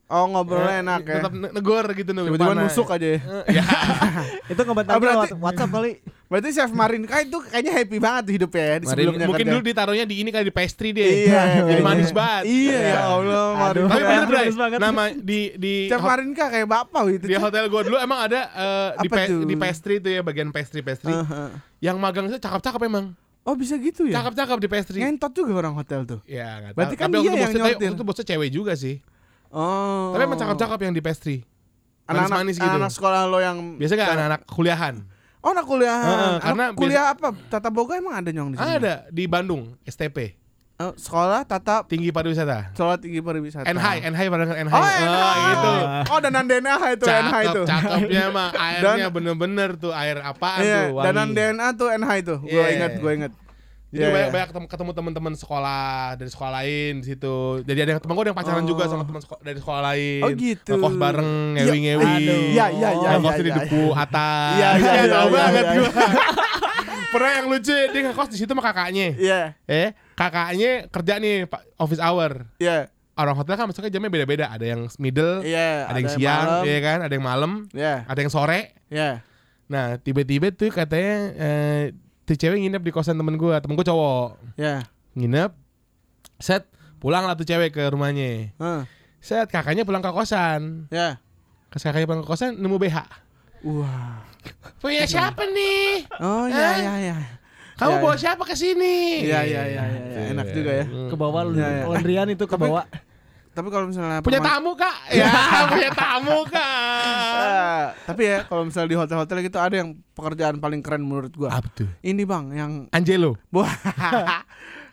Oh, 0.06 0.22
ngobrolnya 0.24 0.70
eh, 0.72 0.82
enak 0.86 1.00
ya. 1.02 1.14
tetep 1.18 1.32
ne- 1.34 1.50
negor 1.50 1.82
gitu 1.90 2.10
nih. 2.10 2.22
Tiba-tiba 2.24 2.54
nusuk 2.56 2.86
aja. 2.88 3.06
ya. 3.10 3.20
Ya. 3.50 3.64
Itu 4.46 4.60
ngebentak 4.62 4.94
Oh, 4.94 5.00
berarti- 5.02 5.34
WhatsApp 5.34 5.70
kali. 5.72 5.92
Berarti 6.26 6.48
Chef 6.52 6.70
Marinka 6.70 7.22
itu 7.22 7.38
kayaknya 7.40 7.72
happy 7.72 7.98
banget 7.98 8.22
tuh 8.22 8.34
hidupnya 8.34 8.64
ya 8.64 8.76
di 8.76 8.86
sebelumnya 8.86 9.26
mungkin 9.26 9.46
kerja. 9.46 9.52
dulu 9.54 9.62
ditaruhnya 9.62 10.04
di 10.04 10.14
ini 10.18 10.30
kali 10.30 10.44
di 10.44 10.54
pastry 10.54 10.90
deh. 10.90 11.02
Iya, 11.02 11.22
Jadi 11.22 11.42
kayaknya. 11.60 11.82
manis 11.82 12.10
banget. 12.10 12.42
Iya, 12.44 12.78
ya 12.78 13.00
Allah, 13.04 13.46
Marinka. 13.52 13.86
Tapi 13.88 14.02
bener 14.02 14.26
Bray, 14.26 14.46
banget. 14.48 14.78
nama 14.78 15.02
di 15.12 15.40
di 15.54 15.74
Chef 15.86 16.02
Marinka 16.02 16.44
kayak 16.50 16.66
bapak 16.66 17.02
gitu. 17.12 17.24
di 17.26 17.34
hotel 17.36 17.62
gua 17.66 17.82
dulu 17.82 17.96
emang 17.96 18.18
ada 18.20 18.40
eh, 18.48 18.88
di, 19.02 19.08
di 19.44 19.54
pastry 19.56 19.94
itu 19.96 20.08
ya 20.08 20.22
bagian 20.22 20.50
pastry 20.50 20.82
pastry. 20.82 21.14
Heeh. 21.14 21.48
Yang 21.78 21.96
magang 21.96 22.26
itu 22.26 22.38
cakep-cakep 22.38 22.80
emang. 22.84 23.14
Oh, 23.42 23.54
bisa 23.54 23.74
gitu 23.74 24.06
ya? 24.06 24.18
Cakep-cakep 24.18 24.58
di 24.58 24.68
pastry. 24.68 24.98
Ngentot 24.98 25.30
juga 25.30 25.50
orang 25.56 25.74
hotel 25.74 26.02
tuh. 26.02 26.18
Ya 26.26 26.58
nggak 26.60 26.70
tahu. 26.70 26.78
Berarti 26.78 26.94
kan 26.94 27.06
Tapi 27.06 27.16
waktu 27.16 27.22
dia 27.22 27.30
itu 27.30 27.38
yang 27.54 27.66
waktu 27.70 27.84
itu 27.88 28.02
bosnya 28.02 28.24
cewek 28.24 28.50
juga 28.50 28.74
sih. 28.74 28.98
Oh. 29.56 30.12
Tapi 30.12 30.22
emang 30.22 30.36
cakep-cakep 30.36 30.78
yang 30.82 30.92
di 30.92 31.00
pastry. 31.00 31.36
Anak-anak 32.04 32.28
Manis-manis 32.38 32.56
gitu. 32.60 32.76
anak 32.76 32.90
sekolah 32.92 33.20
lo 33.24 33.38
yang 33.40 33.56
Biasa 33.74 33.92
gak 33.96 34.10
anak-anak 34.12 34.40
kuliahan? 34.46 34.94
Oh, 35.40 35.50
anak 35.50 35.64
kuliah. 35.64 35.96
Heeh, 35.96 36.12
Anak 36.12 36.42
karena 36.42 36.64
kuliah 36.74 37.04
apa? 37.08 37.28
Tata 37.48 37.70
Boga 37.70 37.94
emang 37.94 38.14
ada 38.14 38.28
nyong 38.28 38.50
di 38.50 38.56
sini? 38.56 38.66
Ada 38.68 38.94
di 39.08 39.24
Bandung, 39.24 39.78
STP, 39.82 40.34
Oh, 40.76 40.92
sekolah 40.92 41.40
tata 41.42 41.88
Tinggi 41.88 42.12
Pariwisata. 42.12 42.76
sekolah 42.76 43.00
tinggi 43.00 43.24
pariwisata. 43.24 43.64
NHI, 43.64 44.12
NHI 44.12 44.26
pada 44.28 44.44
NHI. 44.44 44.68
Oh, 44.68 44.84
NHI. 44.84 45.40
gitu. 45.48 45.72
Oh, 46.06 46.18
danan 46.20 46.44
DNA 46.44 46.74
itu 46.92 47.04
Cakep, 47.08 47.42
itu. 47.48 47.62
cakepnya 47.64 48.24
mah 48.28 48.48
airnya 48.76 49.08
bener-bener 49.08 49.70
tuh 49.74 49.88
air 49.90 50.20
apaan 50.20 50.60
Iya, 50.60 50.76
tuh 50.84 51.00
wangi. 51.00 51.06
danan 51.08 51.28
DNA 51.32 51.68
tuh 51.72 51.88
NHI 51.90 52.18
tuh. 52.20 52.38
Gue 52.44 52.52
Iya. 52.52 52.66
inget, 52.76 52.92
gue 53.00 53.12
inget. 53.14 53.32
Jadi 53.86 54.02
Iya, 54.02 54.10
banyak, 54.10 54.18
iya. 54.20 54.34
banyak 54.34 54.48
ketemu, 54.50 54.66
ketemu 54.66 54.90
teman-teman 54.92 55.32
sekolah 55.32 55.86
dari 56.14 56.26
sekolah 56.26 56.52
lain 56.58 56.92
di 57.00 57.06
situ. 57.06 57.36
Jadi 57.62 57.78
ada 57.80 57.90
yang 57.92 58.00
teman 58.02 58.12
gue 58.12 58.22
ada 58.22 58.30
yang 58.30 58.38
pacaran 58.38 58.62
Oh. 58.62 58.68
juga 58.68 58.82
sama 58.86 59.02
teman 59.02 59.20
dari 59.40 59.58
sekolah 59.58 59.80
lain. 59.84 60.20
Oh, 60.20 60.30
gitu. 60.32 60.70
Ngekos 60.74 60.94
bareng, 60.96 61.32
Iya, 61.54 61.62
ngewi-ngewi. 61.62 62.14
Iya, 62.50 62.66
iya, 62.72 62.88
iya, 62.92 63.08
Ngekos 63.14 63.32
iya, 63.32 63.42
di 63.42 63.50
duku 63.54 63.82
atas. 63.92 64.52
Iya, 64.52 64.68
iya, 64.74 64.90
iya, 64.98 65.02
tahu 65.08 65.28
banget 65.30 65.64
gua. 65.72 65.90
Pernah 67.14 67.30
yang 67.32 67.46
lucu 67.48 67.72
dia 67.72 68.00
ngekos 68.02 68.28
di 68.28 68.36
situ 68.36 68.50
sama 68.50 68.60
kakaknya. 68.60 69.06
Iya, 69.14 69.40
Eh, 69.64 69.88
kakaknya 70.12 70.90
kerja 70.90 71.14
nih 71.16 71.46
office 71.76 72.02
hour. 72.02 72.50
iya, 72.58 72.90
Orang 73.14 73.32
hotel 73.32 73.56
kan 73.56 73.64
masuknya 73.64 73.88
jamnya 73.88 74.12
beda-beda. 74.12 74.50
Ada 74.50 74.66
yang 74.66 74.92
middle, 74.98 75.40
iya. 75.40 75.88
ada 75.88 75.96
yang 75.96 76.10
siang, 76.12 76.44
malam. 76.60 76.62
iya 76.68 76.78
kan? 76.82 76.98
Ada 77.00 77.12
yang 77.16 77.24
malam, 77.24 77.52
Iya, 77.72 77.94
ada 78.04 78.18
yang 78.18 78.28
sore. 78.28 78.76
iya. 78.86 79.24
Nah, 79.66 79.96
tiba-tiba 79.96 80.52
tuh 80.52 80.68
katanya 80.68 81.16
eh, 81.32 81.84
tuh 82.26 82.34
cewek 82.34 82.58
nginep 82.58 82.82
di 82.82 82.90
kosan 82.90 83.14
temen 83.14 83.34
gue, 83.34 83.54
temen 83.56 83.74
gue 83.74 83.86
cowok 83.86 84.58
Iya. 84.58 84.82
nginep, 85.14 85.50
set 86.36 86.66
pulang 86.98 87.22
lah 87.22 87.32
tuh 87.32 87.46
cewek 87.46 87.70
ke 87.70 87.82
rumahnya, 87.86 88.50
Heeh. 88.52 88.82
set 89.18 89.46
kakaknya 89.46 89.86
pulang 89.86 90.02
ke 90.02 90.10
kosan, 90.10 90.90
Iya. 90.90 91.22
Pas 91.66 91.80
kakaknya 91.80 92.04
pulang 92.04 92.20
ke 92.20 92.28
kosan 92.28 92.58
nemu 92.58 92.76
BH, 92.76 92.96
Wah. 93.64 94.20
punya 94.76 95.06
siapa 95.06 95.46
nih? 95.46 96.06
Oh 96.18 96.46
iya 96.46 96.68
iya 96.76 96.94
iya. 97.00 97.16
Kamu 97.76 97.92
Iya, 97.92 98.02
bawa 98.02 98.14
iya. 98.14 98.20
siapa 98.22 98.42
ke 98.42 98.54
sini? 98.56 99.20
Iya, 99.22 99.40
iya, 99.44 99.62
iya, 99.68 99.82
iya, 99.84 100.02
iya. 100.08 100.20
Enak 100.32 100.48
juga 100.50 100.72
ya. 100.72 100.84
Ke 100.88 101.14
bawah 101.14 101.44
lu 101.44 101.54
Iya, 101.54 101.68
iya. 101.68 101.84
laundryan 101.84 102.28
itu 102.32 102.48
ke 102.48 102.56
bawah. 102.56 102.88
Tapi 103.52 103.68
kalau 103.68 103.88
misalnya 103.88 104.24
Punya 104.24 104.40
tamu 104.40 104.72
kak? 104.72 104.96
Ya, 105.20 105.28
punya 105.68 105.90
tamu 105.92 106.40
kak. 106.48 106.85
Ah, 107.36 107.84
tapi 108.04 108.22
ya 108.24 108.38
kalau 108.42 108.64
misalnya 108.64 108.88
di 108.88 108.98
hotel-hotel 108.98 109.36
gitu 109.42 109.58
ada 109.58 109.76
yang 109.76 109.88
pekerjaan 110.10 110.56
paling 110.56 110.80
keren 110.80 111.00
menurut 111.00 111.32
gua. 111.32 111.52
Apa 111.52 111.68
tuh? 111.70 111.88
Ini 112.00 112.22
bang 112.22 112.44
yang 112.50 112.72
Angelo. 112.90 113.36
Wah. 113.54 113.68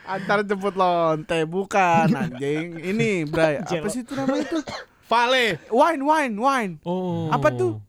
Antar 0.03 0.43
jemput 0.43 0.75
lonte 0.75 1.39
bukan 1.45 2.11
anjing. 2.21 2.75
Ini 2.75 3.23
Bray. 3.25 3.63
Apa 3.63 3.87
sih 3.87 4.03
itu 4.03 4.11
namanya 4.13 4.43
itu? 4.43 4.59
Vale. 5.11 5.63
Wine 5.69 6.01
wine 6.01 6.35
wine. 6.35 6.73
Oh. 6.81 7.27
Apa 7.29 7.51
tuh? 7.51 7.79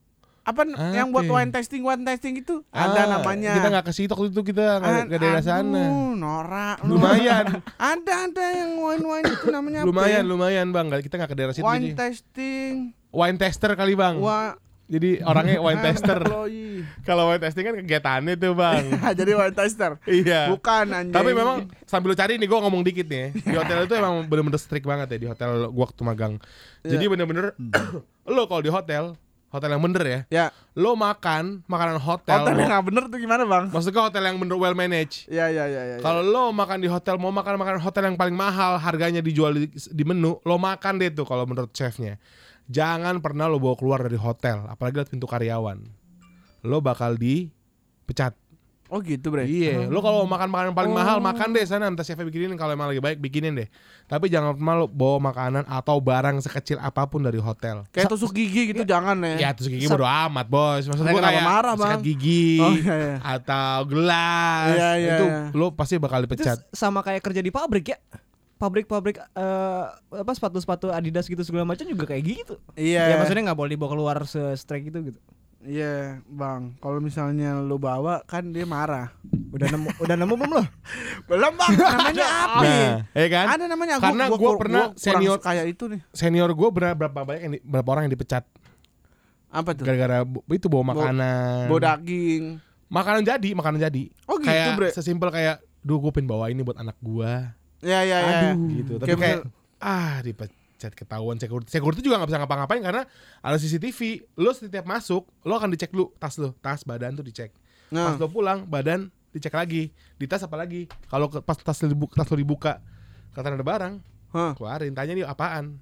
Apa 0.45 0.61
n- 0.63 0.77
yang 0.93 1.09
buat 1.09 1.25
wine 1.25 1.49
tasting 1.49 1.81
wine 1.81 2.05
tasting 2.05 2.37
itu? 2.37 2.61
Ada 2.69 3.09
Ah, 3.09 3.17
namanya. 3.17 3.57
Kita 3.57 3.67
nggak 3.67 3.87
ke 3.89 3.93
situ 3.93 4.13
waktu 4.13 4.29
itu 4.29 4.43
kita 4.45 4.77
nggak 4.77 5.09
ke 5.09 5.17
daerah 5.17 5.41
sana. 5.41 5.89
Norak. 6.13 6.85
lu. 6.85 6.95
Lumayan, 6.95 7.65
Ada 7.75 8.29
ada 8.29 8.45
yang 8.53 8.77
wine 8.77 9.01
wine 9.03 9.27
itu 9.27 9.47
namanya 9.49 9.79
apa? 9.81 9.89
lumayan, 9.89 10.21
ya? 10.21 10.29
lumayan 10.29 10.67
bang. 10.69 10.87
Kita 11.01 11.15
nggak 11.17 11.31
ke 11.33 11.39
daerah 11.41 11.55
situ. 11.57 11.65
Wine 11.65 11.85
jadi. 11.89 11.97
tasting. 11.97 12.73
Wine 13.15 13.39
tester 13.39 13.71
kali 13.73 13.95
bang. 13.95 14.19
Wah. 14.19 14.59
Jadi 14.85 15.25
orangnya 15.25 15.65
wine 15.65 15.81
tester. 15.87 16.21
Kalau 17.09 17.33
wine 17.33 17.41
testing 17.41 17.65
kan 17.65 17.75
kegiatannya 17.81 18.35
tuh 18.37 18.53
bang. 18.53 18.85
Jadi 19.19 19.33
wine 19.33 19.55
tester. 19.57 19.97
iya. 20.05 20.53
Bukan 20.53 20.93
anjing. 20.93 21.15
Tapi 21.15 21.31
memang 21.33 21.71
sambil 21.89 22.13
lu 22.13 22.17
cari 22.19 22.37
nih 22.37 22.45
gue 22.45 22.59
ngomong 22.61 22.83
dikit 22.85 23.07
nih. 23.09 23.33
Di 23.33 23.57
hotel 23.57 23.89
itu 23.89 23.95
emang 23.97 24.29
bener-bener 24.29 24.61
strict 24.61 24.85
banget 24.85 25.09
ya 25.15 25.19
di 25.19 25.29
hotel 25.31 25.73
gua 25.73 25.89
waktu 25.89 26.01
magang. 26.05 26.35
Iya. 26.85 26.99
Jadi 26.99 27.05
bener-bener 27.09 27.57
lo 28.35 28.45
kalau 28.45 28.61
di 28.61 28.69
hotel, 28.69 29.17
hotel 29.49 29.71
yang 29.73 29.83
bener 29.85 30.03
ya, 30.05 30.21
ya 30.29 30.47
lo 30.75 30.93
makan 30.99 31.65
makanan 31.65 31.97
hotel. 32.03 32.45
hotel 32.45 32.57
yang 32.59 32.69
nggak 32.75 32.85
bener 32.85 33.03
tuh 33.09 33.19
gimana 33.23 33.43
bang? 33.47 33.65
maksudnya 33.71 34.03
hotel 34.05 34.23
yang 34.27 34.37
bener 34.37 34.57
well 34.59 34.77
managed. 34.77 35.31
Iya 35.33 35.49
iya 35.49 35.65
iya. 35.71 35.83
Ya, 35.87 35.97
Kalau 36.03 36.21
lo 36.21 36.53
makan 36.53 36.83
di 36.83 36.89
hotel 36.93 37.17
mau 37.17 37.33
makan 37.33 37.57
makanan 37.57 37.81
hotel 37.81 38.03
yang 38.13 38.17
paling 38.21 38.37
mahal 38.37 38.77
harganya 38.77 39.25
dijual 39.25 39.55
di, 39.57 39.71
di 39.73 40.05
menu, 40.05 40.37
lo 40.45 40.57
makan 40.61 41.01
deh 41.01 41.09
tuh 41.09 41.25
kalau 41.25 41.49
menurut 41.49 41.73
chefnya. 41.73 42.21
Jangan 42.67 43.21
pernah 43.21 43.45
lo 43.45 43.61
bawa 43.61 43.77
keluar 43.77 44.01
dari 44.01 44.17
hotel, 44.17 44.65
apalagi 44.67 44.97
lewat 44.97 45.11
pintu 45.11 45.25
karyawan. 45.25 45.85
Lo 46.61 46.81
bakal 46.81 47.15
dipecat. 47.15 48.33
Oh 48.89 49.01
gitu 49.01 49.29
bre. 49.29 49.43
Iya, 49.45 49.89
lo 49.89 49.99
kalau 49.99 50.23
mau 50.23 50.37
makan 50.37 50.49
makanan 50.49 50.73
paling 50.73 50.93
Oh. 50.93 50.97
mahal 50.97 51.17
makan 51.19 51.51
deh 51.51 51.65
sana 51.65 51.89
minta 51.89 52.05
chefnya 52.05 52.23
bikinin 52.23 52.53
kalau 52.55 52.73
emang 52.73 52.87
lagi 52.87 53.01
baik 53.01 53.17
bikinin 53.17 53.57
deh. 53.57 53.69
Tapi 54.05 54.29
jangan 54.29 54.55
pernah 54.55 54.85
lo 54.85 54.87
bawa 54.87 55.33
makanan 55.33 55.65
atau 55.67 55.99
barang 55.99 56.37
sekecil 56.39 56.77
apa 56.79 57.05
pun 57.05 57.21
dari 57.21 57.41
hotel. 57.41 57.89
Kayak 57.91 58.13
tusuk 58.13 58.31
gigi 58.31 58.71
gitu 58.71 58.85
jangan 58.85 59.19
ya. 59.25 59.37
Ya 59.41 59.51
terus 59.51 59.69
gigi 59.69 59.89
bodo 59.89 60.05
amat 60.05 60.47
bos 60.47 60.85
Maksud 60.85 61.01
gue 61.01 61.17
kayak 61.17 61.43
marah, 61.43 61.75
sikat 61.75 61.91
Bang? 61.91 62.01
gigi 62.03 62.61
Oh, 62.61 62.73
iya, 62.73 62.95
iya. 62.95 63.15
Atau 63.25 63.77
gelas 63.89 64.69
Iya, 64.71 64.91
iya, 64.95 65.15
Itu 65.17 65.25
iya. 65.27 65.41
lo 65.53 65.67
pasti 65.73 65.95
bakal 65.97 66.19
Itu 66.21 66.25
dipecat 66.31 66.59
sama 66.71 67.01
kayak 67.01 67.21
kerja 67.21 67.41
di 67.41 67.51
pabrik 67.51 67.87
ya. 67.89 67.99
Pabrik-pabrik 68.55 69.19
eh, 69.19 69.85
apa 69.93 70.31
sepatu-sepatu 70.31 70.89
Adidas 70.89 71.27
gitu 71.27 71.43
segala 71.43 71.67
macam 71.67 71.85
juga 71.85 72.07
kayak 72.07 72.23
gitu. 72.25 72.55
Iya. 72.75 73.11
Ya 73.11 73.15
maksudnya 73.19 73.51
nggak 73.51 73.59
boleh 73.59 73.73
dibawa 73.75 73.91
keluar 73.91 74.17
se-strike 74.23 74.89
gitu 74.89 75.11
gitu. 75.11 75.21
Iya 75.61 76.21
bang. 76.29 76.77
Kalau 76.77 77.01
misalnya 77.01 77.57
lu 77.57 77.77
bawa 77.77 78.21
kan 78.23 78.53
dia 78.53 78.63
marah. 78.63 79.17
Udah 79.49 79.65
nemu 79.67 79.89
udah 80.05 80.13
nemu 80.15 80.35
belum 80.37 80.53
lo? 80.53 80.65
Belum 81.25 81.53
bang. 81.57 81.73
Namanya 81.97 82.27
apa? 82.29 82.61
Nah, 82.61 82.93
ya 83.11 83.27
kan? 83.33 83.47
Ada 83.49 83.65
namanya. 83.67 83.95
Karena 83.97 84.25
gua 84.29 84.53
pernah 84.55 84.85
senior- 84.95 85.41
kayak 85.41 85.65
itu 85.67 85.85
nih. 85.89 86.01
Senior 86.13 86.53
gue 86.53 86.69
berapa, 86.69 86.93
berapa 86.95 87.17
banyak 87.25 87.43
yang 87.43 87.53
di- 87.57 87.65
berapa 87.65 87.89
orang 87.91 88.03
yang 88.07 88.15
dipecat 88.15 88.45
Apa 89.49 89.73
tuh? 89.73 89.87
Gara-gara 89.87 90.21
itu 90.51 90.67
bawa 90.69 90.93
makanan 90.93 91.67
Bawa 91.67 91.81
daging. 91.97 92.59
Makanan 92.91 93.23
jadi, 93.25 93.49
makanan 93.57 93.79
jadi 93.81 94.05
Oh 94.29 94.37
gitu 94.37 94.51
Kayak 94.51 94.77
bre. 94.77 94.89
sesimpel 94.93 95.33
kayak 95.33 95.65
Duh 95.81 95.97
gue 95.97 96.13
pengen 96.13 96.29
bawa 96.29 96.49
ini 96.49 96.61
buat 96.61 96.77
anak 96.77 96.95
gua 97.01 97.57
Ya 97.85 98.01
ya 98.01 98.19
ya. 98.19 98.53
gitu 98.57 98.97
Tapi 98.97 99.09
Kayak 99.11 99.21
kayak, 99.21 99.39
Ah 99.79 100.19
dipecat 100.19 100.93
ketahuan 100.93 101.37
security 101.37 101.69
Security 101.69 102.01
juga 102.01 102.17
gak 102.17 102.29
bisa 102.29 102.41
ngapa-ngapain 102.41 102.81
karena 102.81 103.03
ada 103.39 103.57
CCTV 103.57 104.01
Lo 104.35 104.51
setiap 104.51 104.83
masuk 104.83 105.29
Lo 105.43 105.55
akan 105.55 105.69
dicek 105.69 105.91
dulu 105.91 106.11
Tas 106.17 106.35
lo 106.35 106.57
Tas 106.57 106.83
badan 106.83 107.13
tuh 107.13 107.23
dicek 107.23 107.53
Pas 107.87 107.93
Nah. 107.93 108.17
lo 108.17 108.27
pulang 108.27 108.65
badan 108.65 109.07
dicek 109.31 109.53
lagi 109.53 109.89
Di 110.17 110.25
tas 110.25 110.41
apa 110.41 110.57
lagi 110.57 110.89
Kalau 111.05 111.29
pas 111.29 111.55
tas 111.55 111.77
lo 111.79 111.87
dibuka, 111.87 112.17
tas 112.17 112.27
lo 112.27 112.37
dibuka 112.37 112.81
Kata 113.31 113.51
ada 113.51 113.61
barang 113.61 113.95
Hah. 114.31 114.53
keluarin 114.53 114.91
tanya 114.91 115.13
nih 115.13 115.23
apaan 115.23 115.79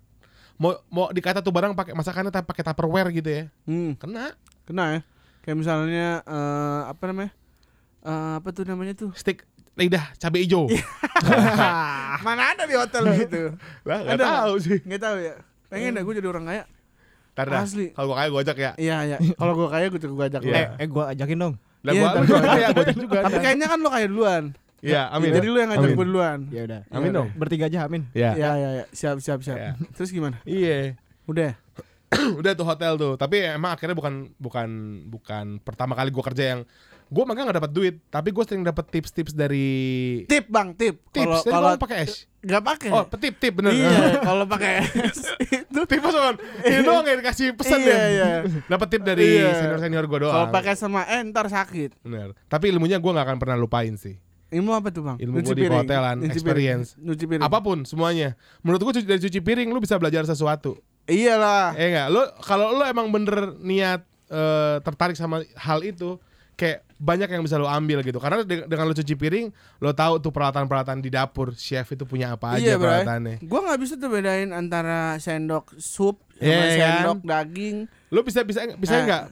mau 0.55 0.77
mau 0.87 1.09
dikata 1.09 1.41
tuh 1.41 1.51
barang 1.51 1.73
pakai 1.73 1.91
masakannya 1.91 2.29
tapi 2.29 2.45
pakai 2.45 2.63
tupperware 2.63 3.09
gitu 3.11 3.27
ya 3.27 3.45
Hmm. 3.65 3.97
kena 3.97 4.37
Kena 4.63 4.85
ya. 4.89 5.01
Kayak 5.41 5.57
misalnya 5.59 6.23
eh, 6.23 6.83
apa 6.87 7.03
namanya? 7.05 7.33
Eh, 7.99 8.33
apa 8.37 8.49
tuh 8.51 8.63
namanya 8.63 8.95
tuh? 8.95 9.11
stick 9.13 9.43
lidah 9.73 10.05
cabai 10.17 10.45
hijau 10.45 10.69
Mana 12.27 12.53
ada 12.53 12.65
di 12.65 12.77
hotel 12.77 13.03
gitu? 13.19 13.57
lah 13.89 13.99
nggak 14.03 14.17
Ada 14.17 14.25
tahu 14.27 14.55
sih 14.59 14.79
Nggak 14.85 15.01
tahu 15.01 15.17
ya. 15.19 15.35
Pengen 15.67 15.97
dah 15.97 16.03
gue 16.03 16.15
jadi 16.15 16.29
orang 16.29 16.45
kaya. 16.45 16.65
Dah, 17.33 17.65
Asli. 17.65 17.89
kalau 17.91 18.13
gua 18.13 18.17
kayak 18.21 18.31
gua 18.31 18.41
ajak 18.45 18.57
ya 18.59 18.71
Iya 18.77 18.97
iya. 19.09 19.17
Kalau 19.41 19.57
gue 19.57 19.65
kaya 19.67 19.87
gue 19.89 19.97
gue 19.99 20.27
ajak. 20.29 20.43
Iya. 20.45 20.53
Eh, 20.53 20.67
eh 20.85 20.87
gua 20.87 21.05
ajakin 21.11 21.39
dong. 21.39 21.55
lah 21.81 21.91
Iya, 21.91 22.03
gua 22.03 22.11
tapi- 22.13 22.27
gua 22.29 22.41
kaya 22.45 22.67
gua 22.69 22.83
ajak 22.85 22.99
juga 22.99 23.19
Tapi 23.25 23.39
kayaknya 23.41 23.67
kan 23.67 23.79
lo 23.81 23.89
kaya 23.89 24.07
duluan. 24.07 24.45
iya 24.83 25.07
amin 25.09 25.31
Jadi 25.33 25.47
lu 25.47 25.57
yang 25.57 25.71
ngajak 25.73 25.91
gue 25.95 26.07
duluan. 26.07 26.39
Ya 26.53 26.63
udah. 26.67 26.81
Amin 26.93 27.11
dong. 27.11 27.29
Bertiga 27.33 27.65
aja 27.67 27.89
amin. 27.89 28.03
ya 28.13 28.37
Iya 28.37 28.51
iya 28.53 28.71
iya. 28.77 28.85
Siap 28.93 29.17
siap 29.19 29.41
siap. 29.41 29.57
Iya. 29.57 29.73
Terus 29.97 30.11
gimana? 30.13 30.37
iya 30.45 30.93
Udah. 31.25 31.57
udah 32.39 32.53
tuh 32.53 32.69
hotel 32.69 33.01
tuh 33.01 33.17
tapi 33.17 33.41
emang 33.41 33.73
akhirnya 33.73 33.97
bukan 33.97 34.29
bukan 34.37 34.69
bukan 35.09 35.57
pertama 35.65 35.97
kali 35.97 36.13
gua 36.13 36.21
kerja 36.23 36.45
yang 36.53 36.61
gua 37.13 37.25
magang 37.25 37.45
nggak 37.45 37.59
dapat 37.61 37.73
duit 37.73 37.95
tapi 38.09 38.33
gua 38.33 38.43
sering 38.43 38.65
dapat 38.65 38.89
tips-tips 38.89 39.31
dari 39.31 39.69
Tip 40.25 40.49
bang, 40.49 40.73
tip. 40.73 41.05
tips 41.13 41.45
Kalau 41.45 41.77
pakai 41.77 41.99
es 42.03 42.25
nggak 42.41 42.63
pakai. 42.65 42.91
oh 42.91 43.05
tip 43.07 43.39
tip 43.39 43.55
bener 43.55 43.71
Iya, 43.71 44.19
kalau 44.27 44.43
pakai 44.45 44.83
es 44.83 45.21
itu 45.39 45.81
tips 45.85 46.11
kan 46.11 46.35
ini 46.65 46.81
doang 46.81 47.05
yang 47.05 47.21
dikasih 47.21 47.53
pesan 47.53 47.79
Iya, 47.79 47.93
ya 47.93 48.03
iya. 48.09 48.29
dapat 48.73 48.89
tip 48.89 49.03
dari 49.03 49.39
Iya. 49.39 49.55
senior 49.55 49.79
senior 49.79 50.05
gua 50.09 50.19
doang 50.21 50.35
kalau 50.35 50.49
pakai 50.51 50.75
sama 50.75 51.05
eh 51.05 51.21
ntar 51.23 51.47
sakit. 51.47 52.01
Bener. 52.01 52.33
Tapi 52.47 52.69
ilmunya 52.69 52.97
gue 52.97 53.11
gak 53.11 53.23
akan 53.23 53.39
pernah 53.39 53.55
lupain 53.55 53.95
sih. 53.95 54.17
Ilmu 54.49 54.69
apa 54.71 54.89
tuh 54.89 55.01
bang? 55.03 55.17
Ilmu 55.17 55.37
gua 55.39 55.55
di 55.55 55.65
hotelan, 55.65 56.17
Nyuci 56.19 56.33
experience. 56.35 56.89
piring. 56.93 57.05
Nyuci 57.07 57.25
piring. 57.27 57.43
Apa 57.43 57.59
pun 57.59 57.79
semuanya. 57.85 58.35
Menurut 58.61 58.81
gue 58.83 59.01
dari 59.03 59.17
cuci 59.19 59.39
piring 59.39 59.69
lu 59.69 59.79
bisa 59.79 59.97
belajar 59.97 60.25
sesuatu. 60.25 60.77
Iyalah. 61.05 61.73
Eh 61.75 61.89
enggak, 61.89 62.07
lu 62.09 62.21
kalau 62.41 62.73
lu 62.73 62.83
emang 62.83 63.09
bener 63.09 63.55
niat 63.59 64.03
eh, 64.29 64.77
tertarik 64.81 65.15
sama 65.15 65.41
hal 65.55 65.83
itu, 65.83 66.17
kayak 66.55 66.85
banyak 66.97 67.29
yang 67.29 67.43
bisa 67.43 67.57
lu 67.57 67.67
ambil 67.67 67.99
gitu. 68.01 68.17
Karena 68.17 68.41
de- 68.41 68.63
dengan 68.63 68.87
lu 68.87 68.93
cuci 68.93 69.13
piring, 69.13 69.47
lu 69.79 69.91
tahu 69.91 70.19
tuh 70.19 70.31
peralatan-peralatan 70.31 70.99
di 70.99 71.11
dapur 71.11 71.51
chef 71.53 71.91
itu 71.91 72.03
punya 72.03 72.33
apa 72.33 72.55
aja 72.55 72.63
Iya, 72.65 72.75
peralatannya. 72.77 73.43
Gua 73.43 73.61
nggak 73.65 73.81
bisa 73.81 73.95
tuh 73.97 74.07
bedain 74.07 74.51
antara 74.51 75.19
sendok 75.19 75.75
sup 75.77 76.23
sama 76.33 76.47
Iya, 76.47 76.77
kan? 76.77 76.95
sendok 77.03 77.21
daging. 77.23 77.77
Lu 78.13 78.21
bisa 78.21 78.45
bisa 78.45 78.61
bisa 78.77 78.93
Eh. 78.93 79.03
enggak 79.03 79.23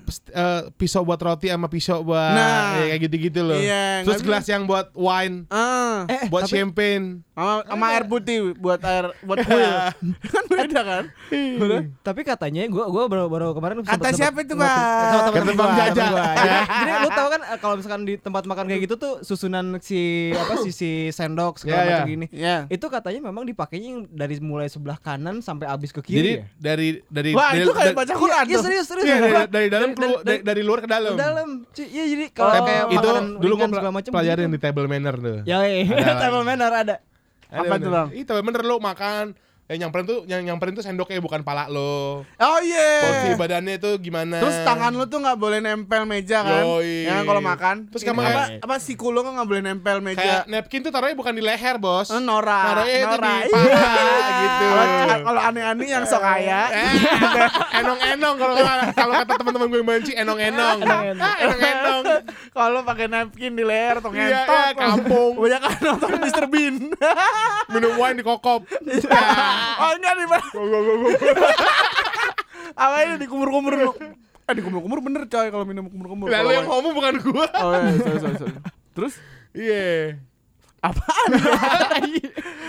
pisau 0.74 1.04
buat 1.04 1.18
roti 1.18 1.46
sama 1.46 1.68
pisau 1.68 2.00
buat 2.00 2.32
Nah. 2.32 2.80
ya, 2.80 2.84
kayak 2.88 3.00
gitu-gitu 3.04 3.40
loh. 3.42 3.54
Iya, 3.54 4.02
Terus 4.02 4.18
nggak 4.18 4.26
gelas 4.26 4.46
yang 4.46 4.62
buat 4.64 4.88
wine, 4.90 5.44
Ah, 5.46 6.08
Eh, 6.08 6.26
buat 6.26 6.48
tapi- 6.48 6.56
champagne. 6.56 7.20
sama, 7.30 7.60
sama 7.62 7.84
air 7.90 8.04
putih 8.04 8.56
buat 8.56 8.80
air 8.80 9.12
buat 9.20 9.38
kuil. 9.38 9.70
kan 10.32 10.44
beda 10.46 10.80
kan? 10.80 11.04
Udah. 11.60 11.80
Tapi 12.00 12.20
katanya 12.22 12.62
gua 12.66 12.88
gua 12.88 13.04
baru 13.04 13.24
baru 13.26 13.46
kemarin 13.52 13.76
Kata 13.80 14.00
sempet- 14.00 14.16
siapa 14.16 14.38
itu, 14.40 14.54
Bang? 14.54 14.72
Kata 14.72 15.28
gua, 15.30 15.54
Bang 15.54 15.72
Jaja. 15.76 16.04
gua. 16.08 16.24
Jadi, 16.80 16.92
lu 16.96 17.08
tahu 17.10 17.28
kan 17.28 17.40
eh, 17.44 17.58
kalau 17.58 17.74
misalkan 17.76 18.02
di 18.02 18.14
tempat 18.16 18.42
makan 18.44 18.64
kayak 18.64 18.80
gitu 18.82 18.94
tuh 18.96 19.14
susunan 19.20 19.76
si 19.78 20.00
apa 20.32 20.56
si 20.62 20.70
si 20.70 20.90
sendok 21.10 21.60
segala 21.60 21.76
Iya, 21.76 21.84
iya. 21.84 21.92
macam 21.94 22.08
gini. 22.08 22.26
Ya. 22.32 22.56
Itu 22.66 22.88
katanya 22.88 23.20
memang 23.22 23.44
dipakainya 23.44 23.88
yang 23.90 24.00
dari 24.08 24.40
mulai 24.40 24.68
sebelah 24.68 24.96
kanan 24.96 25.40
sampai 25.40 25.66
habis 25.66 25.90
ke 25.90 26.00
kiri 26.00 26.16
Jadi 26.16 26.32
ya. 26.32 26.44
dari 26.56 26.88
dari 27.06 27.30
Wah, 27.32 27.52
dari, 27.52 27.60
itu 27.60 27.72
kayak 27.72 27.92
baca 27.94 28.14
Quran 28.14 28.44
Iya, 28.46 28.56
tuh. 28.56 28.64
Serius 28.70 28.87
serius. 28.87 29.04
Iya, 29.04 29.16
dari, 29.18 29.35
dari 29.50 29.68
dalam 29.68 29.88
dari- 29.90 29.96
keluar 29.98 30.20
dari, 30.22 30.40
dari 30.40 30.62
luar 30.62 30.78
ke 30.80 30.88
dalam. 30.88 31.12
Ke 31.12 31.20
dalam. 31.20 31.48
Cuy, 31.66 31.87
Iya 31.87 32.04
jadi 32.06 32.24
kalau 32.30 32.52
Tapi 32.52 32.62
kayak 32.62 32.85
itu 32.88 33.09
dulu 33.42 33.54
macam 33.59 34.11
pelajarin 34.14 34.46
gitu. 34.46 34.54
di 34.54 34.61
table 34.62 34.87
manner 34.87 35.14
tuh. 35.18 35.38
Ya, 35.42 35.59
iya. 35.66 35.83
Table 36.22 36.44
manner 36.46 36.72
ada. 36.72 36.96
Apa 37.50 37.74
tuh. 37.76 37.90
Bang? 37.90 38.09
Table 38.14 38.44
manner 38.46 38.62
lo 38.62 38.76
makan. 38.78 39.35
Eh, 39.70 39.78
nyamperin 39.78 40.02
tuh 40.02 40.26
yang 40.26 40.42
nyamperin 40.42 40.74
tuh 40.74 40.83
sendoknya 40.83 41.22
bukan 41.22 41.46
pala 41.46 41.70
lo. 41.70 42.26
Oh 42.26 42.59
iya. 42.59 43.06
Porsi 43.06 43.38
badannya 43.38 43.78
itu 43.78 44.02
gimana? 44.02 44.42
Terus 44.42 44.59
tangan 44.66 44.90
lu 44.90 45.06
tuh 45.06 45.22
nggak 45.22 45.38
boleh 45.38 45.62
nempel 45.62 46.02
meja 46.02 46.42
kan? 46.42 46.66
Yoi. 46.66 47.06
Ya 47.06 47.22
kan 47.22 47.24
kalau 47.24 47.38
makan. 47.38 47.76
Terus 47.87 48.02
kamu 48.02 48.18
apa, 48.20 48.42
apa 48.59 48.74
siku 48.83 49.14
kan 49.14 49.30
nggak 49.30 49.46
boleh 49.46 49.62
nempel 49.62 50.02
meja. 50.02 50.18
kayak 50.18 50.42
napkin 50.50 50.83
tuh 50.83 50.90
taruhnya 50.90 51.14
bukan 51.14 51.30
di 51.30 51.38
leher, 51.38 51.78
Bos. 51.78 52.11
Eh, 52.11 52.18
Nora, 52.18 52.83
Taruhnya 52.83 52.98
itu 52.98 53.06
Nora. 53.14 53.30
di 53.30 53.46
paha 53.46 53.94
gitu. 54.42 54.66
Kalau- 55.22 55.42
aneh-aneh 55.46 55.87
yang 55.87 56.02
sok 56.02 56.18
kaya. 56.18 56.62
Eh, 56.68 56.90
enong-enong 57.78 58.35
kalau 58.37 58.54
kalau 58.90 59.14
kata 59.16 59.33
teman-teman 59.38 59.66
gue 59.66 59.78
yang 59.78 59.88
banci 59.88 60.12
enong-enong. 60.18 60.78
Ah, 61.20 61.37
enong-enong. 61.38 62.02
Kalau 62.50 62.80
pakai 62.83 63.06
napkin 63.06 63.54
di 63.54 63.62
leher 63.62 64.00
atau 64.00 64.11
Iya, 64.11 64.18
ngentot. 64.18 64.50
iya, 64.50 64.74
kampung. 64.74 65.33
Banyak 65.46 65.61
kan 65.61 65.74
nonton 65.80 66.11
Mr. 66.18 66.44
Bean. 66.48 66.74
Minum 67.70 67.92
wine 67.94 68.18
di 68.18 68.24
kokop. 68.24 68.66
Oh 69.79 69.90
enggak 69.94 70.14
di 70.14 70.27
mana? 70.27 70.44
Apa 72.81 72.94
ini 73.05 73.14
dikumur-kumur 73.18 73.73
lu? 73.75 73.90
Eh 74.46 74.55
dikumur-kumur 74.55 74.99
bener 75.01 75.23
coy 75.27 75.46
kalau 75.49 75.64
minum 75.64 75.87
kumur-kumur. 75.87 76.27
Lalu 76.27 76.49
yang 76.55 76.66
ngomong 76.66 76.92
bukan 76.92 77.14
gua. 77.23 77.46
Oh 77.55 77.73
iya, 77.77 77.92
sorry, 77.96 78.18
sorry, 78.18 78.37
sorry. 78.38 78.55
Terus 78.92 79.14
Iya. 79.51 80.16
apaan? 80.81 81.29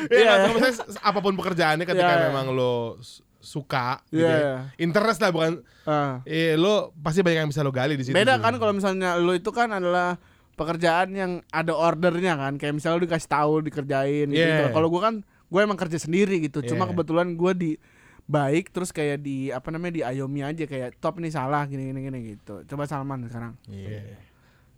Iya, 0.09 0.11
Iya. 0.11 0.31
kan, 0.35 0.47
maksudnya 0.51 0.73
apa 0.99 1.19
pun 1.21 1.33
pekerjaannya 1.35 1.85
ketika 1.85 2.11
Iya. 2.11 2.21
memang 2.27 2.51
lo 2.51 2.97
suka 3.39 4.01
gitu 4.09 4.25
Iya. 4.25 4.37
ya. 4.37 4.55
Interest 4.77 5.17
lah 5.17 5.29
bukan 5.31 5.61
Ah. 5.83 6.19
eh 6.23 6.53
lo 6.53 6.91
pasti 6.97 7.21
banyak 7.21 7.45
yang 7.45 7.49
bisa 7.49 7.61
lo 7.61 7.71
gali 7.71 7.95
di 7.95 8.03
situ. 8.03 8.13
Beda 8.13 8.37
kan 8.37 8.57
kalau 8.57 8.73
misalnya 8.73 9.15
lu 9.15 9.31
itu 9.31 9.49
kan 9.49 9.69
adalah 9.71 10.17
pekerjaan 10.53 11.13
yang 11.13 11.31
ada 11.49 11.71
ordernya 11.73 12.35
kan 12.35 12.57
kayak 12.57 12.75
misalnya 12.75 12.99
lu 12.99 13.03
dikasih 13.05 13.27
tahu 13.27 13.51
dikerjain 13.63 14.27
gitu. 14.27 14.37
Yeah. 14.37 14.69
Kalau 14.69 14.89
gua 14.89 15.09
kan 15.09 15.15
gue 15.51 15.59
emang 15.59 15.75
kerja 15.75 15.99
sendiri 15.99 16.39
gitu. 16.39 16.63
Cuma 16.63 16.87
Yeah. 16.87 16.95
kebetulan 16.95 17.35
gua 17.35 17.51
di 17.51 17.75
baik 18.23 18.71
terus 18.71 18.95
kayak 18.95 19.19
di 19.19 19.51
apa 19.51 19.67
namanya 19.69 19.93
di 19.99 20.01
ayomi 20.01 20.39
aja 20.39 20.63
kayak 20.63 20.95
top 21.03 21.19
nih 21.19 21.29
salah 21.29 21.67
gini 21.67 21.91
gini 21.91 21.99
gini 22.01 22.19
gitu. 22.33 22.63
Coba 22.63 22.87
Salman 22.87 23.27
sekarang. 23.27 23.59
Iya. 23.67 24.15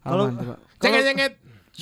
Kalau- 0.02 0.34
Salman, 0.34 0.42
coba. 0.42 0.56
Cenget-cenget. 0.82 1.34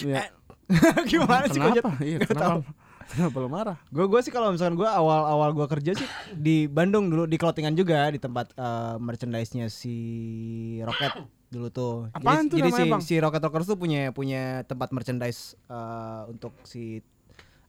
Iya. 0.04 0.24
Gimana 1.10 1.46
sih 1.48 1.60
Kenapa? 1.60 1.92
Iya, 2.00 2.20
kenapa? 2.24 2.64
Kenapa 3.12 3.36
lu 3.44 3.50
marah? 3.52 3.78
Gue 3.92 4.08
gue 4.08 4.20
sih 4.24 4.32
kalau 4.32 4.56
misalkan 4.56 4.80
gue 4.80 4.88
awal 4.88 5.28
awal 5.28 5.52
gue 5.52 5.68
kerja 5.68 5.92
sih 5.96 6.08
di 6.32 6.68
Bandung 6.68 7.12
dulu 7.12 7.28
di 7.28 7.36
clothingan 7.36 7.76
juga 7.76 8.08
di 8.08 8.20
tempat 8.20 8.56
eh, 8.56 8.96
merchandise-nya 9.00 9.68
si 9.68 9.96
Rocket 10.80 11.28
dulu 11.52 11.68
tuh. 11.68 11.96
Apaan 12.16 12.48
jadi, 12.48 12.52
tuh 12.52 12.58
jadi 12.64 12.70
si 12.72 12.84
Bang? 12.88 13.02
si 13.04 13.14
Rocket 13.20 13.44
Rockers 13.44 13.68
tuh 13.68 13.76
punya 13.76 14.16
punya 14.16 14.64
tempat 14.64 14.96
merchandise 14.96 15.60
eh, 15.68 16.22
untuk 16.32 16.56
si 16.64 17.04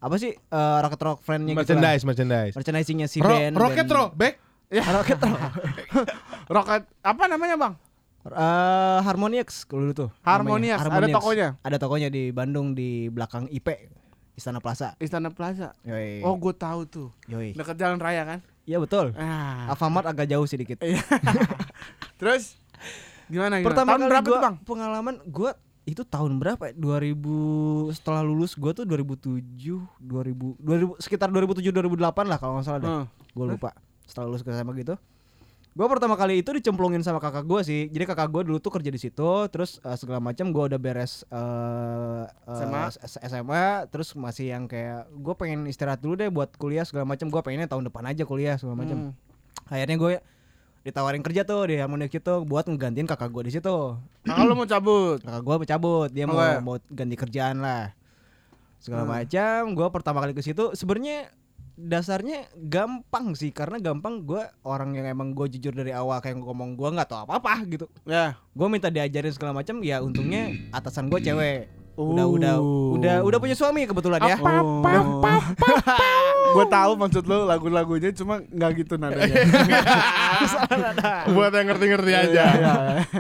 apa 0.03 0.15
sih 0.19 0.35
eh, 0.35 0.79
Rocket 0.83 0.99
Rock 0.99 1.19
friend-nya 1.23 1.55
gitu 1.55 1.59
lah. 1.59 1.63
Merchandise, 1.63 2.03
merchandise. 2.03 2.55
Merchandising-nya 2.59 3.07
si 3.07 3.23
Ro- 3.23 3.31
band. 3.31 3.55
rocket 3.55 3.87
dan- 3.87 3.95
ro, 3.95 4.05
back. 4.13 4.35
Ya, 4.67 4.83
Rocket 4.91 5.21
Rock. 5.23 5.41
Rocket 6.59 6.83
apa 7.01 7.25
namanya, 7.31 7.55
Bang? 7.55 7.75
Eh, 8.23 8.99
Harmonix 9.03 9.63
kalau 9.65 9.87
dulu 9.87 9.95
tuh. 10.07 10.11
Harmonix, 10.23 10.79
ada 10.79 11.07
tokonya? 11.07 11.49
Ada 11.63 11.77
tokonya 11.79 12.09
di 12.11 12.31
Bandung 12.31 12.75
di 12.75 13.07
belakang 13.07 13.47
IP 13.47 13.67
Istana 14.33 14.59
Plaza. 14.59 14.95
Istana 14.99 15.29
Plaza. 15.31 15.75
Yoi. 15.83 16.23
Oh, 16.23 16.35
gue 16.35 16.55
tahu 16.55 16.87
tuh. 16.87 17.09
Yoi. 17.29 17.53
Dekat 17.53 17.77
jalan 17.77 17.99
raya 18.01 18.23
kan? 18.25 18.39
Iya 18.63 18.79
betul. 18.79 19.11
Ah. 19.19 19.71
Alfamart 19.71 20.07
agak 20.07 20.31
jauh 20.31 20.47
sedikit. 20.47 20.79
Iya. 20.81 21.03
Terus 22.23 22.55
gimana 23.27 23.59
gimana? 23.59 23.67
Pertama 23.67 23.89
Tahun 23.93 24.01
kali 24.01 24.11
berapa 24.11 24.23
gua 24.25 24.33
tuh, 24.33 24.43
Bang? 24.43 24.55
pengalaman 24.63 25.15
gua 25.27 25.51
itu 25.83 26.03
tahun 26.03 26.39
berapa 26.39 26.71
ya? 26.71 26.73
2000 26.75 27.19
setelah 27.93 28.23
lulus 28.23 28.55
gua 28.55 28.71
tuh 28.71 28.87
2007, 28.87 29.43
2000 29.99 30.55
2000 30.59 31.03
sekitar 31.03 31.27
2007 31.29 31.69
2008 31.69 31.99
lah 32.25 32.39
kalau 32.39 32.53
nggak 32.55 32.65
salah 32.65 32.79
deh. 32.79 32.89
Hmm. 32.89 33.07
Gua 33.33 33.47
lupa. 33.49 33.71
Setelah 34.05 34.27
lulus 34.29 34.41
ke 34.41 34.51
SMA 34.51 34.73
gitu. 34.79 34.95
Gua 35.73 35.89
pertama 35.89 36.15
kali 36.15 36.39
itu 36.39 36.53
dicemplungin 36.53 37.01
sama 37.01 37.17
kakak 37.17 37.43
gua 37.43 37.65
sih. 37.65 37.89
Jadi 37.89 38.05
kakak 38.05 38.29
gua 38.29 38.45
dulu 38.45 38.61
tuh 38.61 38.69
kerja 38.71 38.89
di 38.89 39.01
situ, 39.01 39.31
terus 39.49 39.81
eh, 39.81 39.97
segala 39.97 40.21
macam 40.21 40.53
gua 40.53 40.69
udah 40.69 40.77
beres 40.77 41.25
eh, 41.27 42.25
eh, 42.29 42.57
SMA. 42.61 42.83
S- 42.93 43.19
SMA, 43.19 43.65
terus 43.89 44.13
masih 44.13 44.53
yang 44.53 44.69
kayak 44.69 45.11
gua 45.15 45.33
pengen 45.33 45.65
istirahat 45.65 45.99
dulu 45.99 46.15
deh 46.15 46.29
buat 46.29 46.53
kuliah 46.55 46.85
segala 46.85 47.09
macam. 47.09 47.27
Gua 47.27 47.41
pengennya 47.41 47.67
tahun 47.67 47.89
depan 47.89 48.05
aja 48.05 48.23
kuliah 48.23 48.55
segala 48.55 48.79
macam 48.79 48.97
Hmm. 49.03 49.13
akhirnya 49.65 49.97
gue 49.97 50.13
ditawarin 50.83 51.21
kerja 51.21 51.43
tuh 51.43 51.63
di 51.65 51.77
Harmonic 51.77 52.11
itu 52.13 52.35
buat 52.43 52.65
ngegantiin 52.65 53.07
kakak 53.07 53.31
gue 53.31 53.43
di 53.47 53.53
situ 53.53 53.97
Kakak 54.23 54.45
lu 54.45 54.55
mau 54.55 54.67
cabut. 54.67 55.19
kakak 55.19 55.41
gue 55.41 55.55
cabut 55.65 56.09
dia 56.09 56.25
mau 56.25 56.37
Oke. 56.37 56.59
mau 56.59 56.77
ganti 56.89 57.15
kerjaan 57.15 57.59
lah 57.59 57.95
segala 58.77 59.03
Hmm. 59.05 59.15
macam 59.17 59.59
gue 59.73 59.89
pertama 59.89 60.19
kali 60.19 60.33
ke 60.33 60.43
situ 60.43 60.71
sebenarnya 60.73 61.31
dasarnya 61.73 62.51
gampang 62.59 63.33
sih 63.33 63.49
karena 63.49 63.79
gampang 63.79 64.21
gue 64.21 64.43
orang 64.61 64.93
yang 64.93 65.09
emang 65.09 65.33
gue 65.33 65.49
jujur 65.49 65.73
dari 65.73 65.91
awal 65.91 66.19
kayak 66.19 66.37
ngomong 66.37 66.75
gue 66.75 66.85
nggak 66.85 67.09
tahu 67.09 67.25
apa 67.25 67.33
apa 67.39 67.53
gitu 67.65 67.87
Ya. 68.03 68.37
gue 68.49 68.67
minta 68.67 68.87
diajarin 68.87 69.31
segala 69.31 69.55
macam 69.55 69.81
ya 69.81 69.99
untungnya 69.99 70.53
atasan 70.71 71.07
gue 71.07 71.19
cewek 71.19 71.71
Oh. 71.93 72.09
udah 72.09 72.57
udah 72.97 73.17
udah 73.21 73.39
punya 73.39 73.53
suami 73.53 73.85
kebetulan 73.85 74.21
ya 74.23 74.37
Oh. 74.41 74.81
gue 76.55 76.67
tahu 76.67 76.93
maksud 76.97 77.25
lu 77.25 77.45
lagu-lagunya 77.45 78.13
cuma 78.13 78.41
nggak 78.43 78.71
gitu 78.81 78.95
nadanya. 78.97 79.41
Buat 81.33 81.53
yang 81.53 81.67
ngerti-ngerti 81.69 82.13
aja. 82.13 82.29
Iya, 82.29 82.47
iya. 82.57 82.75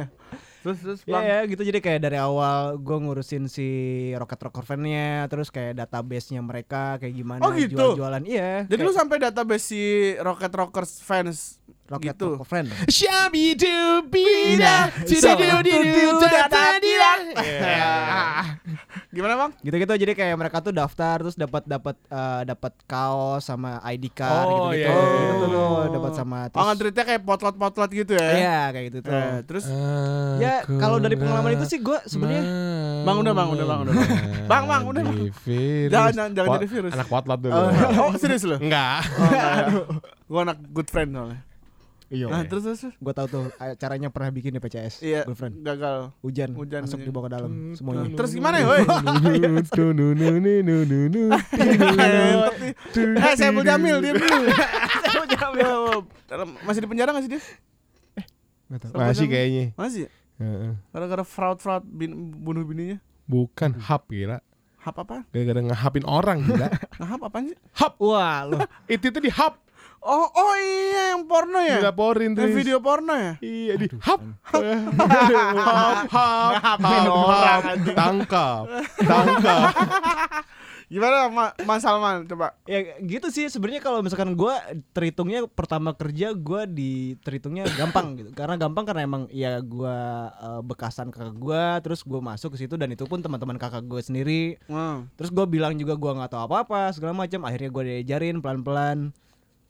terus 0.62 0.78
terus 0.78 1.00
Ya, 1.04 1.18
ya 1.18 1.38
gitu 1.42 1.66
jadi 1.66 1.82
kayak 1.82 2.00
dari 2.00 2.22
awal 2.22 2.78
gue 2.78 2.94
ngurusin 2.94 3.50
si 3.50 3.66
Rocket 4.14 4.38
Rocker 4.38 4.62
fan-nya 4.62 5.26
terus 5.26 5.50
kayak 5.50 5.74
database-nya 5.74 6.38
mereka 6.38 7.02
kayak 7.02 7.14
gimana 7.18 7.42
Oh, 7.42 7.50
gitu? 7.50 7.74
jual-jualan 7.74 8.22
iya 8.22 8.62
Jadi 8.70 8.78
lu 8.78 8.88
kayak 8.88 8.98
sampai 9.02 9.16
database 9.18 9.64
si 9.66 9.82
Rocket 10.22 10.54
Rockers 10.54 11.02
fans 11.02 11.58
Rocket 11.92 12.16
gitu. 12.16 12.28
Fan 12.48 12.64
Shabi 12.88 13.52
dubida, 13.52 14.88
cidididididu, 15.04 16.24
dadadida. 16.24 17.12
Gimana 19.12 19.34
bang? 19.36 19.50
gitu-gitu 19.60 19.92
jadi 19.92 20.12
kayak 20.16 20.36
mereka 20.40 20.64
tuh 20.64 20.72
daftar 20.72 21.20
terus 21.20 21.36
dapat 21.36 21.68
dapat 21.68 21.96
eh, 22.08 22.42
dapat 22.48 22.72
kaos 22.88 23.44
sama 23.44 23.76
ID 23.84 24.08
card 24.08 24.46
Oh, 24.48 24.72
gitu-gitu 24.72 24.88
iya, 24.88 24.96
iya, 24.96 25.20
gitu 25.20 25.44
tuh 25.44 25.48
tuh 25.52 25.92
dapat 25.92 26.12
sama 26.16 26.38
Oh 26.48 26.48
terus 26.48 26.64
ngetritnya 26.72 27.04
kayak 27.04 27.20
potlot-potlot 27.28 27.90
gitu 27.92 28.12
ya? 28.16 28.28
iya 28.32 28.58
kayak 28.72 28.84
gitu 28.88 28.98
tuh 29.04 29.12
Eh, 29.12 29.36
terus 29.44 29.64
ya 30.40 30.64
kalau 30.80 30.96
dari 30.96 31.20
pengalaman 31.20 31.60
itu 31.60 31.66
sih 31.68 31.78
gue 31.84 31.98
sebenarnya 32.08 32.42
Bang, 33.02 33.18
udah, 33.18 33.34
Bang, 33.34 33.48
udah, 33.50 33.66
Bang, 33.66 33.80
udah, 33.82 33.92
Bang. 34.46 34.64
Bang, 34.70 34.82
udah, 34.86 35.02
Bang. 35.02 35.16
Jangan, 35.90 36.12
jangan, 36.14 36.30
jangan 36.38 36.48
jadi 36.54 36.68
virus. 36.70 36.92
Anak 36.94 37.08
potlot 37.10 37.38
dulu. 37.42 37.50
oh, 37.50 37.66
oh, 37.98 38.14
serius 38.14 38.46
lu? 38.46 38.56
Enggak. 38.62 39.02
Oh, 39.18 39.26
enggak. 39.26 39.56
Gua 40.30 40.40
anak 40.46 40.58
good 40.70 40.86
friend 40.86 41.10
soalnya. 41.10 41.42
Iya 42.12 42.28
Nah, 42.28 42.44
terus 42.44 42.62
terus. 42.62 42.78
terus. 42.78 42.94
gue 42.94 43.12
tahu 43.12 43.26
tuh 43.26 43.44
eh, 43.56 43.72
caranya 43.74 44.12
pernah 44.12 44.28
bikin 44.28 44.52
di 44.52 44.60
PCS 44.60 45.00
Iya, 45.00 45.24
girlfriend 45.24 45.64
gagal. 45.64 46.12
hujan, 46.20 46.52
Hujan, 46.52 46.84
masuk 46.84 47.00
iya. 47.00 47.06
di 47.08 47.10
bawah 47.10 47.24
ke 47.24 47.32
dalam 47.32 47.52
semuanya 47.72 48.04
Terus 48.12 48.30
gimana 48.30 48.56
ya, 48.60 48.66
woi? 48.68 48.84
Entot 51.32 52.56
nih. 52.58 52.72
Eh, 53.16 53.34
saya 53.34 53.50
mau 53.50 53.64
Jamil, 53.64 53.96
diam 53.98 54.16
dulu. 54.16 54.44
Saiful 55.02 55.26
Jamil. 55.26 56.04
Dalam- 56.28 56.56
Masih 56.62 56.80
di 56.80 56.88
penjara 56.88 57.10
gak 57.12 57.24
sih 57.24 57.30
dia? 57.30 57.42
Masih 58.92 59.26
kayaknya. 59.28 59.64
Masih. 59.74 60.08
Heeh. 60.36 60.72
Gara-gara 60.90 61.22
fraud-fraud 61.22 61.84
bunuh 62.36 62.64
bininya. 62.64 62.98
Bukan 63.24 63.76
hap 63.78 64.08
gila. 64.08 64.40
Hap 64.82 64.98
apa? 64.98 65.22
Gara-gara 65.30 65.60
ngehapin 65.62 66.02
orang 66.02 66.42
gila. 66.42 66.68
Nah, 66.98 67.06
hap 67.06 67.20
apaan 67.22 67.48
sih? 67.48 67.58
Hap. 67.72 67.94
wah 67.98 68.42
lu 68.44 68.58
Itu 68.86 69.08
itu 69.08 69.20
di 69.20 69.30
hap. 69.30 69.60
Oh, 70.02 70.26
oh 70.26 70.54
iya 70.58 71.14
yang 71.14 71.21
porno 71.32 71.58
ya? 71.58 71.80
Dilaporin 71.80 72.36
terus. 72.36 72.52
video 72.52 72.78
porno 72.78 73.16
ya? 73.16 73.32
Iya 73.40 73.74
di 73.74 73.86
hap. 74.06 74.20
hap 74.52 76.06
hap 76.06 76.80
hap. 76.84 77.62
Tangkap. 77.90 78.64
Tangkap. 78.98 79.68
Gimana 80.84 81.24
Ma- 81.26 81.56
Mas 81.62 81.80
Salman? 81.80 82.28
Coba. 82.28 82.52
ya 82.62 82.76
gitu 83.00 83.32
sih 83.32 83.48
sebenarnya 83.48 83.80
kalau 83.80 84.04
misalkan 84.04 84.36
gua 84.36 84.60
terhitungnya 84.92 85.48
pertama 85.48 85.96
kerja 85.96 86.36
gua 86.36 86.68
di 86.68 87.16
terhitungnya 87.18 87.64
gampang 87.72 88.12
gitu 88.14 88.28
karena 88.30 88.60
gampang 88.60 88.84
karena 88.84 89.00
emang 89.02 89.24
ya 89.32 89.56
gua 89.58 89.96
eh, 90.30 90.60
bekasan 90.60 91.08
kakak 91.08 91.32
gua 91.34 91.80
terus 91.80 92.04
gua 92.04 92.20
masuk 92.22 92.52
ke 92.52 92.58
situ 92.60 92.76
dan 92.76 92.92
itu 92.92 93.08
pun 93.08 93.18
teman-teman 93.18 93.56
kakak 93.56 93.80
gua 93.82 93.98
sendiri 93.98 94.60
Hmm. 94.68 95.08
terus 95.16 95.32
gua 95.32 95.48
bilang 95.48 95.72
juga 95.74 95.96
gua 95.96 96.12
nggak 96.14 96.28
tahu 96.30 96.44
apa-apa 96.44 96.92
segala 96.92 97.16
macam 97.16 97.40
akhirnya 97.42 97.70
gua 97.70 97.84
diajarin 97.86 98.36
pelan-pelan 98.38 99.16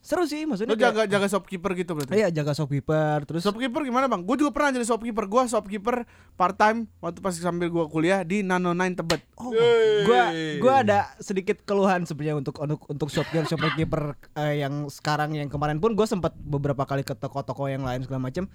seru 0.03 0.27
sih 0.27 0.43
maksudnya 0.43 0.75
Lu 0.75 0.77
kayak- 0.77 0.99
jaga 0.99 1.03
jaga 1.07 1.27
shopkeeper 1.31 1.71
gitu 1.73 1.95
berarti. 1.95 2.19
Iya 2.19 2.29
jaga 2.29 2.53
shopkeeper 2.53 3.23
terus 3.23 3.47
Shopkeeper 3.47 3.87
gimana 3.87 4.11
bang? 4.11 4.27
Gue 4.27 4.35
juga 4.35 4.51
pernah 4.51 4.75
jadi 4.75 4.83
shopkeeper. 4.83 5.31
Gue 5.31 5.47
shopkeeper 5.47 6.03
part 6.35 6.59
time 6.59 6.91
waktu 6.99 7.23
pas 7.23 7.31
sambil 7.31 7.71
gue 7.71 7.85
kuliah 7.87 8.27
di 8.27 8.43
Nano 8.43 8.75
Nine 8.75 8.99
Tebet. 8.99 9.23
Oh, 9.39 9.55
gua 10.03 10.35
gua 10.59 10.75
ada 10.83 10.99
sedikit 11.19 11.63
keluhan 11.63 12.03
sebenarnya 12.03 12.35
untuk 12.37 12.59
untuk 12.59 12.83
untuk 12.85 13.09
shopkeeper 13.09 13.47
shopkeeper 13.47 14.03
eh, 14.35 14.61
yang 14.61 14.91
sekarang 14.91 15.33
yang 15.33 15.47
kemarin 15.47 15.79
pun 15.79 15.95
gue 15.95 16.05
sempat 16.05 16.35
beberapa 16.35 16.83
kali 16.83 17.03
ke 17.03 17.15
toko-toko 17.15 17.71
yang 17.71 17.87
lain 17.87 18.03
segala 18.03 18.27
macam. 18.27 18.51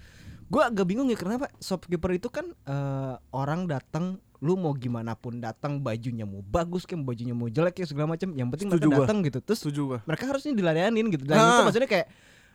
Gua 0.48 0.66
agak 0.66 0.84
bingung 0.84 1.06
ya 1.06 1.14
kenapa 1.14 1.52
shopkeeper 1.56 2.10
itu 2.10 2.28
kan 2.28 2.48
eh, 2.64 3.14
orang 3.30 3.64
datang 3.64 4.16
lu 4.38 4.54
mau 4.54 4.70
gimana 4.70 5.12
pun 5.12 5.36
datang 5.36 5.76
bajunya 5.78 6.22
mau 6.22 6.40
bagus 6.40 6.82
kayak 6.82 7.02
bajunya 7.02 7.34
mau 7.34 7.46
jelek 7.46 7.74
kayak 7.74 7.90
segala 7.90 8.14
macam 8.14 8.30
yang 8.32 8.48
penting 8.48 8.70
Setuju 8.70 8.86
mereka 8.86 9.02
datang 9.02 9.18
gitu 9.20 9.38
terus 9.40 9.58
Setuju 9.58 9.80
gue. 9.84 9.98
mereka 10.06 10.24
harusnya 10.26 10.52
dilayanin 10.54 11.06
gitu 11.08 11.24
dan 11.24 11.36
itu 11.36 11.50
Ah. 11.50 11.64
maksudnya 11.66 11.90
kayak 11.90 12.06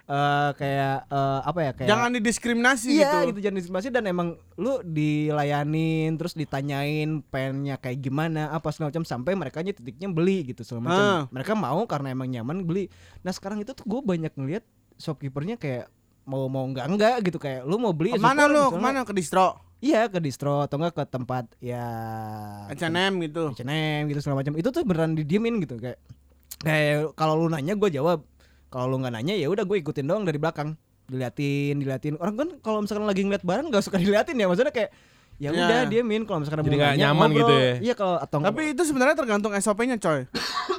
eh, 0.04 0.50
kayak 0.56 0.96
eh, 1.06 1.40
apa 1.44 1.60
ya 1.60 1.72
kayak 1.76 1.90
Jangan 1.92 2.10
didiskriminasi 2.14 2.88
Iya 2.90 3.04
gitu. 3.04 3.18
gitu 3.30 3.40
jangan 3.44 3.58
diskriminasi 3.60 3.90
dan 3.92 4.04
emang 4.06 4.28
lu 4.56 4.80
dilayanin 4.82 6.16
terus 6.16 6.34
ditanyain 6.34 7.20
pengennya 7.26 7.76
kayak 7.78 8.00
gimana 8.00 8.48
apa 8.48 8.72
segala 8.72 8.92
macam 8.92 9.04
sampai 9.04 9.34
mereka 9.34 9.60
titiknya 9.62 10.08
beli 10.08 10.44
gitu 10.46 10.64
segala 10.64 10.88
macam. 10.88 11.04
Ah. 11.04 11.22
Mereka 11.30 11.54
mau 11.54 11.84
karena 11.84 12.12
emang 12.12 12.28
nyaman 12.28 12.64
beli. 12.64 12.88
Nah 13.22 13.32
sekarang 13.32 13.60
itu 13.60 13.72
tuh 13.72 13.84
gue 13.84 14.00
banyak 14.00 14.32
ngeliat 14.34 14.64
shopkeepernya 14.96 15.56
kayak 15.58 15.92
mau 16.24 16.48
mau 16.48 16.64
enggak 16.64 16.86
enggak 16.86 17.16
gitu 17.24 17.38
kayak 17.38 17.64
lu 17.64 17.76
mau 17.76 17.92
beli 17.92 18.16
syukur, 18.16 18.50
lu? 18.50 18.64
Ke 18.70 18.80
mana 18.80 19.00
ke 19.02 19.12
distro? 19.12 19.60
Iya 19.78 20.08
ke 20.08 20.18
distro 20.18 20.60
atau 20.60 20.78
enggak 20.78 20.96
ke 20.96 21.04
tempat 21.06 21.44
ya 21.60 21.84
H&M 22.70 23.20
gitu. 23.22 23.52
H&M 23.52 24.08
gitu 24.08 24.20
segala 24.20 24.40
macam. 24.40 24.56
Itu 24.56 24.70
tuh 24.70 24.84
beneran 24.84 25.14
didiemin 25.14 25.60
gitu 25.60 25.76
kayak 25.76 26.00
kayak 26.60 27.12
kalau 27.14 27.36
lu 27.38 27.48
nanya 27.48 27.76
gue 27.76 27.90
jawab. 27.90 28.24
Kalau 28.68 28.88
lu 28.88 28.98
nggak 28.98 29.14
nanya 29.14 29.36
ya 29.36 29.48
udah 29.48 29.64
gue 29.64 29.78
ikutin 29.78 30.04
doang 30.04 30.24
dari 30.24 30.38
belakang. 30.38 30.74
Diliatin, 31.04 31.78
diliatin. 31.78 32.16
Orang 32.16 32.36
kan 32.36 32.50
kalau 32.60 32.80
misalkan 32.80 33.04
lagi 33.04 33.22
ngeliat 33.22 33.44
barang 33.44 33.68
nggak 33.68 33.84
suka 33.84 34.00
diliatin 34.04 34.34
ya. 34.34 34.48
Maksudnya 34.48 34.72
kayak 34.72 34.92
ya 35.36 35.50
Ya. 35.50 35.60
udah 35.60 35.80
diemin 35.90 36.24
kalau 36.24 36.40
misalkan 36.42 36.64
Jadi 36.64 36.78
nggak 36.78 36.94
nyaman 36.96 37.28
ngobrol. 37.28 37.40
gitu 37.44 37.54
ya. 37.54 37.74
Iya 37.84 37.94
kalau 37.94 38.16
atau 38.18 38.38
Tapi 38.40 38.62
itu 38.72 38.82
sebenarnya 38.86 39.16
tergantung 39.18 39.52
SOP-nya 39.52 39.98
coy. 39.98 40.24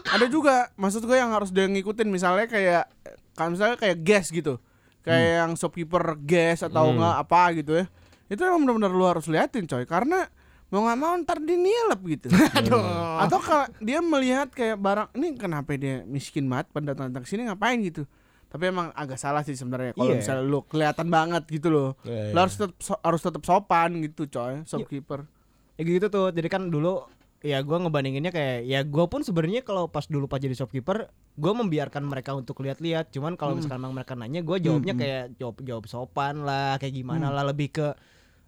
Ada 0.09 0.26
juga 0.26 0.72
maksud 0.74 1.03
gue 1.03 1.14
yang 1.14 1.28
harus 1.28 1.51
dia 1.51 1.66
ngikutin 1.66 2.09
misalnya 2.09 2.47
kayak 2.47 2.88
kan 3.34 3.53
misalnya 3.53 3.76
kayak 3.76 4.01
gas 4.01 4.30
gitu. 4.30 4.57
Kayak 5.05 5.30
yang 5.38 5.52
shopkeeper 5.55 6.00
gas 6.18 6.61
atau 6.61 6.88
Hmm. 6.88 6.96
enggak 6.96 7.16
apa 7.20 7.42
gitu 7.55 7.72
ya. 7.76 7.84
Itu 8.24 8.40
emang 8.40 8.64
benar-benar 8.64 8.90
lu 8.90 9.05
harus 9.05 9.28
liatin 9.28 9.64
coy 9.64 9.84
karena 9.84 10.24
mau 10.66 10.80
nggak 10.82 10.98
mau 10.98 11.12
ntar 11.20 11.38
dinilep 11.38 12.00
gitu. 12.11 12.32
Atau 13.22 13.38
kalau 13.38 13.68
dia 13.78 14.00
melihat 14.00 14.48
kayak 14.48 14.74
barang 14.74 15.09
ini 15.14 15.36
kenapa 15.36 15.76
dia 15.76 16.02
miskin 16.02 16.48
banget 16.48 16.72
pada 16.72 16.96
datang 16.96 17.14
ke 17.14 17.28
sini 17.28 17.44
ngapain 17.44 17.78
gitu. 17.78 18.09
Tapi 18.48 18.70
emang 18.70 18.90
agak 18.90 19.14
salah 19.14 19.42
sih 19.42 19.52
sebenarnya 19.52 19.92
kalau 19.92 20.11
Iya. 20.11 20.18
misalnya 20.18 20.42
lu 20.42 20.64
kelihatan 20.64 21.07
banget 21.09 21.42
gitu 21.48 21.68
loh. 21.68 21.90
Iya, 22.02 22.30
Lu 22.30 22.38
harus 22.40 22.57
tetap 22.57 22.74
harus 23.00 23.20
tetap 23.20 23.42
sopan 23.42 24.00
gitu 24.00 24.26
coy, 24.26 24.64
shopkeeper. 24.64 25.28
ya 25.74 25.82
gitu 25.84 26.07
tuh. 26.09 26.30
Jadi 26.30 26.48
kan 26.48 26.62
dulu 26.64 27.02
ya 27.45 27.61
gue 27.61 27.76
ngebandinginnya 27.78 28.32
kayak 28.32 28.64
ya 28.64 28.80
gue 28.80 29.05
pun 29.05 29.20
sebenarnya 29.20 29.61
kalau 29.61 29.84
pas 29.84 30.03
dulu 30.03 30.24
pas 30.24 30.40
jadi 30.40 30.57
shopkeeper 30.57 31.07
gue 31.12 31.53
membiarkan 31.55 32.01
mereka 32.03 32.32
untuk 32.32 32.57
lihat-lihat 32.59 33.12
cuman 33.12 33.36
kalau 33.36 33.53
misalkan 33.55 33.78
emang 33.78 33.92
mereka 33.92 34.16
nanya 34.16 34.40
gue 34.40 34.57
jawabnya 34.59 34.90
Hmm, 34.90 35.03
kayak 35.03 35.22
jawab 35.36 35.57
jawab 35.61 35.84
sopan 35.84 36.40
lah 36.40 36.80
kayak 36.80 36.95
gimana 36.95 37.28
lah 37.28 37.45
lebih 37.45 37.68
ke 37.70 37.92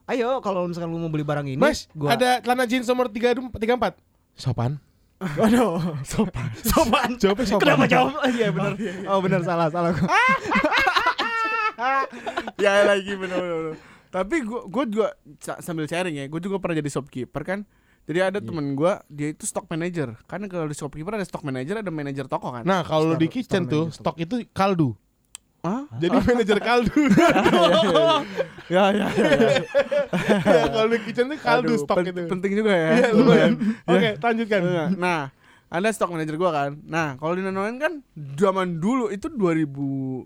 ayo 0.07 0.41
kalau 0.41 0.65
misalkan 0.65 0.89
lu 0.89 0.97
mau 0.97 1.11
beli 1.11 1.23
barang 1.23 1.45
ini 1.45 1.61
Mas, 1.61 1.93
gua 1.93 2.17
ada 2.17 2.41
celana 2.41 2.65
jeans 2.65 2.87
nomor 2.87 3.07
3 3.07 3.37
34. 3.53 4.01
Sopan. 4.33 4.81
Waduh, 5.41 6.01
sopan. 6.03 6.49
Sopan. 6.71 7.09
Jawabnya 7.17 7.47
sopan. 7.47 7.63
Kenapa 7.67 7.85
jawab? 7.87 8.13
Oh, 8.17 8.29
Iya 8.29 8.49
benar. 8.49 8.73
Oh 9.09 9.19
benar 9.19 9.41
salah 9.43 9.69
salah. 9.69 9.93
ya 12.57 12.73
lagi 12.87 13.13
bener. 13.13 13.77
Tapi 14.09 14.37
gua 14.43 14.61
gua 14.65 14.85
juga 14.85 15.09
sa- 15.39 15.61
sambil 15.61 15.85
sharing 15.85 16.17
ya, 16.17 16.25
gua 16.27 16.39
juga 16.39 16.57
pernah 16.57 16.77
jadi 16.77 16.89
shopkeeper 16.89 17.43
kan. 17.43 17.61
Jadi 18.07 18.19
ada 18.23 18.39
temen 18.39 18.79
gua 18.79 19.03
dia 19.11 19.35
itu 19.35 19.43
stock 19.43 19.67
manager. 19.67 20.15
Kan 20.25 20.47
kalau 20.47 20.71
di 20.71 20.79
shopkeeper 20.79 21.19
ada 21.19 21.27
stock 21.27 21.43
manager, 21.43 21.83
ada 21.83 21.91
manajer 21.91 22.31
toko 22.31 22.55
kan. 22.55 22.63
Nah, 22.63 22.87
kalau 22.87 23.19
di 23.19 23.27
kitchen 23.27 23.67
store 23.67 23.71
tuh 23.71 23.85
manager. 23.91 23.99
stok 23.99 24.17
itu 24.17 24.35
kaldu. 24.55 24.95
Hah? 25.61 25.83
Jadi 25.99 26.17
manajer 26.17 26.59
kaldu. 26.63 26.95
Ya 28.67 28.91
ya 28.91 29.07
ya. 29.07 29.07
Ya, 30.47 30.63
kalau 30.75 30.89
di 30.91 30.99
kitchen 31.03 31.31
tuh 31.31 31.39
kaldu 31.39 31.75
Aduh, 31.75 31.79
stok 31.83 31.97
pen- 31.99 32.11
itu. 32.11 32.23
Penting 32.27 32.53
juga 32.55 32.73
ya. 32.75 32.91
Iya, 32.95 33.09
lumayan. 33.11 33.53
Oke, 33.87 34.09
lanjutkan. 34.19 34.61
Nah, 34.95 35.31
ada 35.67 35.89
stock 35.91 36.11
manager 36.11 36.35
gua 36.35 36.51
kan. 36.51 36.71
Nah, 36.83 37.19
kalau 37.19 37.35
di 37.35 37.43
Nanoen 37.43 37.79
kan 37.79 38.03
zaman 38.39 38.79
dulu 38.79 39.11
itu 39.11 39.27
2000 39.27 39.67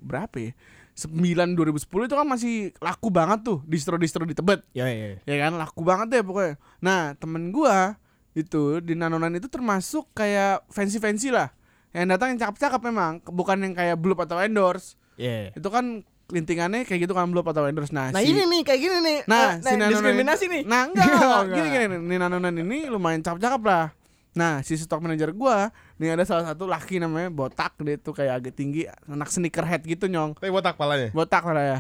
berapa 0.01 0.37
ya? 0.37 0.53
9 0.93 1.14
2010 1.53 1.80
itu 2.05 2.14
kan 2.14 2.26
masih 2.26 2.55
laku 2.76 3.09
banget 3.09 3.41
tuh 3.43 3.59
distro-distro 3.64 4.22
di 4.22 4.32
Tebet. 4.32 4.61
Ya 4.72 4.86
ya. 4.86 5.16
ya 5.20 5.36
kan 5.41 5.55
laku 5.55 5.80
banget 5.80 6.07
deh 6.11 6.22
pokoknya 6.22 6.55
nah 6.78 7.12
temen 7.14 7.49
gua 7.49 7.97
itu 8.30 8.78
di 8.78 8.95
nanonan 8.95 9.32
itu 9.32 9.47
termasuk 9.47 10.07
kayak 10.12 10.62
fancy 10.66 10.97
fancy 10.97 11.28
lah 11.28 11.51
yang 11.91 12.07
datang 12.07 12.30
yang 12.30 12.41
cakep-cakep 12.41 12.80
memang 12.84 13.18
bukan 13.24 13.59
yang 13.61 13.74
kayak 13.74 13.97
blue 13.97 14.14
atau 14.14 14.38
endorse 14.38 14.95
Ya. 15.14 15.51
itu 15.51 15.66
kan 15.66 16.01
lintingannya 16.28 16.84
kayak 16.84 17.05
gitu 17.05 17.12
kan 17.12 17.26
blue 17.26 17.43
atau 17.43 17.66
endorse 17.66 17.91
nah, 17.91 18.09
Nah 18.09 18.22
si- 18.22 18.30
ini 18.30 18.47
nih 18.47 18.61
kayak 18.62 18.80
gini 18.80 18.97
nih. 19.01 19.18
nah, 19.26 19.59
Eh, 19.59 19.61
si 19.61 19.74
nanonan 19.74 19.91
diskriminasi 19.93 20.45
ini- 20.45 20.55
nih. 20.55 20.62
nah 20.64 20.80
enggak, 20.86 21.05
Oh, 21.05 21.11
enggak. 21.18 21.43
enggak. 21.43 21.57
gini 21.57 21.68
gini 21.68 21.84
nih 22.07 22.18
nanonan 22.18 22.55
ini 22.57 22.78
lumayan 22.86 23.20
cakep-cakep 23.20 23.62
lah 23.62 23.84
nah 24.31 24.62
si 24.62 24.78
stock 24.78 25.03
manager 25.03 25.35
gua 25.35 25.74
nih 25.99 26.14
ada 26.14 26.22
salah 26.22 26.47
satu 26.47 26.70
laki 26.70 27.03
namanya 27.03 27.35
botak 27.35 27.74
dia 27.83 27.99
tuh 27.99 28.14
kayak 28.14 28.39
agak 28.39 28.55
tinggi 28.55 28.87
anak 29.11 29.26
sneakerhead 29.26 29.83
gitu 29.83 30.07
nyong. 30.07 30.39
Tapi 30.39 30.55
botak 30.55 30.78
palanya. 30.78 31.11
botak 31.11 31.43
lah 31.43 31.64
ya. 31.64 31.78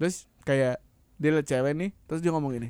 Terus 0.00 0.24
kayak 0.48 0.80
dia 1.14 1.30
liat 1.30 1.46
cewek 1.46 1.72
nih 1.76 1.90
terus 2.04 2.20
dia 2.20 2.34
ngomong 2.34 2.52
gini 2.52 2.68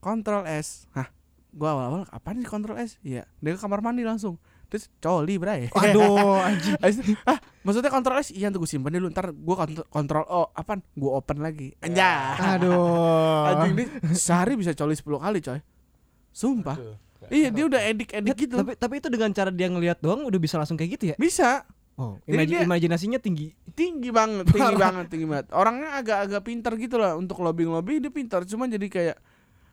kontrol 0.00 0.42
S 0.48 0.86
hah 0.96 1.10
gua 1.52 1.74
awal-awal 1.76 2.02
apa 2.08 2.28
nih 2.32 2.46
kontrol 2.46 2.78
S 2.78 3.02
iya. 3.02 3.26
Dia 3.42 3.54
ke 3.54 3.60
kamar 3.60 3.82
mandi 3.82 4.06
langsung. 4.06 4.38
Terus 4.66 4.90
coli 4.98 5.38
bray 5.38 5.70
Aduh, 5.70 6.42
anjing. 6.46 6.74
Ah 7.22 7.38
maksudnya 7.62 7.90
kontrol 7.90 8.18
S 8.18 8.30
iya 8.30 8.50
tuh 8.50 8.62
gue 8.62 8.70
simpen 8.70 8.94
dulu 8.94 9.10
ntar 9.10 9.30
gua 9.34 9.62
kont- 9.62 9.86
kontrol 9.90 10.26
O 10.26 10.50
apaan? 10.54 10.82
Gua 10.94 11.18
open 11.18 11.38
lagi. 11.42 11.74
Anjay. 11.82 12.58
Aduh. 12.58 13.46
anjing 13.50 13.74
dia 13.74 13.86
sehari 14.14 14.54
bisa 14.54 14.74
coli 14.74 14.94
10 14.94 15.06
kali 15.06 15.38
coy. 15.42 15.60
Sumpah 16.30 16.76
iya 17.28 17.48
dia 17.48 17.64
udah 17.64 17.80
edik 17.82 18.10
edik 18.12 18.36
gitu 18.38 18.54
Tapi 18.56 18.72
tapi 18.74 18.94
itu 18.96 19.08
dengan 19.08 19.30
cara 19.30 19.48
dia 19.48 19.66
ngelihat 19.66 19.98
doang 19.98 20.22
udah 20.22 20.36
bisa 20.36 20.56
langsung 20.56 20.74
kayak 20.74 20.90
gitu 20.96 21.04
ya? 21.10 21.16
bisa 21.16 21.64
Oh, 21.96 22.20
imaj- 22.28 22.44
dia- 22.46 22.60
imajinasinya 22.62 23.16
tinggi. 23.16 23.56
tinggi 23.72 24.12
banget, 24.12 24.44
tinggi 24.46 24.76
banget, 24.76 25.08
tinggi 25.08 25.24
banget. 25.24 25.48
Orangnya 25.50 25.96
agak-agak 25.96 26.44
pintar 26.44 26.76
gitu 26.76 26.96
lah 26.96 27.16
untuk 27.16 27.40
lobbying 27.40 27.72
lobby 27.72 27.96
dia 27.98 28.12
pintar, 28.12 28.44
cuma 28.44 28.68
jadi 28.68 28.84
kayak 28.84 29.16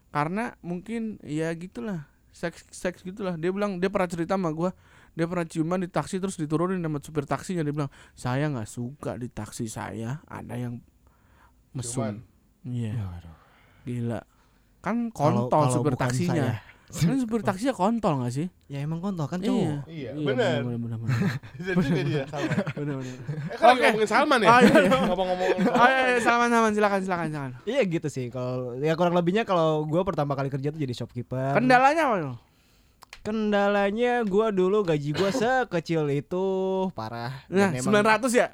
karena 0.07 0.55
mungkin 0.59 1.19
ya 1.19 1.51
gitulah 1.51 2.07
seks 2.31 2.63
seks 2.69 3.03
gitulah. 3.03 3.35
Dia 3.35 3.51
bilang 3.51 3.75
dia 3.75 3.91
pernah 3.91 4.07
cerita 4.07 4.39
sama 4.39 4.49
gua, 4.49 4.71
dia 5.11 5.27
pernah 5.27 5.43
ciuman 5.43 5.77
di 5.77 5.91
taksi 5.91 6.17
terus 6.17 6.33
diturunin 6.33 6.79
sama 6.79 6.97
supir 6.97 7.27
taksinya 7.27 7.59
dia 7.59 7.75
bilang 7.75 7.91
saya 8.13 8.47
nggak 8.47 8.65
suka 8.67 9.19
di 9.19 9.27
taksi 9.27 9.67
saya 9.67 10.23
ada 10.23 10.55
yang 10.55 10.79
mesum. 11.71 12.23
Iya. 12.63 13.19
Gila. 13.83 14.23
Kan 14.79 15.11
kontol 15.11 15.67
supir 15.69 15.99
taksinya. 15.99 16.55
Kan 16.93 17.17
supir 17.17 17.41
taksinya 17.41 17.73
kontol 17.73 18.21
gak 18.21 18.29
sih? 18.29 18.47
Ya 18.69 18.85
emang 18.85 19.01
kontol 19.01 19.25
kan 19.25 19.41
cowok. 19.41 19.89
Iya, 19.89 20.13
benar. 20.13 20.61
benar 20.61 20.77
benar 20.77 20.97
benar. 21.01 21.17
Bisa 21.57 21.71
juga 21.73 22.01
dia 22.05 22.23
Salman. 22.29 22.57
benar 22.77 22.95
benar. 23.01 23.15
Eh, 23.17 23.57
kan 23.57 23.65
lagi 23.65 23.81
ngomongin 23.81 24.09
Salman 24.09 24.39
ya? 24.39 24.47
Oh, 24.47 24.59
iya, 24.61 24.75
iya. 24.77 24.91
Ngomong-ngomong 25.09 25.49
Oh 25.73 25.87
iya, 25.89 26.01
iya, 26.05 26.19
salaman 26.21 26.47
salaman 26.47 26.71
silakan 26.71 26.99
silakan 27.01 27.27
silakan. 27.27 27.51
Iya 27.65 27.81
gitu 27.83 28.07
sih 28.07 28.25
kalau 28.29 28.77
ya 28.77 28.93
kurang 28.93 29.13
lebihnya 29.13 29.41
kalau 29.41 29.83
gua 29.83 30.05
pertama 30.05 30.33
kali 30.33 30.47
kerja 30.47 30.69
tuh 30.69 30.77
jadi 30.77 30.93
shopkeeper. 30.93 31.57
Kendalanya 31.57 32.03
apa? 32.07 32.37
Kendalanya 33.23 34.21
gua 34.27 34.51
dulu 34.51 34.83
gaji 34.83 35.09
gua 35.11 35.33
sekecil 35.41 36.05
itu 36.11 36.45
parah. 36.93 37.33
Nah, 37.49 37.73
emang- 37.73 37.89
900 38.21 38.29
ya? 38.35 38.47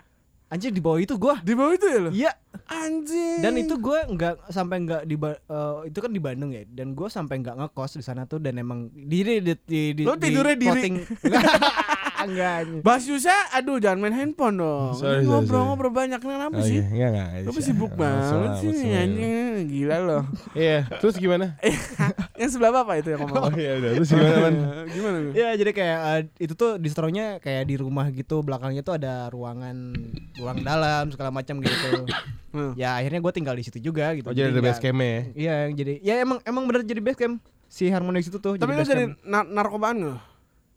Anjir 0.50 0.74
di 0.74 0.82
bawah 0.82 0.97
itu 0.97 1.14
gua. 1.14 1.38
Di 1.45 1.54
bawah 1.54 1.78
itu 1.78 1.86
ya 1.86 2.00
lo? 2.02 2.10
Iya. 2.10 2.32
Anjing. 2.66 3.38
Dan 3.45 3.54
itu 3.62 3.78
gua 3.78 4.02
nggak 4.10 4.50
sampai 4.50 4.82
nggak 4.82 5.02
di 5.06 5.16
eh, 5.16 5.78
itu 5.86 6.00
kan 6.02 6.10
di 6.10 6.22
Bandung 6.22 6.50
ya. 6.50 6.66
Dan 6.66 6.97
gua 6.97 7.06
sampai 7.06 7.38
nggak 7.45 7.54
ngekos 7.54 8.02
di 8.02 8.04
sana 8.04 8.26
tuh 8.26 8.41
dan 8.41 8.58
emang 8.58 8.89
diri 8.89 9.45
di 9.45 9.54
di 9.62 9.82
di, 9.93 10.04
Lu 10.10 10.18
tidurnya 10.18 10.58
diri? 10.58 10.70
clothing- 10.89 11.06
Enggak. 12.22 12.59
Bas 12.80 13.03
Yusa, 13.03 13.32
aduh 13.49 13.78
jangan 13.78 13.99
main 13.99 14.11
handphone 14.11 14.55
dong. 14.55 14.91
Sorry, 14.93 15.20
Ini 15.20 15.26
sorry, 15.26 15.45
Ngobrol-ngobrol 15.45 15.91
banyak 15.91 16.20
kenapa 16.20 16.51
Oh, 16.51 16.61
sih? 16.61 16.78
iya, 16.78 16.86
enggak 16.86 17.09
enggak. 17.09 17.30
Lu 17.47 17.59
sibuk 17.59 17.91
banget 17.93 18.51
sih 18.59 18.89
anjing. 18.89 19.53
Gila 19.65 19.97
loh. 19.99 20.24
Iya, 20.57 20.84
terus 20.97 21.15
gimana? 21.15 21.55
Yang 22.39 22.49
sebelah 22.51 22.72
bapak 22.74 22.95
itu 22.99 23.11
yang 23.11 23.22
ngomong. 23.22 23.43
Oh 23.43 23.53
iya 23.53 23.76
udah, 23.76 23.91
terus 23.93 24.09
gimana 24.09 24.36
man? 24.39 24.55
Gimana 24.95 25.17
lu? 25.20 25.30
Ya 25.34 25.49
jadi 25.53 25.72
kayak 25.72 25.99
eh, 25.99 26.22
itu 26.39 26.53
tuh 26.53 26.76
distronya 26.76 27.36
kayak 27.38 27.63
di 27.63 27.76
rumah 27.76 28.07
gitu 28.09 28.39
belakangnya 28.39 28.80
tuh 28.80 28.95
ada 28.95 29.28
ruangan 29.28 29.91
ruang 30.36 30.57
dalam 30.61 31.07
segala 31.09 31.30
macam 31.30 31.59
gitu. 31.59 32.07
Hmm. 32.49 32.74
ya 32.74 32.95
akhirnya 32.95 33.20
gue 33.20 33.30
tinggal 33.32 33.53
di 33.53 33.61
situ 33.61 33.78
juga 33.80 34.09
gitu. 34.13 34.26
Oh 34.26 34.34
jadi 34.34 34.49
ada 34.49 34.57
nggak- 34.57 34.72
base 34.72 34.82
camp 34.82 34.97
ya? 34.97 35.20
Iya 35.36 35.55
jadi 35.70 35.93
ya 35.99 36.13
emang 36.17 36.39
emang 36.41 36.63
bener 36.63 36.82
jadi 36.82 36.97
base 36.97 37.20
camp 37.20 37.36
si 37.67 37.86
Harmonix 37.88 38.26
itu 38.26 38.39
tuh 38.39 38.55
Tapi 38.55 38.72
lu 38.72 38.82
jadi 38.82 39.13
narkobaan 39.45 39.99
lu? 39.99 40.13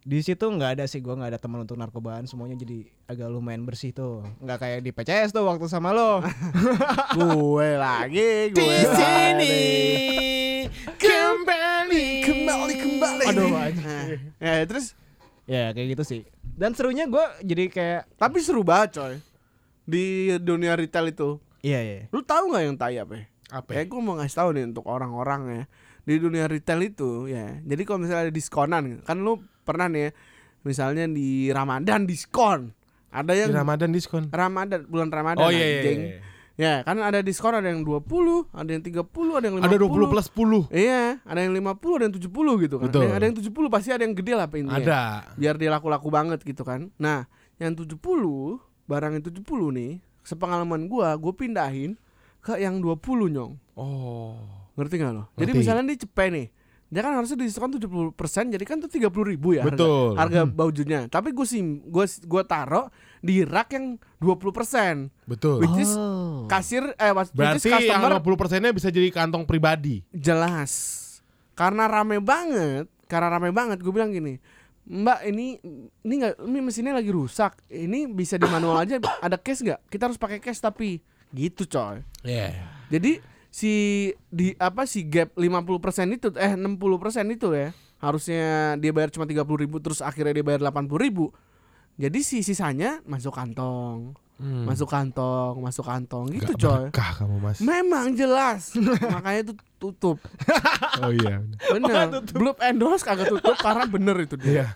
Di 0.02 0.18
situ 0.18 0.42
nggak 0.42 0.76
ada 0.76 0.84
sih 0.84 0.98
gue 0.98 1.10
nggak 1.10 1.30
ada 1.30 1.38
teman 1.38 1.62
untuk 1.62 1.74
narkobaan 1.74 2.26
semuanya 2.26 2.56
jadi 2.56 2.90
agak 3.06 3.28
lumayan 3.28 3.62
bersih 3.62 3.90
tuh 3.90 4.26
nggak 4.38 4.58
kayak 4.58 4.78
di 4.80 4.90
PCS 4.90 5.30
tuh 5.30 5.46
waktu 5.46 5.66
sama 5.66 5.90
lo 5.90 6.18
gue 7.16 7.68
lagi, 7.78 8.50
gue 8.50 8.58
Di 8.58 8.82
sini 8.88 9.58
kembali 10.92 12.06
kembali 12.20 12.74
kembali. 12.76 13.24
Aduh, 13.24 13.46
Nah, 13.46 13.62
anjing. 13.62 14.18
ya 14.38 14.52
terus 14.64 14.86
ya 15.44 15.70
kayak 15.70 15.94
gitu 15.94 16.04
sih 16.04 16.20
dan 16.52 16.72
serunya 16.72 17.06
gue 17.06 17.22
jadi 17.44 17.64
kayak 17.68 18.02
tapi 18.16 18.42
seru 18.42 18.62
banget 18.62 18.98
coy 18.98 19.14
di 19.82 20.04
dunia 20.38 20.74
retail 20.74 21.10
itu. 21.10 21.38
iya 21.60 21.78
iya 21.78 22.00
Lu 22.10 22.22
tahu 22.22 22.50
nggak 22.50 22.62
yang 22.64 22.76
tai 22.76 22.98
apa? 22.98 23.14
ya? 23.16 23.24
apa 23.52 23.68
Ya 23.70 23.82
gue 23.84 24.00
mau 24.00 24.14
ngasih 24.16 24.34
tahu 24.36 24.48
nih 24.50 24.64
untuk 24.66 24.84
orang-orang 24.84 25.40
ya 25.46 25.62
di 26.02 26.18
dunia 26.18 26.46
retail 26.46 26.82
itu 26.82 27.26
ya. 27.26 27.62
Jadi 27.62 27.82
kalau 27.82 28.02
misalnya 28.02 28.26
ada 28.26 28.34
diskonan, 28.34 28.98
kan 29.02 29.22
lu 29.22 29.38
pernah 29.62 29.86
nih 29.88 30.02
ya, 30.08 30.10
misalnya 30.66 31.04
di 31.10 31.50
Ramadan 31.50 32.06
diskon. 32.06 32.74
Ada 33.12 33.32
di 33.32 33.40
yang 33.44 33.52
Ramadan 33.52 33.92
diskon 33.92 34.32
Ramadan 34.32 34.88
bulan 34.88 35.12
Ramadan 35.12 35.44
oh 35.44 35.52
iya 35.52 35.60
iya, 35.60 35.78
anjing. 35.84 36.00
iya. 36.00 36.20
Ya, 36.52 36.84
kan 36.84 37.00
ada 37.00 37.24
diskon 37.24 37.56
ada 37.56 37.64
yang 37.64 37.80
20, 37.80 38.04
ada 38.52 38.70
yang 38.70 38.84
30, 38.84 39.00
ada 39.40 39.44
yang 39.48 39.56
50. 39.56 39.72
ada 39.72 39.76
20 39.88 40.12
plus 40.12 40.26
10 40.36 40.68
Iya, 40.68 41.16
ada 41.24 41.40
yang 41.40 41.52
50, 41.56 41.96
ada 41.96 42.04
yang 42.04 42.14
70 42.20 42.64
gitu 42.68 42.76
kan. 42.76 42.86
Betul. 42.92 43.08
Ada 43.08 43.24
yang 43.24 43.36
70 43.40 43.72
pasti 43.72 43.88
ada 43.88 44.02
yang 44.04 44.14
gede 44.14 44.32
lah 44.36 44.44
apa 44.44 44.56
intinya. 44.60 44.76
ada 44.76 45.00
Biar 45.40 45.56
dia 45.56 45.72
laku-laku 45.72 46.12
banget 46.12 46.44
gitu 46.44 46.60
kan. 46.60 46.92
Nah, 47.00 47.24
yang 47.56 47.72
70, 47.72 47.96
barang 48.84 49.12
yang 49.16 49.24
70 49.24 49.40
nih, 49.72 49.92
sepengalaman 50.28 50.92
gua, 50.92 51.16
gua 51.16 51.32
pindahin 51.32 51.96
ke 52.44 52.60
yang 52.60 52.84
20 52.84 53.32
nyong. 53.32 53.52
oh 53.80 54.36
Ngerti 54.76 54.94
gak 55.00 55.12
lo? 55.12 55.24
Jadi 55.36 55.52
Ngerti. 55.52 55.60
misalnya 55.60 55.84
di 55.88 55.96
cepet 56.00 56.28
nih 56.32 56.46
dia 56.92 57.00
kan 57.00 57.16
harusnya 57.16 57.40
diskon 57.40 57.72
70% 57.72 58.12
jadi 58.52 58.60
kan 58.62 58.76
tuh 58.76 58.86
30 58.86 59.08
ribu 59.24 59.56
ya 59.56 59.64
harga- 59.64 59.72
Betul. 59.72 60.08
harga, 60.14 60.40
Hmm. 60.44 60.52
bajunya 60.52 61.00
tapi 61.08 61.32
gue 61.32 61.42
sim 61.42 61.80
gue 61.82 62.04
gue 62.04 62.42
taro 62.44 62.92
di 63.18 63.40
rak 63.42 63.72
yang 63.72 63.96
20% 64.20 65.08
betul. 65.24 65.58
Which 65.58 65.78
is 65.80 65.92
Oh. 65.92 66.44
kasir 66.46 66.92
eh 66.92 67.10
which 67.10 67.26
is 67.26 67.32
berarti 67.32 67.64
yang 67.64 67.80
customer 67.80 68.10
50 68.18 68.36
persennya 68.36 68.70
bisa 68.70 68.88
jadi 68.88 69.08
kantong 69.08 69.42
pribadi. 69.42 70.04
Jelas. 70.12 71.00
Karena 71.52 71.86
rame 71.86 72.18
banget 72.18 72.86
karena 73.04 73.28
rame 73.30 73.50
banget 73.50 73.78
gue 73.78 73.90
bilang 73.90 74.08
gini 74.08 74.36
Mbak 74.82 75.20
ini 75.24 75.62
ini 76.02 76.14
nggak 76.18 76.42
ini 76.42 76.58
mesinnya 76.60 76.92
lagi 76.92 77.08
rusak. 77.08 77.54
Ini 77.66 78.10
bisa 78.10 78.34
di 78.34 78.44
manual 78.44 78.76
aja 78.76 78.98
ada 78.98 79.38
cash 79.38 79.62
nggak? 79.62 79.78
Kita 79.86 80.02
harus 80.04 80.18
pakai 80.18 80.42
cash 80.42 80.58
tapi. 80.58 80.98
Gitu 81.30 81.64
coy. 81.64 82.02
Yeah. 82.20 82.66
Jadi 82.90 83.22
si 83.52 83.72
di 84.32 84.56
apa 84.56 84.88
si 84.88 85.04
gap 85.04 85.36
50% 85.36 86.16
itu 86.16 86.32
eh 86.40 86.56
60% 86.56 86.72
itu 87.28 87.52
ya 87.52 87.68
harusnya 88.00 88.74
dia 88.80 88.90
bayar 88.90 89.12
cuma 89.12 89.28
30.000 89.28 89.44
ribu 89.44 89.76
terus 89.78 90.00
akhirnya 90.00 90.32
dia 90.34 90.42
bayar 90.42 90.64
80.000 90.64 90.88
ribu. 90.98 91.30
Jadi 91.94 92.24
si 92.24 92.40
sisanya 92.40 93.04
masuk 93.04 93.36
kantong. 93.36 94.16
Hmm. 94.42 94.66
masuk 94.66 94.90
kantong 94.90 95.54
masuk 95.62 95.86
kantong. 95.86 96.26
Gitu 96.34 96.58
Gak 96.58 96.66
coy. 96.66 96.82
berkah 96.90 97.10
kamu 97.14 97.36
mas. 97.38 97.58
Memang 97.62 98.10
jelas. 98.10 98.74
Makanya 99.14 99.40
itu 99.46 99.54
tutup. 99.78 100.18
Oh 101.02 101.08
iya 101.08 101.40
bener. 101.72 102.20
Belum 102.36 102.52
endorse 102.60 103.00
kagak 103.00 103.32
tutup 103.32 103.56
karena 103.56 103.86
bener 103.86 104.16
itu 104.18 104.34
dia. 104.36 104.52
Iya. 104.52 104.66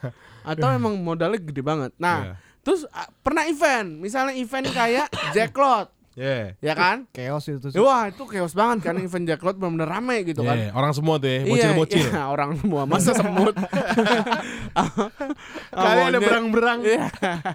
Atau 0.47 0.69
emang 0.71 0.97
modalnya 0.97 1.37
gede 1.37 1.61
banget. 1.61 1.93
Nah 1.99 2.19
Iya. 2.23 2.35
terus 2.63 2.87
ah, 2.89 3.09
pernah 3.21 3.45
event. 3.45 3.99
Misalnya 3.99 4.33
event 4.39 4.71
kayak 4.71 5.11
Jacklot 5.35 5.91
yeah. 6.17 6.57
Ya 6.65 6.73
kan? 6.73 7.05
chaos 7.13 7.45
itu 7.47 7.69
sih. 7.71 7.79
Wah 7.79 8.09
itu 8.09 8.25
chaos 8.27 8.57
banget 8.57 8.89
kan 8.89 8.97
event 8.97 9.29
Jacklot 9.29 9.61
bener-bener 9.61 9.87
rame 9.87 10.25
gitu 10.25 10.43
kan. 10.43 10.57
Yeah, 10.57 10.73
orang 10.73 10.97
semua 10.97 11.21
tuh 11.21 11.29
ya 11.29 11.45
bocil-bocil. 11.45 12.09
iya, 12.09 12.23
orang 12.35 12.57
semua. 12.57 12.83
Masa 12.89 13.13
semut? 13.13 13.55
Kali 15.87 16.01
ada 16.09 16.19
berang-berang? 16.19 16.81
Iya. 16.83 17.07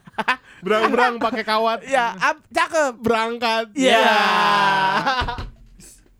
berang-berang 0.65 1.17
pakai 1.17 1.43
kawat? 1.43 1.83
Ya 1.89 2.13
ap- 2.15 2.45
cakep. 2.53 2.93
Berangkat? 3.01 3.73
Iya. 3.73 4.05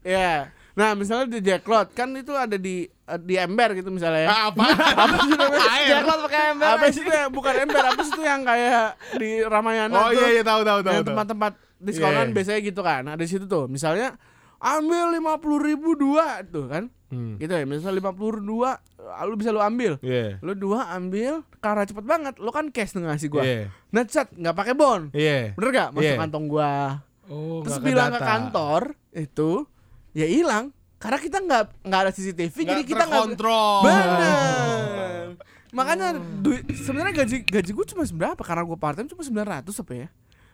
Iya. 0.02 0.50
Nah, 0.72 0.98
misalnya 0.98 1.28
di 1.30 1.40
Jacklot 1.46 1.94
kan 1.94 2.10
itu 2.18 2.34
ada 2.34 2.58
di 2.58 2.90
di 3.20 3.36
ember 3.36 3.74
gitu 3.74 3.90
misalnya 3.90 4.22
ya. 4.24 4.30
Ah, 4.30 4.44
apa 4.48 4.64
Apa 5.04 5.16
sih 5.24 5.34
namanya? 5.34 5.62
Air. 5.76 5.88
Jacklot 5.90 6.20
pakai 6.30 6.42
ember. 6.52 6.68
Apa 6.70 6.86
sih 6.88 7.02
itu 7.02 7.12
ya? 7.12 7.26
Bukan 7.28 7.54
ember, 7.58 7.84
apa 7.84 8.02
sih 8.02 8.12
itu 8.12 8.24
yang 8.24 8.42
kayak 8.42 8.86
di 9.18 9.30
Ramayana 9.42 9.96
oh 9.98 10.08
tuh. 10.08 10.18
iya 10.18 10.28
iya 10.32 10.44
tahu 10.44 10.62
tahu 10.62 10.80
tahu 10.82 10.94
Yang 10.96 11.06
tempat-tempat 11.08 11.54
diskonan 11.78 12.28
Iya. 12.28 12.34
biasanya 12.34 12.60
gitu 12.62 12.82
kan. 12.82 13.04
Ada 13.06 13.20
di 13.20 13.28
situ 13.28 13.46
tuh. 13.46 13.66
Misalnya 13.66 14.16
ambil 14.62 15.12
lima 15.12 15.34
puluh 15.38 15.60
ribu 15.60 15.98
dua 15.98 16.46
tuh 16.46 16.70
kan. 16.70 16.88
Hmm. 17.10 17.36
Gitu 17.36 17.50
ya. 17.50 17.66
Misalnya 17.66 17.98
lima 17.98 18.14
puluh 18.14 18.40
dua, 18.40 18.80
lu 19.26 19.36
bisa 19.36 19.50
lu 19.50 19.60
ambil. 19.60 19.98
Iya. 20.00 20.38
Lu 20.40 20.54
dua 20.54 20.94
ambil 20.94 21.42
karena 21.58 21.84
cepet 21.84 22.06
banget. 22.06 22.34
Lu 22.38 22.50
kan 22.50 22.70
cash 22.70 22.94
ngasih 22.94 23.28
gua. 23.28 23.44
Iya. 23.44 23.68
Nah, 23.90 24.06
set 24.06 24.32
nggak 24.32 24.54
pakai 24.54 24.74
bon. 24.78 25.10
Iya. 25.12 25.58
Bener 25.58 25.70
gak? 25.72 25.90
Masuk 25.92 26.08
Iya. 26.08 26.20
kantong 26.22 26.46
gua. 26.48 27.02
Oh, 27.28 27.64
Terus 27.64 27.80
bilang 27.80 28.12
ke 28.12 28.20
kantor 28.20 28.82
itu 29.12 29.64
ya 30.12 30.28
hilang 30.28 30.76
karena 31.02 31.18
kita 31.18 31.38
nggak 31.40 31.64
nggak 31.82 32.00
ada 32.00 32.12
CCTV 32.12 32.54
Nggak 32.54 32.70
jadi 32.70 32.84
kita 32.86 33.04
nggak 33.04 33.22
terkontrol. 33.26 33.78
bener 33.82 35.26
makanya 35.72 36.08
duit 36.38 36.68
sebenarnya 36.78 37.14
gaji 37.18 37.36
gaji 37.42 37.72
gue 37.72 37.86
cuma 37.88 38.04
berapa 38.06 38.42
karena 38.42 38.62
gue 38.62 38.78
part 38.78 38.94
time 38.94 39.08
cuma 39.08 39.24
900 39.24 39.66
apa 39.66 39.94
ya 39.96 40.08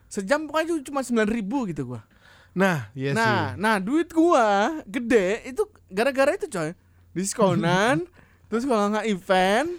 sejam 0.07 0.45
pokoknya 0.45 0.79
cuma 0.83 1.01
sembilan 1.01 1.27
ribu 1.27 1.67
gitu 1.67 1.83
gue 1.87 2.01
Nah, 2.53 2.89
iya 2.91 3.13
nah 3.13 3.53
sih. 3.53 3.61
nah 3.61 3.77
duit 3.77 4.09
gue 4.09 4.45
gede 4.89 5.45
itu 5.45 5.61
gara-gara 5.87 6.33
itu 6.33 6.47
coy 6.47 6.73
diskonan 7.11 8.01
terus 8.49 8.63
kalau 8.63 8.89
nggak 8.89 9.05
event 9.05 9.69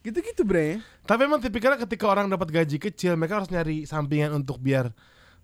gitu-gitu 0.00 0.42
bre 0.42 0.78
Tapi 1.02 1.24
emang 1.24 1.40
tipikalnya 1.40 1.80
ketika 1.80 2.04
orang 2.04 2.28
dapat 2.28 2.52
gaji 2.52 2.76
kecil, 2.76 3.16
mereka 3.16 3.40
harus 3.40 3.48
nyari 3.48 3.82
sampingan 3.82 4.28
untuk 4.36 4.60
biar 4.60 4.92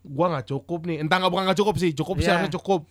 gua 0.04 0.28
nggak 0.28 0.52
cukup 0.52 0.84
nih. 0.84 1.00
Entah 1.00 1.16
nggak 1.16 1.32
bukan 1.32 1.44
nggak 1.48 1.56
cukup 1.56 1.74
sih, 1.80 1.90
cukup 1.90 2.20
sih 2.20 2.28
Iya. 2.28 2.36
harusnya 2.36 2.52
cukup. 2.52 2.84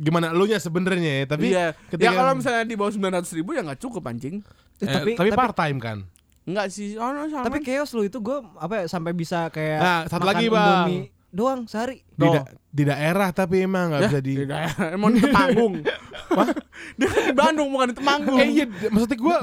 Gimana 0.00 0.32
lu 0.32 0.48
nya 0.48 0.56
sebenarnya 0.56 1.12
ya, 1.14 1.24
tapi 1.28 1.52
iya 1.52 1.76
ketika 1.86 2.02
ya 2.02 2.10
kalau 2.10 2.32
misalnya 2.32 2.64
di 2.64 2.72
bawah 2.72 2.88
sembilan 2.88 3.12
ratus 3.14 3.32
ribu 3.32 3.52
ya 3.52 3.60
nggak 3.60 3.78
cukup 3.78 4.02
anjing 4.06 4.40
eh, 4.80 4.80
Eh, 4.80 4.88
tapi, 4.88 5.10
tapi- 5.12 5.30
part 5.30 5.52
time 5.54 5.76
kan. 5.76 5.98
nggak 6.42 6.66
sih 6.66 6.96
oh, 6.96 7.04
no, 7.06 7.28
sama 7.28 7.44
tapi 7.44 7.60
chaos 7.60 7.92
lu 7.92 8.02
itu 8.02 8.16
gue 8.16 8.32
apa 8.56 8.80
ya, 8.80 8.84
sampai 8.88 9.12
bisa 9.12 9.46
kayak 9.46 9.78
Nah, 9.78 10.00
satu 10.06 10.24
makan 10.24 10.28
lagi, 10.32 10.46
Bang. 10.48 10.64
Indomie 10.64 11.02
doang 11.30 11.60
sehari 11.64 12.00
Di, 12.10 12.26
da- 12.26 12.48
di 12.66 12.82
daerah 12.82 13.28
tapi 13.30 13.60
emang 13.60 13.92
nggak 13.92 14.00
Ya, 14.00 14.08
bisa 14.08 14.20
di. 14.20 14.32
di 14.34 14.44
daerah. 14.44 14.86
Emang 14.90 15.10
di 15.12 15.20
Temanggung. 15.20 15.74
Dia 16.98 17.08
di 17.28 17.32
Bandung 17.32 17.68
bukan 17.68 17.86
di 17.86 17.96
Temanggung. 17.96 18.36
Eh 18.36 18.48
iya, 18.52 18.64
maksudnya 18.88 19.16
gua 19.16 19.36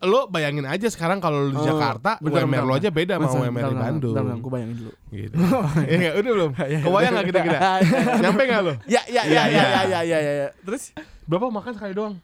lo 0.00 0.26
bayangin 0.26 0.64
aja 0.64 0.88
sekarang 0.88 1.20
kalau 1.20 1.44
lu 1.44 1.52
di 1.52 1.60
Oh, 1.60 1.66
Jakarta, 1.66 2.16
bentar, 2.18 2.42
UMR 2.42 2.64
lo 2.64 2.72
aja 2.72 2.88
beda 2.88 3.20
sama 3.20 3.44
UMR 3.44 3.52
di 3.68 3.76
Bandung. 3.76 4.12
bentar, 4.12 4.22
bentar, 4.24 4.40
Gue 4.40 4.50
bayangin 4.50 4.76
dulu. 4.76 4.92
Gitu. 5.10 5.34
Iya, 5.86 6.10
udah 6.16 6.30
belum? 6.32 6.50
Kebayang 6.84 7.12
nggak 7.12 7.26
kita-kita? 7.28 7.58
Nyampe 8.24 8.42
nggak 8.42 8.60
lo? 8.64 8.72
Ya, 8.84 9.02
ya, 9.04 9.22
Iya, 9.22 9.22
ya, 9.22 9.42
iya. 9.44 9.44
ya, 9.44 9.82
ya, 9.84 10.00
ya, 10.00 10.18
ya, 10.18 10.32
ya. 10.40 10.48
Terus 10.62 10.96
Berapa 11.24 11.46
makan 11.46 11.72
sekali 11.74 11.92
doang? 11.92 12.14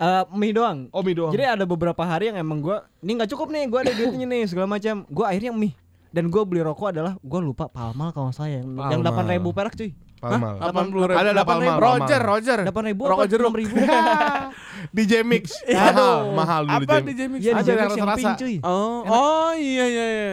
Eh, 0.00 0.24
mie 0.32 0.50
doang 0.50 0.88
Oh, 0.90 1.04
mie 1.04 1.12
doang. 1.12 1.30
Jadi 1.30 1.44
ada 1.44 1.64
beberapa 1.64 2.00
hari 2.00 2.32
yang 2.32 2.40
emang 2.40 2.58
gue 2.58 2.76
ini 3.00 3.10
nggak 3.14 3.30
cukup 3.30 3.52
nih, 3.52 3.68
gue 3.68 3.80
ada 3.80 3.92
duitnya 3.92 4.26
nih 4.26 4.42
segala 4.48 4.66
macam. 4.66 5.04
Gue 5.06 5.24
akhirnya 5.24 5.52
mie 5.52 5.76
dan 6.10 6.26
gue 6.26 6.42
beli 6.42 6.58
rokok 6.60 6.90
adalah 6.90 7.14
gue 7.16 7.40
lupa 7.40 7.68
palmal 7.68 8.10
kalau 8.10 8.32
salah 8.32 8.50
yang 8.50 8.66
delapan 8.98 9.24
ribu 9.30 9.52
perak 9.52 9.76
cuy. 9.76 9.92
Palmal. 10.20 10.54
delapan 10.60 10.84
puluh 10.92 11.04
ribu. 11.08 11.18
Ada 11.18 11.30
ada 11.32 11.44
Palmal. 11.48 11.76
Roger. 11.80 12.20
Roger. 12.20 12.58
Delapan 12.68 12.84
ribu 12.92 13.02
jeruk. 13.24 13.48
enam 13.48 13.54
ribu? 13.56 13.74
di 14.96 15.02
Jmix. 15.08 15.44
Iya. 15.70 15.80
mahal, 15.92 16.20
mahal 16.36 16.62
dulu 16.68 16.84
Apa 16.84 16.94
di 17.00 17.12
Jamix? 17.16 17.40
Iya, 17.40 17.52
Ada 17.56 17.62
di 17.64 17.98
yang 17.98 18.10
pink 18.14 18.32
cuy. 18.36 18.56
Oh, 18.60 19.00
oh 19.08 19.50
iya 19.56 19.84
iya 19.88 20.06
iya. 20.06 20.28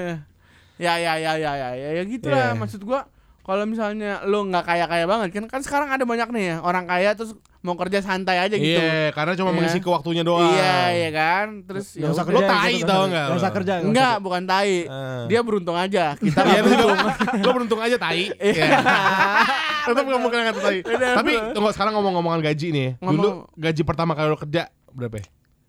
Ya 0.77 0.93
ya 0.99 1.13
ya 1.17 1.33
ya 1.39 1.51
ya 1.57 1.69
ya, 1.73 1.89
ya 1.97 2.03
gitu 2.05 2.27
lah 2.29 2.53
Iya. 2.53 2.59
maksud 2.59 2.81
gua 2.85 3.09
kalau 3.41 3.63
misalnya 3.63 4.21
lo 4.27 4.43
nggak 4.43 4.61
kaya 4.61 4.85
kaya 4.85 5.07
banget 5.07 5.39
kan 5.39 5.47
kan 5.47 5.61
sekarang 5.63 5.87
ada 5.87 6.03
banyak 6.03 6.29
nih 6.35 6.43
ya 6.51 6.55
orang 6.61 6.83
kaya 6.83 7.15
terus 7.15 7.31
mau 7.67 7.75
kerja 7.75 7.99
santai 7.99 8.39
aja 8.39 8.55
gitu. 8.55 8.79
Iya, 8.79 9.11
karena 9.11 9.35
cuma 9.35 9.51
Iya. 9.51 9.57
mengisi 9.59 9.77
ke 9.77 9.89
waktunya 9.91 10.23
doang. 10.23 10.47
Iya 10.47 10.79
iya 10.89 11.09
kan 11.11 11.45
terus 11.61 11.91
Nggak 11.93 12.11
usah 12.13 12.25
kerja, 12.25 12.45
tai 12.47 12.73
gitu, 12.73 12.87
tau 12.87 12.95
nggak 12.97 13.05
nggak 13.05 13.25
Nggak 13.27 13.37
usah 13.37 13.51
kerja. 13.51 13.73
nggak 13.75 13.87
Enggak, 13.87 14.15
bukan 14.17 14.43
tai. 14.43 14.75
Ah. 14.85 15.23
Dia 15.27 15.39
beruntung 15.41 15.75
aja. 15.75 16.05
Kita 16.15 16.39
Iya, 16.47 16.61
beruntung. 16.61 16.95
lo 17.43 17.51
beruntung 17.51 17.79
aja 17.79 17.97
tai. 17.97 18.31
Iya. 18.31 18.65
Tetap 19.83 20.03
kamu 20.03 20.27
kena 20.27 20.43
kata 20.47 20.59
tai. 20.61 20.77
Tapi 20.87 21.31
tunggu 21.51 21.69
sekarang 21.69 21.93
ngomong-ngomongan 21.93 22.39
gaji 22.41 22.67
nih. 22.69 22.89
Dulu 22.97 23.51
gaji 23.53 23.81
pertama 23.83 24.11
kali 24.13 24.27
lo 24.27 24.37
kerja 24.37 24.71
berapa? 24.89 25.15
ya? 25.17 25.25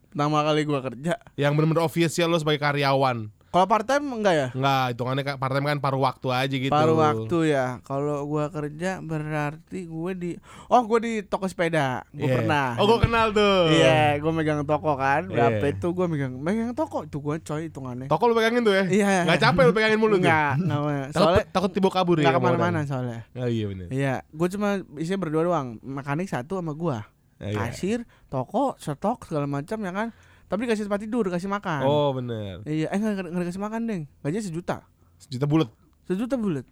Pertama 0.08 0.40
kali 0.40 0.60
gua 0.62 0.80
kerja. 0.80 1.14
Yang 1.34 1.52
benar-benar 1.52 1.84
official 1.84 2.28
lo 2.28 2.38
sebagai 2.38 2.58
karyawan. 2.58 3.28
Kalau 3.48 3.64
part 3.64 3.88
time 3.88 4.04
enggak 4.12 4.34
ya? 4.36 4.48
Enggak, 4.52 4.84
hitungannya 4.92 5.24
kan 5.24 5.34
part 5.40 5.52
time 5.56 5.66
kan 5.66 5.78
paruh 5.80 6.02
waktu 6.04 6.28
aja 6.28 6.52
gitu. 6.52 6.68
Paruh 6.68 7.00
waktu 7.00 7.38
ya. 7.48 7.80
Kalau 7.80 8.28
gua 8.28 8.52
kerja 8.52 9.00
berarti 9.00 9.88
gue 9.88 10.12
di 10.12 10.30
Oh, 10.68 10.84
gue 10.84 10.98
di 11.00 11.12
toko 11.24 11.48
sepeda. 11.48 12.04
Gue 12.12 12.28
Iya. 12.28 12.44
pernah. 12.44 12.76
Oh, 12.76 12.84
gue 12.84 12.98
kenal 13.00 13.32
tuh. 13.32 13.72
Iya, 13.72 14.20
gue 14.20 14.32
megang 14.36 14.68
toko 14.68 15.00
kan. 15.00 15.32
Berapa 15.32 15.64
Iya. 15.64 15.72
itu 15.80 15.86
gue 15.88 16.06
megang 16.06 16.36
megang 16.36 16.76
toko 16.76 17.08
itu 17.08 17.16
gue 17.16 17.36
coy 17.40 17.72
hitungannya. 17.72 18.12
Toko 18.12 18.28
lo 18.28 18.36
pegangin 18.36 18.60
tuh 18.60 18.76
ya? 18.76 18.84
Iya. 18.84 19.24
Gak 19.24 19.40
capek 19.40 19.62
lo 19.64 19.72
pegangin 19.72 19.96
mulu 19.96 20.20
tuh? 20.20 20.28
Enggak, 20.28 20.52
enggak. 20.60 21.06
Soalnya 21.16 21.44
takut 21.48 21.70
tiba 21.72 21.88
kabur 21.88 22.20
ya? 22.20 22.28
enggak 22.28 22.36
kamu 22.36 22.44
ke 22.44 22.52
mana-mana 22.52 22.70
orang? 22.74 22.84
soalnya. 22.84 23.20
Oh 23.32 23.48
iya 23.48 23.64
bener. 23.64 23.86
Iya, 23.88 24.14
gue 24.28 24.48
cuma 24.52 24.68
isinya 25.00 25.24
berdua 25.24 25.42
doang. 25.48 25.80
Mekanik 25.80 26.28
satu 26.28 26.60
sama 26.60 26.76
gua. 26.76 27.08
Oh, 27.38 27.46
iya. 27.46 27.70
Kasir, 27.70 28.02
toko, 28.26 28.74
stok 28.76 29.24
segala 29.24 29.46
macam 29.46 29.78
ya 29.78 29.92
kan. 29.94 30.08
Tapi 30.48 30.64
dikasih 30.64 30.84
tempat 30.84 31.00
tidur, 31.00 31.22
dikasih 31.24 31.46
makan. 31.46 31.82
Oh 31.82 32.10
bener 32.10 32.64
Iya, 32.64 32.88
eh 32.88 32.96
nggak 32.96 33.28
nggak 33.28 33.42
dikasih 33.44 33.60
makan 33.60 33.80
deng. 33.84 34.02
Gajinya 34.18 34.42
sejuta, 34.42 34.76
Sejuta 35.18 35.44
bulat 35.44 35.68
sejuta 36.02 36.34
bulat. 36.34 36.64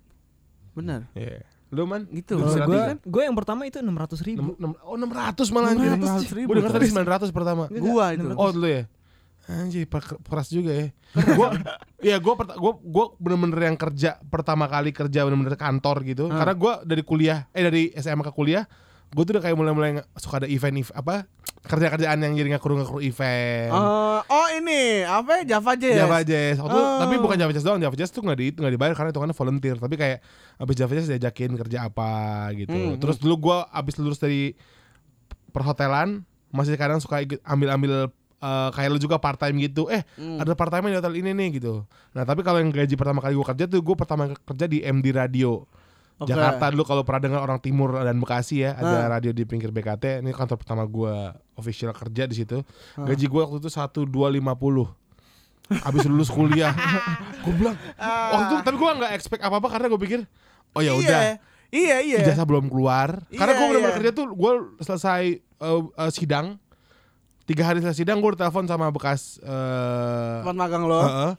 Benar. 0.73 1.09
Iya 1.13 1.45
Lu 1.69 1.85
man 1.85 2.07
Gitu. 2.07 2.35
Lu 2.35 2.47
gue 2.47 2.63
kan? 2.63 2.97
gue 2.99 3.23
yang 3.23 3.35
pertama 3.35 3.65
itu 3.65 3.77
600 3.77 4.17
ribu. 4.23 4.55
Enam- 4.55 4.57
enam- 4.73 4.81
Oh 4.81 4.97
600 4.97 5.51
malah 5.51 5.69
anjir 5.71 5.93
600 5.93 6.31
ribu, 6.33 6.49
Gue 6.49 6.57
denger 6.57 6.73
tadi 6.73 6.87
coy. 6.87 6.95
900 6.97 7.31
pertama 7.31 7.63
Gua 7.69 8.05
itu. 8.11 8.27
Oh 8.33 8.51
dulu 8.51 8.67
ya 8.67 8.83
Anjir 9.47 9.87
keras 10.23 10.49
juga 10.49 10.73
ya 10.73 10.87
Gue 11.13 11.49
Iya 12.07 12.17
gue 12.19 12.33
gua, 12.35 12.73
gua 12.77 13.07
bener-bener 13.17 13.61
yang 13.65 13.77
kerja 13.77 14.19
Pertama 14.25 14.67
kali 14.67 14.91
kerja 14.91 15.23
bener-bener 15.23 15.55
kantor 15.55 16.03
gitu 16.03 16.27
Hmm. 16.27 16.35
Karena 16.35 16.55
gue 16.55 16.73
dari 16.83 17.03
kuliah 17.03 17.39
Eh 17.51 17.63
dari 17.63 17.83
SMA 17.95 18.23
ke 18.23 18.33
kuliah 18.33 18.65
Gue 19.09 19.23
tuh 19.23 19.33
udah 19.33 19.43
kayak 19.43 19.55
mulai-mulai 19.55 19.91
Suka 20.15 20.39
ada 20.39 20.49
event, 20.49 20.77
ev- 20.77 20.93
Apa 20.93 21.27
Kerja-kerjaan 21.63 22.19
yang 22.21 22.33
jadi 22.33 22.49
ngakru-ngakru 22.53 22.99
event 23.01 23.71
Eh, 23.71 24.21
oh 24.25 24.49
ini 24.53 25.03
apa 25.03 25.43
ya 25.43 25.59
Java 25.59 25.75
Jazz. 25.75 25.97
Java 25.97 26.19
Jazz. 26.23 26.57
Waktu, 26.57 26.79
Oh. 26.79 26.99
Tapi 27.01 27.15
bukan 27.19 27.37
Java 27.37 27.51
Jazz 27.51 27.63
doang. 27.63 27.79
Java 27.79 27.93
Jazz 27.93 28.09
tuh 28.09 28.23
nggak 28.23 28.37
di 28.37 28.47
nggak 28.53 28.73
dibayar 28.73 28.95
karena 28.95 29.11
hitungannya 29.11 29.35
volunteer. 29.35 29.77
Tapi 29.77 29.95
kayak 29.95 30.19
abis 30.57 30.75
Java 30.75 30.93
Jazz 30.93 31.09
diajakin 31.09 31.51
kerja 31.57 31.79
apa 31.85 32.11
gitu. 32.55 32.71
Hmm, 32.71 32.97
Terus 32.97 33.19
dulu 33.19 33.35
gua 33.43 33.67
abis 33.69 33.95
lulus 33.97 34.17
dari 34.17 34.55
perhotelan 35.51 36.23
masih 36.49 36.75
kadang 36.75 36.99
suka 36.99 37.21
ikut 37.21 37.43
ambil-ambil 37.43 38.09
eh, 38.37 38.69
kayak 38.71 38.89
lu 38.89 38.99
juga 38.99 39.17
part 39.17 39.37
time 39.37 39.59
gitu. 39.61 39.89
Eh 39.89 40.07
Hmm. 40.15 40.39
ada 40.39 40.53
part 40.53 40.71
time 40.71 40.87
di 40.87 40.95
hotel 40.95 41.15
ini 41.17 41.33
nih 41.33 41.59
gitu. 41.59 41.83
Nah 42.13 42.23
tapi 42.23 42.41
kalau 42.41 42.59
yang 42.59 42.71
gaji 42.71 42.95
pertama 42.95 43.19
kali 43.19 43.33
gua 43.33 43.49
kerja 43.49 43.67
tuh 43.67 43.81
gua 43.81 43.97
pertama 43.97 44.29
kerja 44.31 44.67
di 44.67 44.81
MD 44.81 45.11
Radio. 45.11 45.67
Okay. 46.17 46.33
Jakarta 46.33 46.73
dulu 46.73 46.85
kalau 46.89 47.03
pernah 47.05 47.29
dengar 47.29 47.41
orang 47.45 47.61
timur 47.61 47.93
dan 48.01 48.17
Bekasi 48.17 48.65
ya, 48.65 48.73
ada 48.73 49.05
radio 49.05 49.37
di 49.37 49.45
pinggir 49.45 49.69
BKT. 49.69 50.25
Ini 50.25 50.33
kantor 50.33 50.57
pertama 50.57 50.89
gua 50.89 51.37
official 51.61 51.93
kerja 51.93 52.25
di 52.25 52.41
situ. 52.41 52.65
Gaji 52.97 53.27
gua 53.29 53.45
waktu 53.45 53.61
itu 53.61 53.69
satu 53.69 54.09
dua 54.09 54.33
lima 54.33 54.57
puluh. 54.57 54.89
Abis 55.85 56.09
lulus 56.09 56.31
kuliah, 56.31 56.71
gue 57.43 57.53
bilang 57.59 57.75
ah. 57.99 58.39
waktu 58.39 58.45
itu 58.55 58.63
tapi 58.63 58.77
gua 58.79 58.91
nggak 59.03 59.13
expect 59.19 59.43
apa 59.43 59.59
apa 59.59 59.67
karena 59.67 59.91
gua 59.91 59.99
pikir, 59.99 60.23
oh 60.73 60.81
ya 60.81 60.95
iya. 60.95 61.03
udah. 61.03 61.21
Iya 61.75 61.97
iya. 62.07 62.19
Ijazah 62.23 62.47
belum 62.47 62.71
keluar. 62.71 63.27
Iya, 63.27 63.43
karena 63.43 63.53
gue 63.59 63.67
benar-benar 63.67 63.93
iya. 63.93 63.99
kerja 63.99 64.13
tuh, 64.15 64.27
gue 64.31 64.53
selesai 64.79 65.43
uh, 65.59 65.91
uh, 65.91 66.11
sidang. 66.15 66.63
Tiga 67.45 67.67
hari 67.67 67.83
selesai 67.83 68.07
sidang 68.07 68.23
gue 68.23 68.31
telepon 68.39 68.67
sama 68.71 68.91
bekas 68.95 69.43
eh, 69.43 69.51
uh, 69.51 70.47
teman 70.47 70.55
magang 70.55 70.87
lo. 70.87 70.99
Uh 70.99 71.03
-uh, 71.03 71.33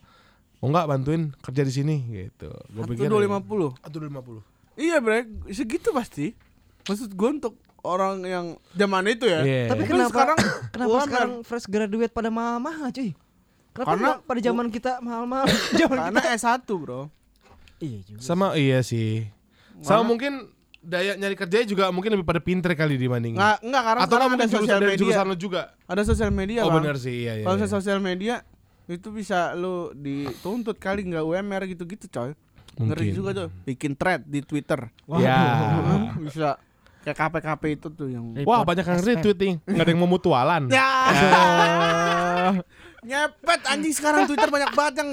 oh 0.59 0.67
enggak 0.67 0.85
bantuin 0.91 1.31
kerja 1.39 1.63
di 1.63 1.73
sini 1.73 1.95
gitu. 2.11 2.51
Gua 2.75 2.83
pikir 2.83 3.07
150. 3.07 3.79
150. 3.79 4.56
Iya 4.77 4.97
bre, 4.97 5.25
segitu 5.49 5.89
pasti. 5.89 6.37
Maksud 6.85 7.11
gue 7.11 7.29
untuk 7.31 7.53
orang 7.79 8.21
yang 8.21 8.45
zaman 8.71 9.03
itu 9.07 9.25
ya. 9.25 9.41
Iya. 9.41 9.63
Tapi 9.67 9.83
kenapa 9.83 10.09
sekarang 10.09 10.37
kenapa 10.73 10.89
UMR. 10.91 11.03
sekarang 11.03 11.31
fresh 11.41 11.65
graduate 11.65 12.11
pada 12.11 12.29
mahal-mahal 12.29 12.87
cuy? 12.89 13.11
Kenapa 13.69 13.89
Karena- 13.91 14.17
pada 14.19 14.39
zaman 14.39 14.67
kita 14.69 14.91
mahal-mahal? 14.99 15.45
Karena 15.77 16.19
kita. 16.19 16.37
S1 16.37 16.61
bro. 16.69 17.09
Iya 17.77 17.99
juga. 18.03 18.19
sama 18.19 18.47
iya 18.53 18.81
sih 18.81 19.29
sama 19.77 20.01
Mana? 20.01 20.09
mungkin 20.09 20.33
daya 20.79 21.13
nyari 21.13 21.37
kerjanya 21.37 21.67
juga 21.67 21.85
mungkin 21.91 22.09
lebih 22.09 22.25
pada 22.25 22.41
pinter 22.41 22.73
kali 22.73 22.97
dibanding 22.97 23.37
Nggak, 23.37 23.57
nggak 23.61 23.83
karena 23.83 24.01
atau 24.01 24.09
sekarang 24.09 24.33
ada 24.33 24.45
sosial 24.49 24.79
media. 24.81 24.97
jurusan 24.97 25.25
lo 25.27 25.35
juga 25.37 25.61
Ada 25.85 26.01
sosial 26.03 26.31
media 26.31 26.59
oh 26.61 26.73
Bang. 26.73 26.81
benar 26.81 26.97
sih 26.97 27.13
iya 27.21 27.37
iya 27.37 27.45
Kalau 27.45 27.53
iya. 27.55 27.69
sosial 27.69 28.01
media 28.01 28.41
itu 28.87 29.07
bisa 29.11 29.53
lu 29.53 29.93
dituntut 29.93 30.73
kali 30.75 31.05
nggak 31.05 31.21
UMR 31.21 31.69
gitu-gitu 31.69 32.09
coy. 32.09 32.33
Ngeri 32.77 33.09
Mungkin. 33.09 33.17
juga 33.17 33.29
tuh. 33.33 33.47
Bikin 33.65 33.91
thread 33.97 34.21
di 34.23 34.39
Twitter. 34.45 34.79
ya 35.17 35.39
bisa 36.21 36.61
kayak 37.01 37.17
KP-KP 37.17 37.63
itu 37.71 37.87
tuh 37.87 38.11
yang 38.11 38.35
wah 38.43 38.67
banyak 38.67 38.83
yang 38.83 38.99
retweet 38.99 39.37
nih 39.39 39.53
nggak 39.63 39.83
ada 39.87 39.91
yang 39.95 40.01
mau 40.03 40.11
mutualan 40.11 40.67
Ya. 40.67 40.91
Nyepet 43.07 43.61
anjing 43.63 43.93
sekarang 43.95 44.27
Twitter 44.27 44.49
banyak 44.51 44.71
banget 44.75 44.95
yang 44.99 45.09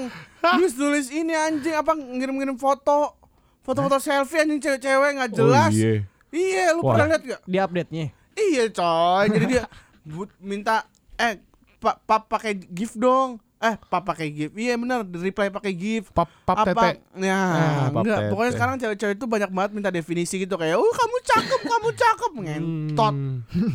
nulis-nulis 0.59 1.07
ini 1.09 1.31
anjing 1.31 1.71
apa 1.71 1.95
ngirim-ngirim 1.95 2.57
foto. 2.59 3.15
Foto-foto 3.63 3.97
selfie 3.97 4.43
anjing 4.43 4.59
cewek-cewek 4.61 5.09
nggak 5.15 5.31
jelas. 5.33 5.71
oh, 5.71 5.79
iya. 5.79 5.93
Iya, 6.35 6.75
lu 6.75 6.83
Wah. 6.83 6.99
pernah 6.99 7.15
lihat 7.15 7.23
gak? 7.23 7.41
Di 7.47 7.57
update-nya. 7.57 8.05
Iya 8.35 8.63
coy, 8.67 9.25
jadi 9.31 9.45
dia 9.47 9.63
but, 10.11 10.27
minta 10.43 10.83
eh 11.15 11.39
pak 11.79 12.03
pap 12.03 12.27
pakai 12.27 12.59
gift 12.59 12.99
dong. 12.99 13.39
Eh, 13.65 13.75
pap 13.81 14.03
pakai 14.03 14.27
gift. 14.29 14.53
Iya 14.53 14.73
benar, 14.75 15.01
di 15.01 15.17
reply 15.19 15.49
pakai 15.49 15.73
gift. 15.73 16.11
pap 16.11 16.29
pap 16.43 16.61
apa? 16.61 16.93
tete 16.93 17.01
Ya, 17.17 17.33
Ah, 17.33 17.89
pap 17.89 18.01
enggak. 18.01 18.13
tete. 18.13 18.21
Hmm. 18.21 18.29
Pokoknya 18.29 18.51
sekarang 18.53 18.75
cewek-cewek 18.77 19.15
itu 19.15 19.25
banyak 19.25 19.49
banget 19.49 19.71
minta 19.71 19.89
definisi 19.89 20.35
gitu 20.37 20.53
kayak, 20.53 20.75
"Oh, 20.75 20.85
kamu 20.87 21.15
cakep, 21.23 21.61
kamu 21.63 21.89
cakep." 21.91 22.31
Ngentot. 22.37 23.15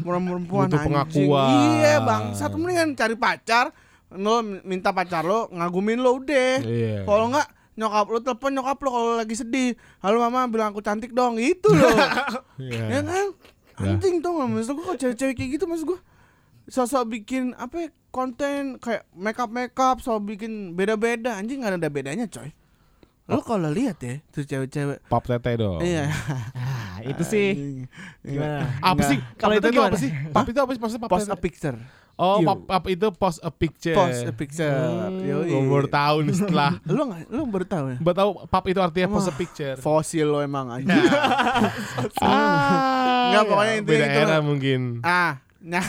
perempuan 0.00 0.66
Butuh 0.66 0.78
anjing. 0.78 0.86
pengakuan. 0.86 1.48
Iya 1.74 1.94
bang 2.00 2.22
satu 2.32 2.54
mendingan 2.54 2.94
cari 2.94 3.14
pacar 3.14 3.74
lo 4.10 4.34
minta 4.42 4.90
pacar 4.90 5.22
lo 5.22 5.46
ngagumin 5.48 5.98
lo 5.98 6.16
udah 6.16 6.58
Iya. 6.60 7.02
kalau 7.04 7.30
nggak 7.30 7.46
nyokap 7.72 8.06
lo 8.06 8.18
telepon 8.20 8.50
nyokap 8.52 8.76
lo 8.76 8.88
kalau 8.90 9.10
lagi 9.14 9.32
sedih 9.32 9.70
halo 9.98 10.18
mama 10.18 10.44
bilang 10.44 10.70
aku 10.70 10.80
cantik 10.80 11.10
dong 11.10 11.38
itu 11.38 11.70
lo 11.70 11.86
Iya. 12.58 12.82
ya 12.90 13.00
kan 13.00 13.26
anjing 13.80 14.18
tuh 14.18 14.30
nggak 14.32 14.48
maksud 14.50 14.72
gue 14.72 14.84
kok 14.84 14.98
cewek-cewek 14.98 15.34
kayak 15.36 15.50
gitu 15.54 15.64
maksud 15.64 15.86
gue 15.86 15.98
sosok 16.70 17.20
bikin 17.20 17.52
apa 17.58 17.76
ya, 17.76 17.88
konten 18.14 18.78
kayak 18.78 19.06
makeup 19.14 19.50
makeup 19.50 19.98
so 20.00 20.16
bikin 20.22 20.78
beda-beda. 20.78 21.36
Anjing 21.36 21.62
nggak 21.62 21.76
ada 21.78 21.90
bedanya 21.90 22.26
coy. 22.30 22.54
Lo 23.30 23.46
kalau 23.46 23.70
lihat 23.70 24.02
ya 24.02 24.18
tuh 24.34 24.42
cewek-cewek. 24.42 25.06
Pap 25.06 25.22
tete 25.22 25.54
dong. 25.54 25.78
Iya. 25.78 26.10
Ah, 26.58 26.98
itu 27.06 27.22
sih. 27.22 27.48
Gimana? 28.26 28.66
apa 28.82 29.02
sih? 29.06 29.18
Kalau 29.38 29.54
itu 29.54 29.70
gimana? 29.70 29.94
apa 29.94 29.98
sih? 30.02 30.10
Pap 30.34 30.46
itu 30.50 30.58
apa 30.58 30.70
sih? 30.74 30.80
Maksudnya 30.82 31.02
pap 31.06 31.10
post 31.14 31.30
a 31.30 31.38
picture. 31.38 31.78
Oh 32.20 32.42
You. 32.42 32.48
pap, 32.50 32.58
pap 32.66 32.84
itu 32.90 33.06
post 33.14 33.38
a 33.46 33.54
picture. 33.54 33.94
Post 33.94 34.26
a 34.26 34.34
picture. 34.34 34.74
Yoi. 35.22 35.46
gue 35.46 35.62
baru 35.62 35.86
tahu 35.86 36.16
nih 36.26 36.34
setelah. 36.42 36.70
Lu 36.90 37.06
nggak 37.06 37.30
lu 37.30 37.42
baru 37.46 37.66
tahu 37.70 37.84
ya? 37.94 37.98
Baru 38.02 38.16
tahu 38.18 38.30
pap 38.50 38.64
itu 38.66 38.80
artinya 38.82 39.08
post 39.14 39.30
a 39.30 39.34
picture. 39.38 39.78
Fosil 39.78 40.26
lo 40.26 40.42
emang 40.42 40.66
aja 40.74 40.90
ah, 42.26 43.30
Nggak, 43.30 43.42
pokoknya 43.46 43.74
intinya 43.78 43.94
beda 43.94 44.06
gitu 44.10 44.20
era 44.26 44.38
mungkin. 44.42 44.80
Ah 45.06 45.38
nah 45.60 45.84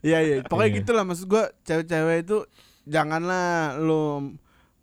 iya 0.00 0.18
iya 0.20 0.36
pokoknya 0.42 0.70
Iya. 0.70 0.76
gitulah 0.80 1.04
maksud 1.04 1.26
gua 1.26 1.44
cewek-cewek 1.62 2.24
itu 2.24 2.38
janganlah 2.84 3.76
lu 3.76 4.32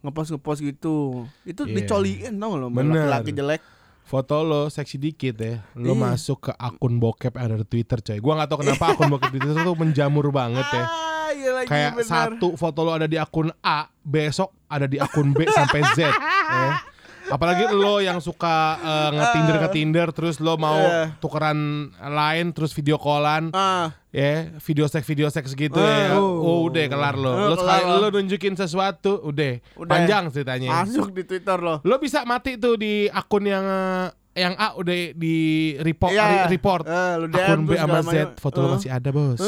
ngepost 0.01 0.29
ngepost 0.31 0.59
gitu 0.61 1.25
itu 1.43 1.61
Iya. 1.63 1.73
dicoliin 1.79 2.33
tau 2.35 2.53
lo 2.53 2.67
laki 2.69 3.31
jelek 3.31 3.61
foto 4.03 4.43
lo 4.43 4.67
seksi 4.67 4.99
dikit 4.99 5.35
ya 5.35 5.63
lo 5.73 5.95
Iya. 5.95 6.01
masuk 6.03 6.45
ke 6.45 6.51
akun 6.53 6.99
bokep 6.99 7.33
ada 7.33 7.55
di 7.55 7.65
Twitter 7.65 7.99
coy 7.99 8.19
gua 8.19 8.33
nggak 8.37 8.49
tahu 8.49 8.59
kenapa 8.61 8.85
akun 8.91 9.09
bokep 9.09 9.31
di 9.31 9.39
Twitter 9.39 9.63
tuh 9.63 9.75
menjamur 9.75 10.29
banget 10.29 10.67
ya 10.69 10.83
ah 10.83 11.29
iya 11.31 11.49
lagi 11.51 11.67
kayak 11.67 11.91
bener. 11.95 12.05
satu 12.05 12.53
foto 12.53 12.83
lo 12.83 12.91
ada 12.91 13.07
di 13.07 13.15
akun 13.15 13.49
A 13.59 13.89
besok 13.99 14.53
ada 14.67 14.85
di 14.85 14.99
akun 14.99 15.31
B 15.31 15.47
sampai 15.47 15.81
Z 15.95 15.99
ya. 16.03 16.11
apalagi 17.25 17.67
lo 17.67 17.97
yang 17.97 18.17
suka 18.17 18.55
eh, 18.75 19.09
nge-tinder 19.11 19.55
nge-tinder 19.59 20.07
terus 20.09 20.37
lo 20.37 20.55
mau 20.55 20.75
Iya. 20.75 21.15
tukeran 21.17 21.59
lain 21.93 22.51
terus 22.51 22.71
video 22.71 22.95
callan 22.95 23.51
ah. 23.51 23.95
ya 24.09 24.51
video 24.57 24.85
seks 24.85 25.03
video 25.03 25.27
seks 25.27 25.51
gitu 25.51 25.75
Eh, 25.75 26.09
ya. 26.09 26.15
Oh. 26.15 26.41
oh 26.41 26.59
udah 26.65 26.83
kelar 26.83 27.15
lo. 27.15 27.31
Eh, 27.31 27.45
lo 27.45 27.55
sekali 27.55 27.83
lo. 27.85 28.07
nunjukin 28.09 28.53
sesuatu 28.53 29.23
udah, 29.23 29.61
Udah. 29.75 29.89
panjang 29.89 30.23
ceritanya. 30.29 30.69
Masuk 30.79 31.11
di 31.11 31.23
twitter 31.23 31.57
lo. 31.57 31.79
Lo 31.81 31.95
bisa 31.97 32.23
mati 32.23 32.55
tuh 32.55 32.75
di 32.75 33.07
akun 33.07 33.43
yang 33.43 33.63
eh, 33.63 34.07
yang 34.35 34.53
A 34.55 34.73
udah 34.73 34.93
di 35.13 35.35
report 35.77 36.09
Iya. 36.09 36.25
re- 36.45 36.49
report. 36.51 36.83
Eh, 36.83 37.13
lu 37.15 37.25
DM 37.27 37.37
akun 37.39 37.59
B 37.63 37.71
sama 37.75 37.99
Z. 38.03 38.15
foto 38.35 38.57
lo 38.59 38.67
Eh. 38.67 38.71
masih 38.75 38.89
ada 38.91 39.09
bos. 39.09 39.39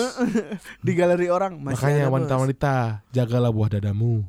Di 0.79 0.91
galeri 0.93 1.27
orang 1.27 1.57
masih 1.57 1.81
makanya 1.81 2.05
wanita-wanita 2.07 2.73
jagalah 3.09 3.49
buah 3.49 3.69
dadamu. 3.71 4.21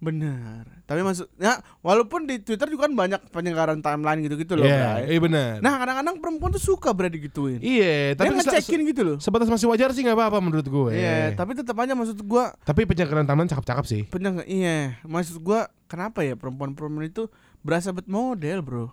Benar 0.00 0.79
tapi 0.90 1.06
maksudnya 1.06 1.52
walaupun 1.78 2.26
di 2.26 2.42
twitter 2.42 2.66
juga 2.66 2.90
kan 2.90 2.98
banyak 2.98 3.20
penyegaran 3.30 3.78
timeline 3.78 4.26
gitu-gitu 4.26 4.58
loh 4.58 4.66
Iya, 4.66 4.74
Bray. 4.98 5.02
iya 5.06 5.20
benar. 5.22 5.50
nah 5.62 5.78
kadang-kadang 5.78 6.16
perempuan 6.18 6.50
tuh 6.50 6.58
suka 6.58 6.90
berarti 6.90 7.14
digituin 7.14 7.62
iya, 7.62 8.10
Dia 8.10 8.18
tapi 8.18 8.34
se- 8.34 8.50
ngecekin 8.50 8.80
gitu 8.84 9.02
loh 9.04 9.16
sebatas 9.22 9.46
masih 9.46 9.70
wajar 9.70 9.94
sih 9.94 10.02
nggak 10.02 10.18
apa-apa 10.18 10.42
menurut 10.42 10.66
gue. 10.66 10.90
Iya, 10.92 11.30
tapi 11.32 11.54
tetap 11.54 11.78
aja 11.78 11.94
maksud 11.94 12.18
gua 12.20 12.50
Tapi 12.60 12.82
penyegaran 12.82 13.22
taman 13.22 13.46
cakep-cakep 13.46 13.84
sih. 13.86 14.02
nggak? 14.10 14.48
Iya, 14.50 14.98
maksud 15.06 15.38
gua 15.38 15.70
kenapa 15.86 16.20
ya 16.20 16.34
perempuan-perempuan 16.34 17.06
itu 17.06 17.30
berasa 17.62 17.94
bet 17.94 18.10
model, 18.10 18.58
Bro. 18.58 18.90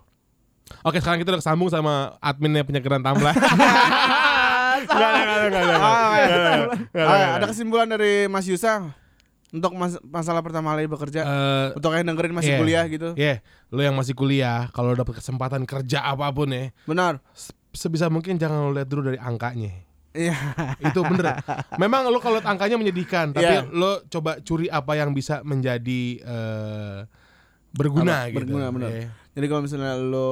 Oke, 0.84 1.00
sekarang 1.00 1.18
kita 1.18 1.34
udah 1.34 1.42
kesambung 1.42 1.72
sama 1.72 2.14
adminnya 2.20 2.62
penyegaran 2.62 3.02
nggak. 3.02 3.34
ada 7.34 7.46
kesimpulan 7.48 7.88
dari 7.88 8.28
Mas 8.28 8.46
Yusa 8.46 8.94
untuk 9.50 9.72
mas- 9.74 10.02
masalah 10.04 10.42
pertama 10.42 10.76
kali 10.76 10.86
bekerja 10.86 11.22
Eh, 11.22 11.68
untuk 11.74 11.92
yang 11.92 12.04
dengerin 12.06 12.34
masih 12.34 12.52
iya. 12.52 12.60
kuliah 12.60 12.84
gitu. 12.88 13.10
Iya, 13.14 13.36
lo 13.70 13.80
yang 13.80 13.96
masih 13.96 14.12
kuliah, 14.12 14.68
kalau 14.72 14.92
dapat 14.92 15.18
kesempatan 15.18 15.64
kerja 15.64 16.04
apa 16.04 16.28
pun 16.30 16.52
ya, 16.52 16.76
Benar. 16.84 17.24
se- 17.32 17.56
sebisa 17.72 18.08
mungkin 18.08 18.36
jangan 18.36 18.60
lo 18.62 18.72
lihat 18.72 18.86
dulu 18.86 19.08
dari 19.08 19.18
angkanya. 19.18 19.72
Iya. 20.12 20.34
Itu 20.82 21.00
bener. 21.02 21.38
Memang 21.82 22.10
lo 22.10 22.18
kalau 22.18 22.42
angkanya 22.42 22.76
menyedihkan, 22.76 23.32
tapi 23.32 23.46
Iya. 23.46 23.70
lo 23.70 24.02
coba 24.04 24.42
curi 24.42 24.66
apa 24.66 24.94
yang 24.94 25.14
bisa 25.14 25.40
menjadi 25.42 26.02
eh, 26.20 27.00
berguna 27.72 28.26
Apa? 28.26 28.34
gitu. 28.34 28.50
Berguna, 28.50 28.68
bener. 28.70 28.90
Iya. 28.90 29.08
Jadi 29.32 29.46
kalau 29.46 29.62
misalnya 29.62 29.94
lo 29.96 30.30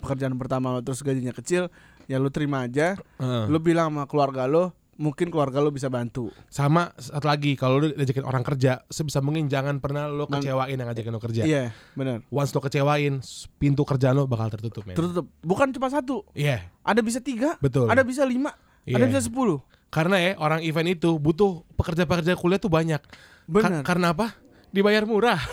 pekerjaan 0.00 0.36
pertama 0.36 0.70
lo 0.70 0.80
terus 0.80 1.00
gajinya 1.00 1.32
kecil, 1.32 1.72
ya 2.04 2.16
lo 2.16 2.28
terima 2.28 2.62
aja. 2.62 2.94
Heeh. 3.16 3.44
Lo 3.48 3.58
bilang 3.58 3.88
sama 3.90 4.04
keluarga 4.04 4.44
lo, 4.44 4.76
mungkin 4.98 5.30
keluarga 5.30 5.58
lo 5.58 5.70
bisa 5.70 5.86
bantu. 5.86 6.28
Sama 6.46 6.90
satu 6.92 7.24
lagi 7.24 7.54
kalau 7.54 7.78
lu 7.78 7.94
ngajakin 7.94 8.20
orang 8.20 8.42
kerja 8.42 8.82
sebisa 8.84 9.18
mungkin 9.18 9.46
jangan 9.46 9.78
pernah 9.78 10.04
lo 10.04 10.26
Man- 10.26 10.42
kecewain 10.42 10.74
yang 10.74 10.84
ngajakin 10.84 11.08
lo 11.08 11.20
kerja. 11.20 11.42
Iya, 11.42 11.70
benar. 11.94 12.26
Once 12.26 12.50
lo 12.50 12.58
kecewain, 12.58 13.22
pintu 13.56 13.82
kerjaan 13.82 14.12
lo 14.12 14.26
bakal 14.26 14.50
tertutup, 14.50 14.82
men. 14.82 14.92
Tertutup. 14.92 15.30
Bukan 15.40 15.70
cuma 15.70 15.86
satu, 15.86 16.26
Iya, 16.32 16.66
ada 16.82 16.98
bisa 16.98 17.18
tiga, 17.18 17.54
betul. 17.58 17.86
ada 17.86 18.02
bisa 18.02 18.22
lima, 18.22 18.52
ada 18.84 18.98
Iya. 18.98 19.08
bisa 19.08 19.22
sepuluh. 19.22 19.62
Karena 19.88 20.18
ya 20.18 20.36
orang 20.36 20.60
event 20.60 20.92
itu 20.92 21.14
butuh 21.14 21.64
pekerja-pekerja 21.72 22.34
kuliah 22.34 22.58
tuh 22.58 22.68
banyak. 22.68 22.98
Ka- 22.98 23.14
Benar. 23.48 23.80
karena 23.80 24.12
apa? 24.12 24.34
Dibayar 24.68 25.06
murah. 25.06 25.38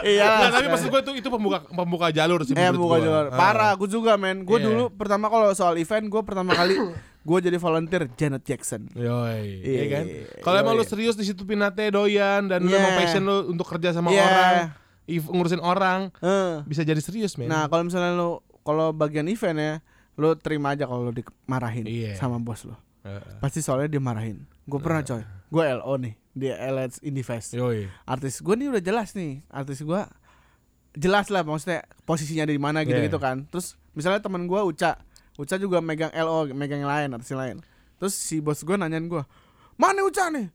Iya. 0.00 0.24
Nah, 0.24 0.50
tapi 0.50 0.66
maksud 0.66 0.88
gue 0.88 1.00
itu 1.02 1.12
itu 1.18 1.28
pembuka 1.28 1.60
pembuka 1.66 2.08
jalur 2.08 2.40
sih. 2.40 2.54
Eh 2.54 2.70
gua. 2.72 2.96
juga 2.96 3.18
Ah. 3.26 3.36
Parah 3.36 3.70
aku 3.74 3.84
juga 3.84 4.16
men 4.16 4.42
Gue 4.42 4.56
Iya. 4.56 4.70
dulu 4.70 4.84
pertama 4.90 5.28
kalau 5.28 5.50
soal 5.52 5.76
event 5.76 6.06
Gue 6.06 6.22
pertama 6.24 6.54
kali 6.54 6.78
Gue 7.20 7.38
jadi 7.38 7.56
volunteer 7.56 8.08
Janet 8.10 8.42
Jackson 8.42 8.88
Yoi, 8.90 9.60
Iya, 9.60 9.76
iya 9.76 9.84
kan? 9.86 10.04
iya, 10.04 10.24
Kalau 10.40 10.56
emang 10.58 10.72
lu 10.72 10.82
serius 10.82 11.14
di 11.14 11.22
situ 11.22 11.44
pinate 11.44 11.84
doyan 11.86 12.46
dan 12.46 12.60
lu 12.60 12.68
Iya. 12.68 12.80
emang 12.80 12.94
passion 12.96 13.22
lu 13.22 13.36
untuk 13.46 13.66
kerja 13.66 13.92
sama 13.92 14.08
Iya. 14.08 14.24
orang, 14.24 14.56
ngurusin 15.28 15.60
orang, 15.60 16.00
Eh. 16.18 16.64
bisa 16.64 16.80
jadi 16.80 16.96
serius, 16.98 17.36
men. 17.36 17.46
Nah 17.46 17.66
kalau 17.66 17.84
misalnya 17.84 18.14
lo 18.14 18.40
Kalau 18.60 18.92
bagian 18.92 19.24
event 19.24 19.56
ya 19.56 19.74
Lo 20.14 20.32
terima 20.34 20.70
aja 20.70 20.84
kalau 20.84 21.00
lo 21.02 21.12
dimarahin 21.12 21.84
Iya. 21.84 22.12
Sama 22.14 22.36
bos 22.36 22.62
lo 22.62 22.76
Heeh. 23.00 23.36
Pasti 23.38 23.60
soalnya 23.60 23.88
dia 23.88 23.98
marahin 23.98 24.44
Gue 24.62 24.76
pernah 24.78 25.00
coy 25.00 25.24
Gue 25.46 25.64
LO 25.66 25.96
nih 25.96 26.14
Di 26.30 26.48
LS 26.48 27.00
Indie 27.00 27.20
Fest 27.22 27.52
Yoi. 27.52 27.88
Artis 28.04 28.38
gue 28.38 28.54
nih 28.54 28.68
udah 28.68 28.80
jelas 28.80 29.12
nih 29.12 29.40
Artis 29.48 29.80
gue 29.80 30.00
Jelas 30.92 31.28
lah 31.28 31.40
maksudnya 31.40 31.88
Posisinya 32.02 32.44
di 32.44 32.56
mana 32.56 32.82
gitu-gitu 32.82 33.16
Iya. 33.16 33.22
kan 33.22 33.36
Terus 33.46 33.76
misalnya 33.90 34.20
teman 34.20 34.44
gue 34.44 34.60
Uca 34.60 35.00
Uca 35.40 35.56
juga 35.56 35.80
megang 35.80 36.12
LO 36.12 36.52
Megang 36.52 36.84
yang 36.84 36.92
lain 36.92 37.08
Artis 37.16 37.32
lain. 37.32 37.56
Terus 37.96 38.12
si 38.12 38.44
bos 38.44 38.60
gue 38.60 38.76
nanyain 38.76 39.08
gue 39.08 39.22
Mana 39.80 40.04
Uca 40.04 40.28
nih? 40.28 40.52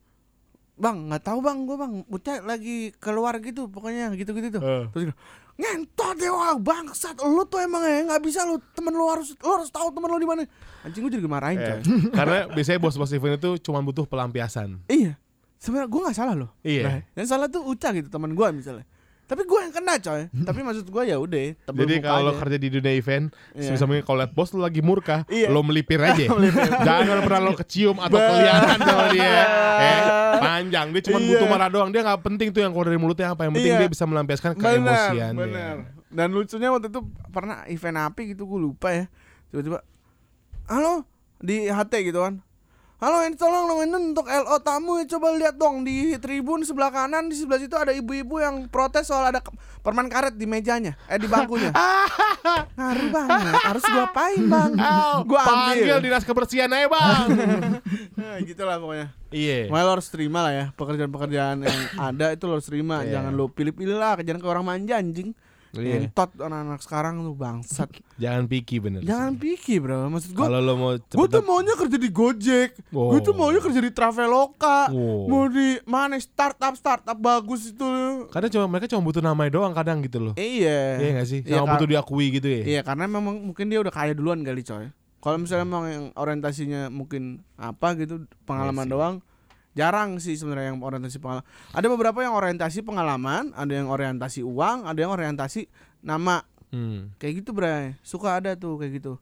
Bang 0.77 1.09
nggak 1.09 1.23
tahu 1.25 1.39
bang. 1.41 1.57
Gue 1.65 1.77
bang 1.81 1.93
Uca 2.05 2.33
lagi 2.45 2.93
keluar 3.01 3.33
gitu 3.41 3.65
Pokoknya 3.65 4.13
gitu-gitu 4.13 4.59
tuh. 4.59 4.61
Eh. 4.61 4.85
Terus 4.93 5.03
dia, 5.09 5.15
ngentot 5.55 6.19
ya 6.19 6.31
wah 6.35 6.53
bangsat 6.59 7.15
lu 7.23 7.41
tuh 7.47 7.63
emang 7.63 7.79
ya 7.81 8.03
nggak 8.11 8.21
bisa 8.27 8.43
lu 8.43 8.59
temen 8.75 8.91
lu 8.91 9.07
harus 9.07 9.31
lu 9.39 9.51
harus 9.55 9.71
tahu 9.71 9.87
temen 9.89 10.11
lu 10.11 10.19
di 10.19 10.27
mana. 10.27 10.43
Anjing 10.85 11.01
gue 11.01 11.11
jadi 11.17 11.23
dimarahin 11.23 11.57
Eh, 11.57 11.65
coy. 11.65 11.79
Karena 12.19 12.37
biasanya 12.51 12.79
bos-bos 12.83 13.09
event 13.15 13.39
itu 13.41 13.51
cuma 13.65 13.81
butuh 13.81 14.05
pelampiasan. 14.05 14.83
iya. 14.85 15.17
Sebenarnya 15.55 15.89
gue 15.89 16.01
nggak 16.05 16.17
salah 16.19 16.35
loh. 16.37 16.51
Iya. 16.61 16.83
Nah, 16.85 16.97
yang 17.17 17.25
salah 17.31 17.47
tuh 17.49 17.63
Uca 17.65 17.89
gitu 17.95 18.11
teman 18.11 18.35
gue 18.37 18.47
misalnya 18.53 18.85
tapi 19.25 19.41
gue 19.41 19.59
yang 19.59 19.73
kena 19.73 19.97
coy 19.97 20.21
tapi 20.47 20.59
maksud 20.61 20.85
gue 20.85 21.03
ya 21.05 21.17
udah 21.17 21.57
Jadi 21.65 21.95
kalau 21.99 22.31
kerja 22.37 22.57
di 22.57 22.69
dunia 22.69 22.93
event, 22.93 23.33
Iya. 23.51 23.73
sebisa 23.73 23.83
mungkin 23.83 24.05
kalau 24.05 24.21
liat 24.21 24.31
bos 24.31 24.53
lo 24.53 24.61
lagi 24.61 24.79
murka, 24.79 25.25
Iya. 25.27 25.49
lo 25.49 25.61
melipir 25.61 25.97
aja. 26.05 26.29
Jangan 26.81 27.21
pernah 27.21 27.41
lo 27.41 27.53
kecium 27.55 27.97
atau 27.97 28.15
kelihatan 28.15 28.77
sama 28.79 29.03
dia. 29.09 29.43
Eh, 29.75 29.99
panjang. 30.39 30.87
Dia 30.95 31.01
cuma 31.03 31.19
Iya. 31.19 31.27
butuh 31.27 31.47
marah 31.47 31.67
doang. 31.67 31.89
Dia 31.91 32.01
nggak 32.01 32.21
penting 32.23 32.47
tuh 32.55 32.63
yang 32.63 32.71
keluar 32.71 32.87
dari 32.87 32.95
mulutnya 32.95 33.35
apa. 33.35 33.43
Yang 33.43 33.53
penting 33.59 33.73
Iya. 33.75 33.81
dia 33.83 33.89
bisa 33.91 34.03
melampiaskan 34.07 34.51
benar 34.55 35.77
dan 36.07 36.31
lucunya 36.31 36.71
waktu 36.71 36.87
itu 36.87 37.01
pernah 37.27 37.67
event 37.67 37.97
apa 37.99 38.23
gitu 38.23 38.47
gue 38.47 38.59
lupa 38.61 38.87
ya 38.87 39.05
tiba-tiba 39.51 39.83
halo 40.65 41.03
di 41.43 41.67
HT 41.67 41.91
gitu 42.07 42.23
kan 42.23 42.39
Halo, 42.95 43.27
ini 43.27 43.35
tolong 43.35 43.67
dong 43.67 43.83
ini 43.83 44.15
untuk 44.15 44.23
LO 44.23 44.55
tamu 44.63 45.03
coba 45.03 45.35
lihat 45.35 45.59
dong 45.59 45.83
di 45.83 46.15
tribun 46.15 46.63
sebelah 46.63 46.87
kanan 46.87 47.27
di 47.27 47.35
sebelah 47.35 47.59
situ 47.59 47.75
ada 47.75 47.91
ibu-ibu 47.91 48.39
yang 48.39 48.71
protes 48.71 49.11
soal 49.11 49.35
ada 49.35 49.43
permen 49.83 50.07
karet 50.07 50.31
di 50.39 50.47
mejanya, 50.47 50.95
eh 51.11 51.19
di 51.19 51.27
bangkunya. 51.27 51.75
Ngaruh 52.79 53.07
banget, 53.11 53.53
harus 53.67 53.83
gua 53.83 54.07
apain 54.07 54.47
bang? 54.47 54.71
Gua 55.27 55.43
Panggil 55.43 55.91
ambil. 55.91 56.07
dinas 56.07 56.23
kebersihan 56.23 56.71
aja 56.71 56.87
bang. 56.87 57.27
Nah, 58.15 58.39
gitu 58.41 58.63
lah 58.63 58.79
pokoknya. 58.79 59.11
Iya. 59.27 59.67
Makanya 59.67 59.85
lo 59.85 59.91
harus 59.99 60.07
terima 60.07 60.39
lah 60.47 60.53
ya 60.55 60.65
pekerjaan-pekerjaan 60.79 61.67
yang 61.67 61.79
ada 61.99 62.31
itu 62.31 62.47
lo 62.47 62.55
harus 62.55 62.67
terima. 62.67 63.03
Iya. 63.03 63.19
Jangan 63.19 63.31
lo 63.35 63.51
pilih-pilih 63.51 63.99
lah, 63.99 64.15
jangan 64.23 64.39
ke 64.39 64.47
orang 64.47 64.65
manja 64.65 64.95
anjing. 64.95 65.35
Iya. 65.77 65.95
Entot 66.01 66.31
anak-anak 66.35 66.79
sekarang 66.79 67.19
tuh 67.19 67.33
bangsat. 67.33 67.89
Jangan 68.23 68.43
picky 68.45 68.77
bener. 68.77 69.01
Jangan 69.01 69.35
pikir 69.35 69.79
bro, 69.79 70.07
maksud 70.07 70.31
gua 70.31 70.45
Kalau 70.45 70.59
lo 70.59 70.73
mau 70.73 70.91
Gue 70.95 71.27
tuh 71.27 71.41
maunya 71.41 71.73
kerja 71.73 71.97
di 71.97 72.09
Gojek, 72.09 72.69
Oh. 72.89 73.11
gue 73.11 73.19
tuh 73.21 73.31
maunya 73.31 73.59
kerja 73.59 73.77
di 73.77 73.89
Traveloka, 73.89 74.87
Oh. 74.89 75.25
mau 75.25 75.45
di 75.45 75.79
mana 75.83 76.15
startup 76.15 76.73
startup 76.73 77.15
bagus 77.15 77.67
itu. 77.67 77.87
kadang 78.27 78.49
cuma 78.49 78.65
mereka 78.67 78.87
cuma 78.87 79.01
butuh 79.01 79.19
namanya 79.19 79.51
doang 79.51 79.71
kadang 79.71 79.99
gitu 79.99 80.19
loh. 80.21 80.33
Iya. 80.35 80.97
Iya 80.97 81.09
gak 81.13 81.27
sih? 81.27 81.39
Iya, 81.41 81.59
Sama 81.59 81.65
Kak. 81.65 81.73
butuh 81.75 81.87
diakui 81.89 82.27
gitu 82.31 82.47
ya. 82.47 82.61
Iya 82.63 82.81
karena 82.81 83.05
memang 83.05 83.35
mungkin 83.43 83.65
dia 83.67 83.79
udah 83.79 83.91
kaya 83.91 84.11
duluan 84.11 84.39
kali 84.41 84.61
coy. 84.61 84.87
Kalau 85.17 85.37
misalnya 85.37 85.65
memang 85.65 85.85
yang 85.87 86.05
orientasinya 86.13 86.87
mungkin 86.87 87.41
apa 87.55 87.97
gitu 87.97 88.23
pengalaman 88.43 88.85
Iya 88.85 88.87
sih. 88.87 88.93
doang, 88.93 89.15
jarang 89.75 90.17
sih 90.23 90.39
sebenarnya 90.39 90.73
yang 90.73 90.79
orientasi 90.79 91.19
pengalaman. 91.19 91.45
Ada 91.75 91.87
beberapa 91.91 92.19
yang 92.23 92.33
orientasi 92.33 92.79
pengalaman, 92.81 93.51
ada 93.53 93.73
yang 93.75 93.91
orientasi 93.91 94.41
uang, 94.41 94.87
ada 94.87 94.99
yang 95.03 95.11
orientasi 95.11 95.67
nama. 95.99 96.47
Hmm. 96.71 97.11
Kayak 97.19 97.43
gitu 97.43 97.51
bray, 97.51 97.99
suka 98.01 98.39
ada 98.39 98.55
tuh 98.55 98.79
kayak 98.79 99.03
gitu. 99.03 99.19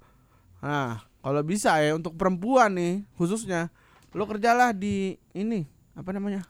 Nah 0.62 1.04
kalau 1.26 1.42
bisa 1.42 1.76
ya 1.82 1.98
untuk 1.98 2.14
perempuan 2.16 2.78
nih 2.78 3.04
khususnya, 3.18 3.74
lo 4.14 4.30
kerjalah 4.30 4.72
di 4.72 5.18
ini 5.34 5.66
apa 5.98 6.14
namanya 6.14 6.46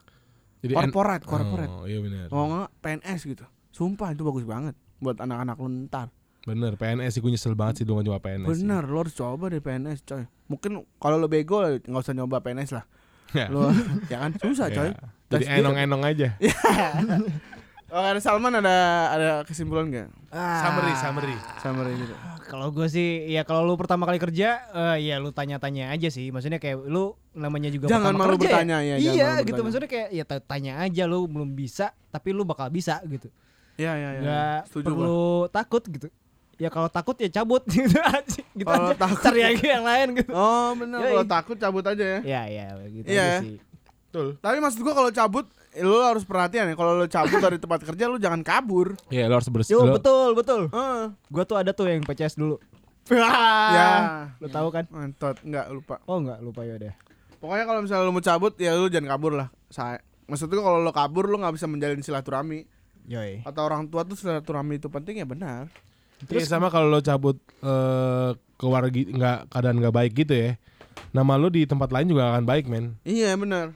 Jadi 0.64 0.72
korporat, 0.72 1.20
korporat. 1.28 1.68
Oh, 1.68 1.84
iya 1.84 2.00
benar. 2.00 2.32
Oh 2.32 2.44
nggak 2.48 2.68
PNS 2.80 3.20
gitu. 3.28 3.44
Sumpah 3.68 4.16
itu 4.16 4.24
bagus 4.24 4.44
banget 4.48 4.76
buat 5.00 5.20
anak-anak 5.20 5.56
lo 5.60 5.68
ntar. 5.88 6.08
Bener, 6.44 6.76
PNS 6.76 7.16
sih 7.16 7.20
gue 7.24 7.32
nyesel 7.32 7.56
banget 7.56 7.80
sih 7.80 7.84
nggak 7.84 8.04
coba 8.04 8.20
PNS. 8.20 8.48
Bener, 8.48 8.84
lo 8.84 9.00
harus 9.00 9.16
coba 9.16 9.48
deh 9.52 9.60
PNS 9.64 10.04
coy. 10.04 10.24
Mungkin 10.48 10.84
kalau 11.00 11.16
lo 11.16 11.28
bego 11.28 11.60
nggak 11.64 12.00
usah 12.00 12.16
nyoba 12.16 12.40
PNS 12.40 12.76
lah. 12.76 12.84
Ya. 13.32 13.46
Lo 13.48 13.72
ya 14.06 14.18
kan 14.20 14.30
susah 14.36 14.68
coy. 14.68 14.90
Ya. 14.90 14.98
Jadi 15.26 15.44
dia- 15.44 15.58
enong-enong 15.58 16.02
aja. 16.04 16.28
Oh, 17.94 18.02
ada 18.02 18.18
Salman 18.18 18.50
ada 18.50 18.74
ada 19.06 19.28
kesimpulan 19.46 19.86
nggak? 19.86 20.08
Summary, 20.34 20.92
summary. 20.98 21.36
Summary 21.62 21.92
gitu. 21.94 22.14
Kalau 22.50 22.74
gue 22.74 22.90
sih 22.90 23.22
ya 23.30 23.46
kalau 23.46 23.62
lu 23.62 23.78
pertama 23.78 24.02
kali 24.02 24.18
kerja 24.18 24.66
eh, 24.66 25.06
ya 25.06 25.22
lu 25.22 25.30
tanya-tanya 25.30 25.94
aja 25.94 26.10
sih. 26.10 26.34
Maksudnya 26.34 26.58
kayak 26.58 26.82
lu 26.82 27.14
namanya 27.30 27.70
juga 27.70 27.86
Jangan 27.86 28.10
pertama 28.10 28.18
malu 28.18 28.34
kerja 28.34 28.50
bertanya, 28.50 28.76
ya, 28.82 28.94
jangan 28.98 28.98
Iya 28.98 29.14
malu 29.14 29.14
gitu 29.14 29.38
bertanya. 29.46 29.62
maksudnya 29.62 29.88
kayak 29.88 30.08
ya 30.10 30.24
ta- 30.26 30.42
tanya 30.42 30.72
aja 30.82 31.02
lu 31.06 31.30
belum 31.30 31.54
bisa 31.54 31.86
tapi 32.10 32.34
lu 32.34 32.42
bakal 32.42 32.66
bisa 32.66 32.98
gitu. 33.06 33.30
Iya 33.78 33.92
iya 33.94 34.08
iya. 34.10 34.20
Nggak 34.26 34.58
Setuju 34.66 34.84
gua. 34.84 34.98
perlu 34.98 35.24
takut 35.54 35.82
gitu. 35.86 36.06
Ya 36.56 36.68
kalau 36.68 36.86
takut 36.86 37.16
ya 37.16 37.30
cabut 37.32 37.62
gitu 37.70 37.98
aja. 37.98 38.22
Gitu 38.44 38.62
Kalau 38.62 38.90
aja. 38.90 38.96
takut- 38.96 39.22
Cari 39.22 39.42
aja 39.42 39.66
yang 39.70 39.82
lain 39.82 40.06
gitu. 40.14 40.30
Oh 40.30 40.70
bener, 40.74 40.98
Yoi. 40.98 41.10
kalau 41.10 41.24
takut 41.26 41.56
cabut 41.56 41.82
aja 41.82 42.04
ya. 42.04 42.18
Ya 42.22 42.42
ya 42.44 42.64
gitu 42.84 43.06
Iya. 43.06 43.22
aja 43.24 43.38
sih. 43.42 43.56
Betul. 44.04 44.26
Tapi 44.38 44.56
maksud 44.58 44.80
gua 44.80 44.94
kalau 44.94 45.10
cabut, 45.10 45.46
eh, 45.70 45.82
lo 45.82 45.98
harus 46.00 46.22
perhatian 46.22 46.70
ya. 46.70 46.74
Kalau 46.74 46.94
lo 46.94 47.06
cabut 47.06 47.38
dari 47.40 47.58
tempat 47.58 47.82
kerja, 47.82 48.04
lo 48.06 48.16
jangan 48.16 48.40
kabur. 48.40 48.94
Iya, 49.08 49.26
lo 49.26 49.34
harus 49.34 49.48
bersih. 49.48 49.74
Yo 49.74 49.82
lo- 49.82 49.92
betul 49.92 50.30
betul. 50.32 50.62
Heeh. 50.68 51.04
Gua 51.26 51.42
tuh 51.42 51.56
ada 51.56 51.70
tuh 51.70 51.86
yang 51.86 52.00
PCS 52.00 52.34
dulu. 52.36 52.62
ya. 53.10 53.88
Lu 54.38 54.48
tahu 54.48 54.68
kan? 54.70 54.84
Mantap, 54.88 55.36
enggak 55.40 55.66
lupa. 55.68 56.00
Oh 56.04 56.16
enggak 56.16 56.38
lupa 56.40 56.62
ya 56.62 56.78
deh. 56.78 56.94
Pokoknya 57.36 57.64
kalau 57.64 57.80
misalnya 57.80 58.04
lo 58.04 58.12
mau 58.12 58.22
cabut, 58.22 58.52
ya 58.56 58.72
lo 58.72 58.86
jangan 58.86 59.08
kabur 59.10 59.32
lah. 59.34 59.48
Saya 59.68 60.00
Maksudnya 60.24 60.56
kalau 60.58 60.80
lo 60.80 60.88
kabur 60.88 61.28
lo 61.28 61.36
nggak 61.36 61.52
bisa 61.52 61.66
menjalin 61.66 62.00
silaturahmi 62.00 62.64
Yoi. 63.04 63.44
Kata 63.44 63.60
orang 63.60 63.84
tua 63.84 64.00
tuh 64.02 64.16
silaturahmi 64.16 64.78
itu 64.78 64.88
penting 64.88 65.20
ya 65.20 65.28
benar 65.28 65.68
Terus 66.22 66.46
sama 66.46 66.68
kalau 66.68 66.88
lo 66.88 66.98
cabut 66.98 67.36
eh, 67.60 68.30
keluar 68.54 68.86
gi- 68.88 69.08
nggak 69.08 69.48
keadaan 69.48 69.76
nggak 69.76 69.94
baik 69.94 70.12
gitu 70.16 70.32
ya. 70.32 70.50
Nama 71.10 71.32
lo 71.34 71.46
di 71.46 71.62
tempat 71.62 71.88
lain 71.88 72.06
juga 72.08 72.32
akan 72.32 72.42
baik, 72.42 72.66
men. 72.66 72.98
Iya 73.02 73.34
benar 73.34 73.74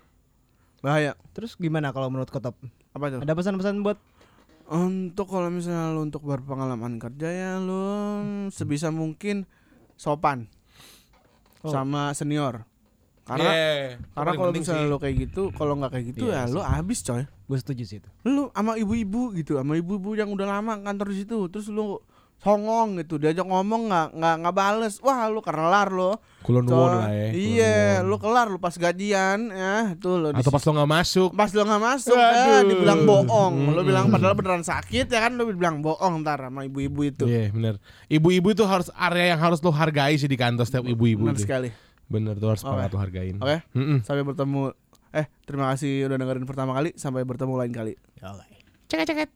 Bahaya 0.78 1.14
Terus 1.30 1.54
gimana 1.54 1.90
kalau 1.90 2.06
menurut 2.08 2.26
Kotop? 2.26 2.54
Apa 2.90 3.10
tuh? 3.10 3.20
Ada 3.20 3.32
pesan-pesan 3.32 3.78
buat 3.80 3.98
Untuk 4.66 5.26
kalau 5.26 5.48
misalnya 5.48 5.90
lo 5.90 6.02
untuk 6.02 6.22
berpengalaman 6.22 6.98
kerja 6.98 7.26
ya 7.26 7.52
lo 7.56 8.20
sebisa 8.48 8.88
mungkin 8.88 9.46
sopan 9.94 10.46
Oh. 11.58 11.74
sama 11.74 12.12
senior. 12.12 12.62
Karena 13.24 13.50
Iya, 13.50 13.66
itu 13.98 14.14
karena 14.14 14.32
kalau 14.32 14.52
misalnya 14.52 14.84
sih. 14.84 14.88
lo 14.88 14.96
kayak 14.96 15.16
gitu, 15.20 15.42
kalau 15.52 15.74
nggak 15.74 15.90
kayak 15.90 16.04
gitu 16.08 16.24
Iya 16.24 16.38
ya 16.38 16.42
lo 16.48 16.62
habis 16.62 17.02
coy. 17.02 17.26
gue 17.26 17.58
setuju 17.58 17.82
sih 17.82 17.98
itu. 17.98 18.08
Lu 18.22 18.48
sama 18.48 18.76
ibu-ibu 18.76 19.34
gitu, 19.34 19.58
sama 19.58 19.74
ibu-ibu 19.74 20.14
yang 20.14 20.30
udah 20.30 20.46
lama 20.48 20.78
kantor 20.78 21.10
di 21.10 21.16
situ, 21.18 21.34
terus 21.48 21.66
lu 21.66 21.98
songong 22.38 22.96
gitu, 22.96 23.16
diajak 23.16 23.42
ngomong 23.42 23.86
nggak 23.86 24.08
nggak 24.12 24.34
nggak 24.40 24.54
bales, 24.54 24.94
wah 24.98 25.26
lu 25.26 25.38
kelar 25.38 25.88
lo. 25.88 26.22
Kulon 26.38 26.64
won 26.64 26.90
lah 26.96 27.10
ya. 27.10 27.28
Iya, 27.30 27.76
lu 28.00 28.14
kelar 28.14 28.46
lu 28.46 28.56
pas 28.56 28.70
gajian 28.72 29.50
ya, 29.50 29.92
tuh 29.94 30.16
lo 30.16 30.30
Atau 30.30 30.48
pas 30.48 30.62
lo 30.62 30.70
nggak 30.72 30.90
masuk. 30.92 31.30
pas 31.32 31.50
lo 31.50 31.62
nggak 31.62 31.82
masuk 31.84 32.14
Aduh. 32.14 32.46
ya, 32.46 32.58
dibilang 32.64 33.02
bohong 33.04 33.54
lo 33.68 33.82
bilang 33.82 34.06
padahal 34.08 34.32
beneran 34.32 34.62
sakit 34.62 35.06
ya 35.06 35.20
kan 35.20 35.34
lo 35.34 35.44
bilang 35.44 35.78
bohong 35.78 36.22
ntar 36.22 36.38
sama 36.40 36.62
ibu-ibu 36.62 37.00
itu 37.04 37.24
Iya, 37.26 37.50
bener. 37.50 37.74
Ibu-ibu 38.06 38.48
itu 38.52 38.62
harus 38.64 38.88
area 38.92 39.34
yang 39.34 39.40
harus 39.40 39.58
lo 39.58 39.68
hargai 39.68 40.14
sih 40.14 40.24
di 40.24 40.34
kantor 40.34 40.62
setiap 40.62 40.84
ibu-ibu 40.84 41.26
benar 41.26 41.34
itu. 41.34 41.42
sekali 41.42 41.68
Bener 42.06 42.34
tuh 42.34 42.48
harus 42.48 42.62
Oke. 42.62 42.70
banget 42.72 42.90
lo 42.90 42.98
hargain. 42.98 43.36
oke 43.36 43.56
Mm-mm. 43.74 43.98
sampai 44.00 44.22
bertemu 44.22 44.62
eh 45.10 45.26
terima 45.42 45.68
kasih 45.70 46.06
udah 46.06 46.16
dengerin 46.16 46.44
pertama 46.44 46.72
kali 46.72 46.94
sampai 46.94 47.20
bertemu 47.22 47.52
lain 47.56 47.72
kali 47.72 47.92
Oke. 48.16 48.46
Ceket 48.86 49.06
ceket. 49.06 49.28